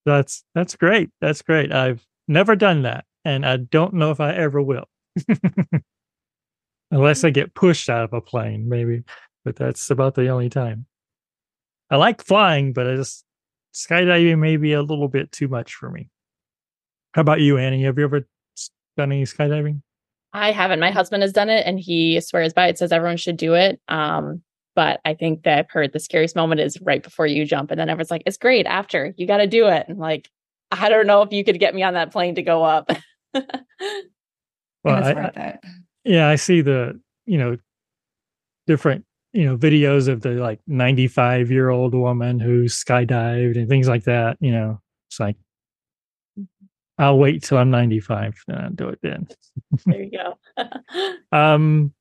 that's 0.04 0.44
that's 0.54 0.76
great. 0.76 1.10
That's 1.20 1.42
great. 1.42 1.72
I've 1.72 2.04
never 2.28 2.56
done 2.56 2.82
that, 2.82 3.06
and 3.24 3.46
I 3.46 3.56
don't 3.56 3.94
know 3.94 4.10
if 4.10 4.20
I 4.20 4.34
ever 4.34 4.60
will. 4.60 4.88
Unless 6.90 7.24
I 7.24 7.30
get 7.30 7.54
pushed 7.54 7.90
out 7.90 8.04
of 8.04 8.12
a 8.12 8.20
plane, 8.20 8.68
maybe. 8.68 9.02
But 9.44 9.56
that's 9.56 9.90
about 9.90 10.14
the 10.14 10.28
only 10.28 10.48
time. 10.48 10.86
I 11.90 11.96
like 11.96 12.22
flying, 12.22 12.72
but 12.72 12.88
I 12.88 12.96
just 12.96 13.24
skydiving 13.74 14.38
may 14.38 14.56
be 14.56 14.72
a 14.72 14.82
little 14.82 15.08
bit 15.08 15.30
too 15.32 15.48
much 15.48 15.74
for 15.74 15.90
me. 15.90 16.08
How 17.14 17.22
about 17.22 17.40
you, 17.40 17.58
Annie? 17.58 17.84
Have 17.84 17.98
you 17.98 18.04
ever 18.04 18.26
done 18.96 19.12
any 19.12 19.24
skydiving? 19.24 19.82
I 20.32 20.52
haven't. 20.52 20.80
My 20.80 20.90
husband 20.90 21.22
has 21.22 21.32
done 21.32 21.48
it 21.48 21.66
and 21.66 21.80
he 21.80 22.20
swears 22.20 22.52
by 22.52 22.68
it, 22.68 22.78
says 22.78 22.92
everyone 22.92 23.16
should 23.16 23.36
do 23.36 23.54
it. 23.54 23.80
Um, 23.88 24.42
but 24.74 25.00
I 25.04 25.14
think 25.14 25.44
that 25.44 25.58
I've 25.58 25.70
heard 25.70 25.92
the 25.92 26.00
scariest 26.00 26.36
moment 26.36 26.60
is 26.60 26.78
right 26.82 27.02
before 27.02 27.26
you 27.26 27.46
jump, 27.46 27.70
and 27.70 27.80
then 27.80 27.88
everyone's 27.88 28.10
like, 28.10 28.22
"It's 28.26 28.36
great 28.36 28.66
after 28.66 29.14
you 29.16 29.26
got 29.26 29.38
to 29.38 29.46
do 29.46 29.66
it." 29.68 29.86
And 29.88 29.98
like, 29.98 30.28
I 30.70 30.90
don't 30.90 31.06
know 31.06 31.22
if 31.22 31.32
you 31.32 31.42
could 31.42 31.58
get 31.58 31.74
me 31.74 31.82
on 31.82 31.94
that 31.94 32.12
plane 32.12 32.34
to 32.34 32.42
go 32.42 32.62
up. 32.62 32.90
well, 33.32 33.44
I, 34.86 35.12
I, 35.12 35.58
yeah, 36.06 36.28
I 36.28 36.36
see 36.36 36.60
the 36.60 36.98
you 37.26 37.38
know 37.38 37.56
different 38.66 39.04
you 39.32 39.44
know 39.44 39.56
videos 39.56 40.08
of 40.08 40.22
the 40.22 40.30
like 40.30 40.60
95 40.66 41.50
year 41.50 41.68
old 41.68 41.94
woman 41.94 42.40
who 42.40 42.64
skydived 42.64 43.56
and 43.56 43.68
things 43.68 43.88
like 43.88 44.04
that. 44.04 44.38
You 44.40 44.52
know, 44.52 44.80
it's 45.08 45.20
like 45.20 45.36
I'll 46.98 47.18
wait 47.18 47.42
till 47.42 47.58
I'm 47.58 47.70
95 47.70 48.42
and 48.48 48.58
I'll 48.58 48.70
do 48.70 48.88
it 48.88 49.00
then. 49.02 49.28
there 49.84 50.02
you 50.02 50.10
go. 50.10 50.38
um, 51.36 51.92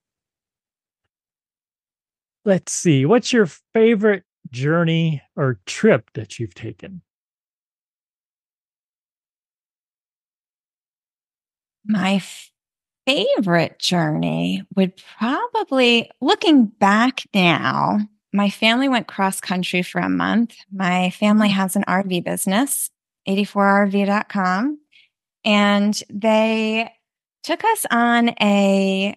let's 2.46 2.72
see. 2.72 3.06
What's 3.06 3.34
your 3.34 3.48
favorite 3.74 4.24
journey 4.52 5.22
or 5.36 5.60
trip 5.66 6.12
that 6.14 6.40
you've 6.40 6.54
taken? 6.54 7.02
My 11.88 12.20
favorite 13.06 13.80
journey 13.80 14.64
would 14.76 14.94
probably, 15.18 16.10
looking 16.22 16.66
back 16.66 17.24
now, 17.34 18.00
my 18.34 18.50
family 18.50 18.90
went 18.90 19.08
cross 19.08 19.40
country 19.40 19.82
for 19.82 20.00
a 20.02 20.10
month. 20.10 20.56
My 20.72 21.10
family 21.12 21.50
has 21.50 21.76
an 21.76 21.84
RV 21.88 22.24
business, 22.24 22.90
84rv.com. 23.28 24.80
And 25.46 26.04
they 26.10 26.92
took 27.44 27.64
us 27.64 27.86
on 27.92 28.30
a 28.42 29.16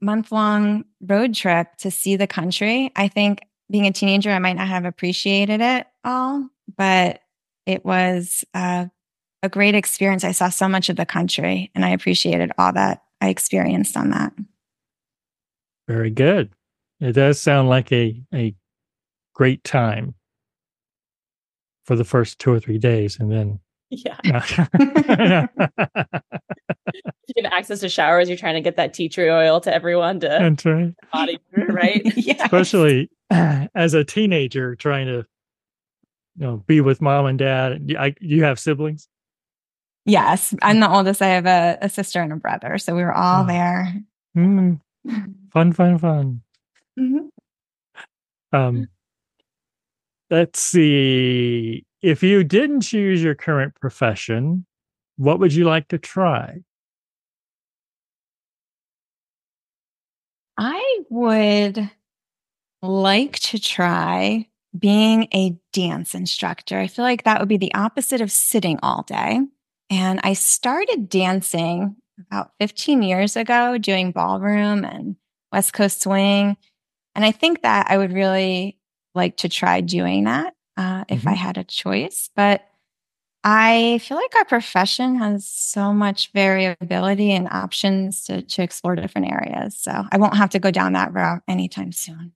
month 0.00 0.32
long 0.32 0.84
road 1.00 1.34
trip 1.34 1.68
to 1.78 1.90
see 1.90 2.16
the 2.16 2.26
country. 2.26 2.90
I 2.96 3.08
think 3.08 3.40
being 3.70 3.86
a 3.86 3.92
teenager, 3.92 4.30
I 4.30 4.38
might 4.38 4.56
not 4.56 4.68
have 4.68 4.84
appreciated 4.84 5.60
it 5.60 5.86
all, 6.04 6.48
but 6.76 7.20
it 7.66 7.84
was 7.84 8.44
uh, 8.54 8.86
a 9.42 9.48
great 9.48 9.74
experience. 9.74 10.24
I 10.24 10.32
saw 10.32 10.48
so 10.48 10.68
much 10.68 10.88
of 10.88 10.96
the 10.96 11.06
country 11.06 11.70
and 11.74 11.84
I 11.84 11.90
appreciated 11.90 12.52
all 12.58 12.72
that 12.72 13.02
I 13.20 13.28
experienced 13.28 13.96
on 13.96 14.10
that. 14.10 14.32
Very 15.86 16.10
good. 16.10 16.50
It 17.00 17.12
does 17.12 17.40
sound 17.40 17.68
like 17.68 17.92
a, 17.92 18.20
a 18.34 18.54
great 19.34 19.62
time 19.64 20.14
for 21.84 21.96
the 21.96 22.04
first 22.04 22.38
two 22.38 22.52
or 22.52 22.60
three 22.60 22.78
days. 22.78 23.18
And 23.18 23.30
then 23.32 23.60
yeah. 23.90 24.18
you 27.28 27.44
have 27.44 27.52
access 27.52 27.80
to 27.80 27.88
showers. 27.88 28.28
You're 28.28 28.36
trying 28.36 28.54
to 28.54 28.60
get 28.60 28.76
that 28.76 28.92
tea 28.92 29.08
tree 29.08 29.30
oil 29.30 29.60
to 29.60 29.72
everyone 29.72 30.20
to 30.20 30.28
That's 30.28 30.64
right. 30.66 30.94
body, 31.12 31.38
right? 31.56 32.02
yes. 32.16 32.40
Especially 32.42 33.10
as 33.30 33.94
a 33.94 34.04
teenager 34.04 34.76
trying 34.76 35.06
to, 35.06 35.24
you 36.36 36.46
know, 36.46 36.56
be 36.66 36.80
with 36.80 37.00
mom 37.00 37.26
and 37.26 37.38
dad. 37.38 37.94
I, 37.98 38.14
you 38.20 38.44
have 38.44 38.58
siblings? 38.58 39.08
Yes, 40.08 40.54
I'm 40.62 40.80
the 40.80 40.90
oldest. 40.90 41.20
I 41.20 41.28
have 41.28 41.46
a, 41.46 41.78
a 41.82 41.88
sister 41.88 42.20
and 42.20 42.32
a 42.32 42.36
brother, 42.36 42.78
so 42.78 42.94
we 42.94 43.02
were 43.02 43.14
all 43.14 43.44
oh. 43.44 43.46
there. 43.46 43.94
Mm. 44.36 44.80
Fun, 45.52 45.72
fun, 45.72 45.98
fun. 45.98 46.42
Mm-hmm. 46.98 48.56
Um, 48.56 48.88
let's 50.30 50.60
see 50.60 51.84
if 52.02 52.22
you 52.22 52.44
didn't 52.44 52.82
choose 52.82 53.22
your 53.22 53.34
current 53.34 53.74
profession, 53.74 54.64
what 55.16 55.40
would 55.40 55.52
you 55.52 55.64
like 55.64 55.88
to 55.88 55.98
try? 55.98 56.58
I 60.56 61.00
would 61.08 61.90
like 62.82 63.38
to 63.40 63.58
try 63.58 64.46
being 64.78 65.28
a 65.34 65.56
dance 65.72 66.14
instructor. 66.14 66.78
I 66.78 66.86
feel 66.86 67.04
like 67.04 67.24
that 67.24 67.40
would 67.40 67.48
be 67.48 67.56
the 67.56 67.74
opposite 67.74 68.20
of 68.20 68.30
sitting 68.30 68.78
all 68.82 69.02
day. 69.02 69.40
And 69.90 70.20
I 70.22 70.34
started 70.34 71.08
dancing 71.08 71.96
about 72.30 72.52
15 72.60 73.02
years 73.02 73.36
ago, 73.36 73.78
doing 73.78 74.12
ballroom 74.12 74.84
and 74.84 75.16
West 75.52 75.72
Coast 75.72 76.02
swing. 76.02 76.56
And 77.14 77.24
I 77.24 77.32
think 77.32 77.62
that 77.62 77.86
I 77.90 77.96
would 77.96 78.12
really 78.12 78.78
like 79.14 79.38
to 79.38 79.48
try 79.48 79.80
doing 79.80 80.24
that 80.24 80.54
uh, 80.76 81.04
if 81.08 81.20
mm-hmm. 81.20 81.28
I 81.28 81.34
had 81.34 81.58
a 81.58 81.64
choice. 81.64 82.30
But 82.36 82.68
I 83.44 83.98
feel 84.02 84.16
like 84.16 84.34
our 84.36 84.44
profession 84.44 85.16
has 85.16 85.46
so 85.46 85.92
much 85.92 86.32
variability 86.32 87.32
and 87.32 87.48
options 87.48 88.24
to, 88.24 88.42
to 88.42 88.62
explore 88.62 88.96
different 88.96 89.32
areas. 89.32 89.76
So 89.78 90.04
I 90.10 90.18
won't 90.18 90.36
have 90.36 90.50
to 90.50 90.58
go 90.58 90.70
down 90.70 90.92
that 90.94 91.12
route 91.12 91.42
anytime 91.48 91.92
soon. 91.92 92.32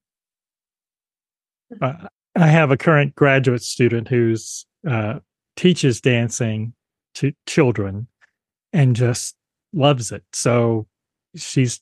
Uh, 1.81 2.09
I 2.37 2.47
have 2.47 2.71
a 2.71 2.77
current 2.77 3.15
graduate 3.15 3.63
student 3.63 4.09
who's 4.09 4.65
uh, 4.89 5.19
teaches 5.57 6.01
dancing 6.01 6.73
to 7.15 7.33
children 7.47 8.09
and 8.73 8.97
just 8.97 9.37
loves 9.73 10.13
it. 10.13 10.25
So 10.33 10.87
she's 11.37 11.81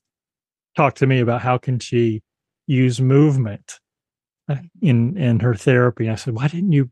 talked 0.76 0.98
to 0.98 1.06
me 1.06 1.20
about 1.20 1.42
how 1.42 1.58
can 1.58 1.78
she 1.78 2.22
use 2.66 3.00
movement 3.00 3.78
uh, 4.48 4.56
in 4.80 5.16
in 5.16 5.40
her 5.40 5.54
therapy. 5.54 6.04
And 6.04 6.12
I 6.12 6.16
said, 6.16 6.34
why 6.34 6.48
didn't 6.48 6.72
you 6.72 6.90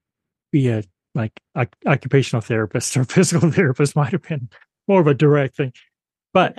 be 0.52 0.68
a 0.68 0.82
like 1.14 1.32
a, 1.54 1.66
occupational 1.86 2.40
therapist 2.40 2.96
or 2.96 3.04
physical 3.16 3.50
therapist? 3.50 3.96
Might 3.96 4.12
have 4.12 4.22
been 4.22 4.48
more 4.86 5.00
of 5.00 5.06
a 5.06 5.14
direct 5.14 5.56
thing, 5.56 5.72
but 6.32 6.58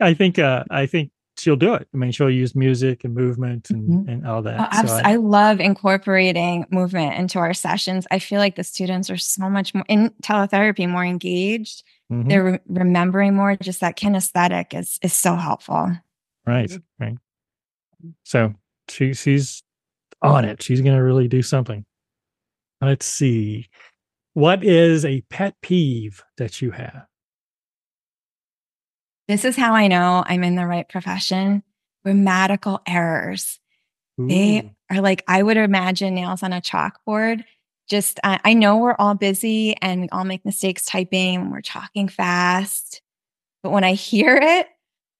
I 0.00 0.14
think 0.14 0.38
uh, 0.38 0.64
I 0.70 0.86
think 0.86 1.10
she'll 1.40 1.56
do 1.56 1.74
it. 1.74 1.88
I 1.92 1.96
mean, 1.96 2.12
she'll 2.12 2.30
use 2.30 2.54
music 2.54 3.04
and 3.04 3.14
movement 3.14 3.70
and, 3.70 3.88
mm-hmm. 3.88 4.08
and 4.08 4.26
all 4.26 4.42
that. 4.42 4.68
Oh, 4.72 4.86
so 4.86 4.94
I, 4.94 5.12
I, 5.12 5.16
love 5.16 5.60
incorporating 5.60 6.66
movement 6.70 7.14
into 7.14 7.38
our 7.38 7.54
sessions. 7.54 8.06
I 8.10 8.18
feel 8.18 8.38
like 8.38 8.56
the 8.56 8.64
students 8.64 9.10
are 9.10 9.16
so 9.16 9.48
much 9.48 9.74
more 9.74 9.84
in 9.88 10.10
teletherapy, 10.22 10.88
more 10.88 11.04
engaged. 11.04 11.84
Mm-hmm. 12.12 12.28
They're 12.28 12.44
re- 12.44 12.58
remembering 12.68 13.34
more. 13.34 13.56
Just 13.56 13.80
that 13.80 13.96
kinesthetic 13.96 14.78
is 14.78 14.98
is 15.02 15.12
so 15.12 15.36
helpful. 15.36 15.90
Right, 16.46 16.72
right. 16.98 17.16
So 18.24 18.54
she 18.88 19.14
she's 19.14 19.62
on 20.22 20.44
it. 20.44 20.62
She's 20.62 20.80
going 20.80 20.96
to 20.96 21.02
really 21.02 21.28
do 21.28 21.42
something. 21.42 21.84
Let's 22.80 23.06
see. 23.06 23.68
What 24.34 24.64
is 24.64 25.04
a 25.04 25.22
pet 25.22 25.54
peeve 25.60 26.22
that 26.38 26.62
you 26.62 26.70
have? 26.70 27.06
This 29.30 29.44
is 29.44 29.56
how 29.56 29.74
I 29.74 29.86
know 29.86 30.24
I'm 30.26 30.42
in 30.42 30.56
the 30.56 30.66
right 30.66 30.88
profession. 30.88 31.62
Grammatical 32.02 32.80
errors. 32.84 33.60
Ooh. 34.20 34.26
They 34.26 34.72
are 34.90 35.00
like, 35.00 35.22
I 35.28 35.44
would 35.44 35.56
imagine 35.56 36.16
nails 36.16 36.42
on 36.42 36.52
a 36.52 36.60
chalkboard. 36.60 37.44
Just, 37.88 38.18
uh, 38.24 38.38
I 38.44 38.54
know 38.54 38.78
we're 38.78 38.96
all 38.98 39.14
busy 39.14 39.76
and 39.80 40.00
we 40.00 40.08
all 40.08 40.24
make 40.24 40.44
mistakes 40.44 40.84
typing 40.84 41.42
when 41.42 41.52
we're 41.52 41.60
talking 41.60 42.08
fast. 42.08 43.02
But 43.62 43.70
when 43.70 43.84
I 43.84 43.92
hear 43.92 44.36
it 44.36 44.66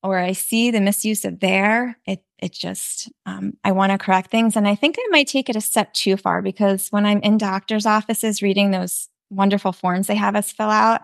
or 0.03 0.19
I 0.19 0.33
see 0.33 0.73
the 0.73 0.81
misuse 0.81 1.25
of 1.25 1.39
there, 1.39 1.97
it, 2.05 2.25
it 2.41 2.53
just, 2.53 3.13
um, 3.27 3.59
I 3.63 3.71
want 3.71 3.93
to 3.93 3.99
correct 3.99 4.33
things. 4.33 4.57
And 4.57 4.67
I 4.67 4.75
think 4.75 4.97
I 4.99 5.07
might 5.13 5.29
take 5.29 5.49
it 5.49 5.55
a 5.55 5.61
step 5.61 5.93
too 5.93 6.17
far 6.17 6.43
because 6.43 6.89
when 6.89 7.07
I'm 7.07 7.21
in 7.21 7.39
doctor's 7.39 7.87
offices 7.87 8.43
reading 8.43 8.73
those 8.73 9.09
wonderful 9.31 9.71
forms 9.71 10.09
they 10.09 10.17
have 10.17 10.35
us 10.35 10.51
fill 10.51 10.71
out, 10.71 11.03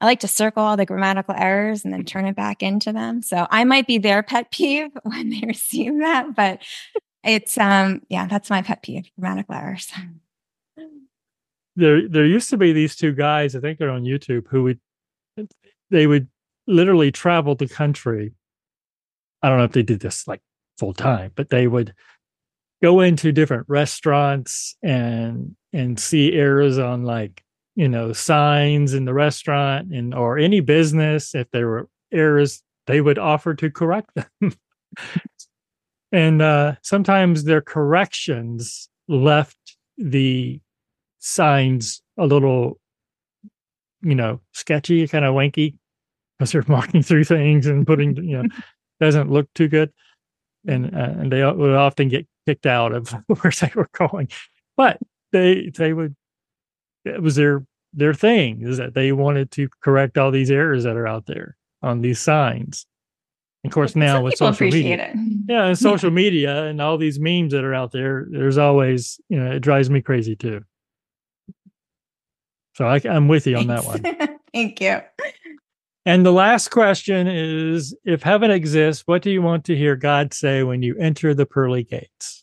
I 0.00 0.04
like 0.04 0.20
to 0.20 0.28
circle 0.28 0.62
all 0.62 0.76
the 0.76 0.86
grammatical 0.86 1.34
errors 1.36 1.84
and 1.84 1.92
then 1.92 2.04
turn 2.04 2.26
it 2.26 2.36
back 2.36 2.62
into 2.62 2.92
them. 2.92 3.22
So 3.22 3.46
I 3.50 3.64
might 3.64 3.86
be 3.86 3.98
their 3.98 4.22
pet 4.22 4.50
peeve 4.50 4.90
when 5.02 5.30
they 5.30 5.42
receive 5.46 5.98
that, 5.98 6.34
but 6.34 6.62
it's 7.24 7.58
um 7.58 8.02
yeah, 8.08 8.26
that's 8.26 8.50
my 8.50 8.62
pet 8.62 8.82
peeve, 8.82 9.10
grammatical 9.18 9.54
errors. 9.54 9.90
There 11.76 12.08
there 12.08 12.26
used 12.26 12.50
to 12.50 12.56
be 12.56 12.72
these 12.72 12.96
two 12.96 13.12
guys, 13.12 13.54
I 13.54 13.60
think 13.60 13.78
they're 13.78 13.90
on 13.90 14.04
YouTube, 14.04 14.46
who 14.48 14.64
would 14.64 14.80
they 15.90 16.06
would 16.06 16.28
literally 16.66 17.12
travel 17.12 17.54
the 17.54 17.68
country. 17.68 18.32
I 19.42 19.48
don't 19.48 19.58
know 19.58 19.64
if 19.64 19.72
they 19.72 19.82
did 19.82 20.00
this 20.00 20.26
like 20.26 20.40
full 20.78 20.94
time, 20.94 21.32
but 21.34 21.50
they 21.50 21.66
would 21.66 21.94
go 22.82 23.00
into 23.00 23.32
different 23.32 23.66
restaurants 23.68 24.76
and 24.82 25.56
and 25.72 25.98
see 25.98 26.32
errors 26.32 26.78
on 26.78 27.04
like 27.04 27.42
you 27.76 27.88
know 27.88 28.12
signs 28.12 28.92
in 28.94 29.04
the 29.04 29.14
restaurant 29.14 29.92
and 29.92 30.14
or 30.14 30.38
any 30.38 30.60
business 30.60 31.34
if 31.34 31.50
there 31.52 31.68
were 31.68 31.88
errors 32.12 32.62
they 32.86 33.00
would 33.00 33.18
offer 33.18 33.54
to 33.54 33.70
correct 33.70 34.10
them. 34.14 34.52
And 36.12 36.40
uh, 36.40 36.76
sometimes 36.82 37.44
their 37.44 37.60
corrections 37.60 38.88
left 39.08 39.58
the 39.98 40.60
signs 41.18 42.02
a 42.16 42.26
little 42.26 42.78
you 44.02 44.14
know 44.14 44.40
sketchy 44.52 45.06
kind 45.08 45.24
of 45.24 45.34
wanky 45.34 45.74
because 46.38 46.52
they're 46.52 46.64
marking 46.68 47.02
through 47.02 47.24
things 47.24 47.66
and 47.66 47.86
putting 47.86 48.16
you 48.16 48.42
know 48.42 48.48
doesn't 49.00 49.30
look 49.30 49.52
too 49.54 49.68
good. 49.68 49.92
And 50.66 50.86
uh, 50.94 51.14
and 51.18 51.30
they 51.30 51.44
would 51.44 51.74
often 51.74 52.08
get 52.08 52.26
kicked 52.46 52.66
out 52.66 52.92
of 52.92 53.08
where 53.26 53.52
they 53.60 53.70
were 53.74 53.90
going. 53.92 54.28
But 54.76 54.98
they 55.32 55.70
they 55.76 55.92
would 55.92 56.16
it 57.06 57.22
was 57.22 57.36
their 57.36 57.64
their 57.92 58.14
thing 58.14 58.62
is 58.62 58.76
that 58.76 58.94
they 58.94 59.12
wanted 59.12 59.50
to 59.52 59.68
correct 59.82 60.18
all 60.18 60.30
these 60.30 60.50
errors 60.50 60.84
that 60.84 60.96
are 60.96 61.06
out 61.06 61.26
there 61.26 61.56
on 61.82 62.02
these 62.02 62.20
signs. 62.20 62.86
Of 63.64 63.72
course, 63.72 63.96
now 63.96 64.22
with 64.22 64.36
social 64.36 64.68
media, 64.68 65.10
it. 65.12 65.16
yeah, 65.48 65.64
and 65.64 65.78
social 65.78 66.10
yeah. 66.10 66.14
media 66.14 66.64
and 66.64 66.80
all 66.80 66.98
these 66.98 67.18
memes 67.18 67.52
that 67.52 67.64
are 67.64 67.74
out 67.74 67.90
there, 67.90 68.26
there's 68.30 68.58
always, 68.58 69.18
you 69.28 69.42
know, 69.42 69.50
it 69.50 69.60
drives 69.60 69.90
me 69.90 70.02
crazy 70.02 70.36
too. 70.36 70.62
So 72.74 72.86
I, 72.86 73.00
am 73.04 73.26
with 73.26 73.46
you 73.46 73.56
on 73.56 73.66
that 73.68 73.84
one. 73.84 74.02
Thank 74.52 74.80
you. 74.80 75.00
And 76.04 76.24
the 76.24 76.32
last 76.32 76.70
question 76.70 77.26
is 77.26 77.96
If 78.04 78.22
heaven 78.22 78.50
exists, 78.50 79.02
what 79.06 79.22
do 79.22 79.30
you 79.30 79.42
want 79.42 79.64
to 79.64 79.76
hear 79.76 79.96
God 79.96 80.32
say 80.32 80.62
when 80.62 80.82
you 80.82 80.96
enter 80.98 81.34
the 81.34 81.46
pearly 81.46 81.82
gates? 81.82 82.35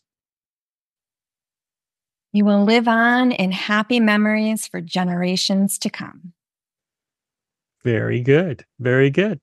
You 2.36 2.46
will 2.46 2.64
live 2.64 2.88
on 2.88 3.32
in 3.32 3.52
happy 3.52 4.00
memories 4.00 4.66
for 4.66 4.82
generations 4.82 5.78
to 5.78 5.90
come. 5.92 6.34
Very 7.84 8.22
good. 8.22 8.66
Very 8.80 9.12
good. 9.12 9.40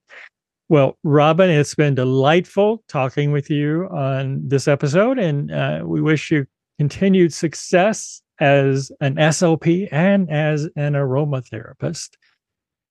Well, 0.69 0.99
Robyn, 1.05 1.51
it's 1.51 1.77
been 1.77 1.95
delightful 1.95 2.83
talking 2.89 3.31
with 3.31 3.49
you 3.49 3.89
on 3.93 4.49
this 4.49 4.67
episode, 4.67 5.21
and 5.21 5.53
uh, 5.53 5.83
we 5.85 6.01
wish 6.01 6.33
you 6.33 6.47
continued 6.79 7.33
success 7.33 8.23
as 8.41 8.91
an 9.01 9.15
SLP 9.15 9.89
and 9.93 10.29
as 10.29 10.65
an 10.75 10.95
aromatherapist. 10.95 12.11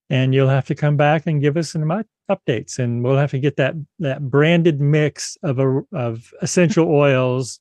And 0.09 0.33
you'll 0.33 0.47
have 0.47 0.67
to 0.67 0.75
come 0.75 0.95
back 0.95 1.27
and 1.27 1.41
give 1.41 1.57
us 1.57 1.71
some 1.71 2.03
updates, 2.31 2.79
and 2.79 3.03
we'll 3.03 3.17
have 3.17 3.31
to 3.31 3.39
get 3.39 3.57
that 3.57 3.75
that 3.99 4.29
branded 4.29 4.79
mix 4.79 5.37
of 5.43 5.59
a, 5.59 5.81
of 5.91 6.33
essential 6.41 6.89
oils 6.89 7.59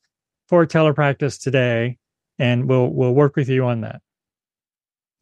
for 0.49 0.64
telepractice 0.66 1.41
today 1.41 1.99
and 2.39 2.68
we'll 2.68 2.89
we'll 2.89 3.14
work 3.14 3.36
with 3.36 3.49
you 3.49 3.64
on 3.64 3.82
that. 3.82 4.01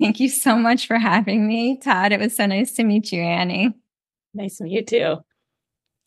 Thank 0.01 0.21
you 0.21 0.29
so 0.29 0.57
much 0.57 0.87
for 0.87 0.99
having 0.99 1.47
me, 1.47 1.79
Todd. 1.79 2.13
It 2.13 2.21
was 2.21 2.37
so 2.37 2.47
nice 2.47 2.73
to 2.75 2.85
meet 2.85 3.13
you, 3.13 3.23
Annie. 3.23 3.73
Nice 4.35 4.59
to 4.59 4.65
meet 4.65 4.73
you 4.73 4.85
too. 4.85 5.17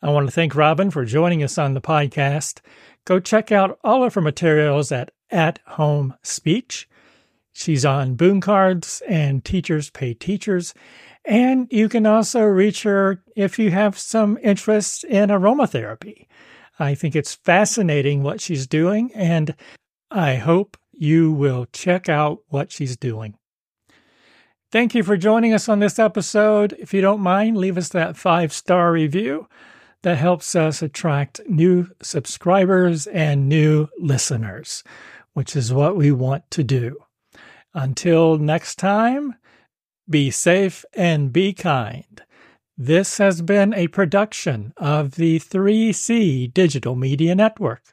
I 0.01 0.11
want 0.11 0.27
to 0.27 0.31
thank 0.31 0.53
Robyn 0.55 0.91
for 0.91 1.03
joining 1.05 1.43
us 1.43 1.57
on 1.57 1.73
the 1.73 1.81
podcast. 1.81 2.61
Go 3.05 3.19
check 3.19 3.51
out 3.51 3.79
all 3.83 4.03
of 4.03 4.13
her 4.13 4.21
materials 4.21 4.91
at 4.91 5.11
At 5.31 5.59
Home 5.65 6.13
Speech. 6.21 6.87
She's 7.51 7.83
on 7.83 8.15
Boom 8.15 8.39
Cards 8.39 9.01
and 9.07 9.43
Teachers 9.43 9.89
Pay 9.89 10.13
Teachers. 10.13 10.73
And 11.25 11.67
you 11.71 11.89
can 11.89 12.05
also 12.05 12.41
reach 12.43 12.83
her 12.83 13.23
if 13.35 13.59
you 13.59 13.71
have 13.71 13.99
some 13.99 14.37
interest 14.41 15.03
in 15.03 15.29
aromatherapy. 15.29 16.27
I 16.79 16.95
think 16.95 17.15
it's 17.15 17.35
fascinating 17.35 18.23
what 18.23 18.39
she's 18.39 18.65
doing, 18.65 19.11
and 19.13 19.53
I 20.09 20.35
hope 20.35 20.77
you 20.99 21.31
will 21.31 21.65
check 21.71 22.09
out 22.09 22.39
what 22.49 22.71
she's 22.71 22.97
doing. 22.97 23.35
Thank 24.71 24.93
you 24.93 25.01
for 25.01 25.17
joining 25.17 25.53
us 25.53 25.67
on 25.67 25.79
this 25.79 25.97
episode. 25.97 26.73
If 26.77 26.93
you 26.93 27.01
don't 27.01 27.21
mind, 27.21 27.57
leave 27.57 27.77
us 27.77 27.89
that 27.89 28.17
five 28.17 28.53
star 28.53 28.91
review. 28.91 29.47
That 30.03 30.17
helps 30.17 30.55
us 30.55 30.81
attract 30.81 31.41
new 31.47 31.87
subscribers 32.01 33.07
and 33.07 33.49
new 33.49 33.87
listeners, 33.97 34.83
which 35.33 35.55
is 35.55 35.73
what 35.73 35.95
we 35.97 36.11
want 36.11 36.49
to 36.51 36.63
do. 36.63 36.97
Until 37.73 38.37
next 38.37 38.75
time, 38.75 39.35
be 40.09 40.31
safe 40.31 40.85
and 40.93 41.33
be 41.33 41.53
kind. 41.53 42.21
This 42.77 43.17
has 43.17 43.41
been 43.41 43.73
a 43.73 43.87
production 43.87 44.73
of 44.77 45.15
the 45.15 45.39
3C 45.39 46.53
Digital 46.53 46.95
Media 46.95 47.35
Network. 47.35 47.83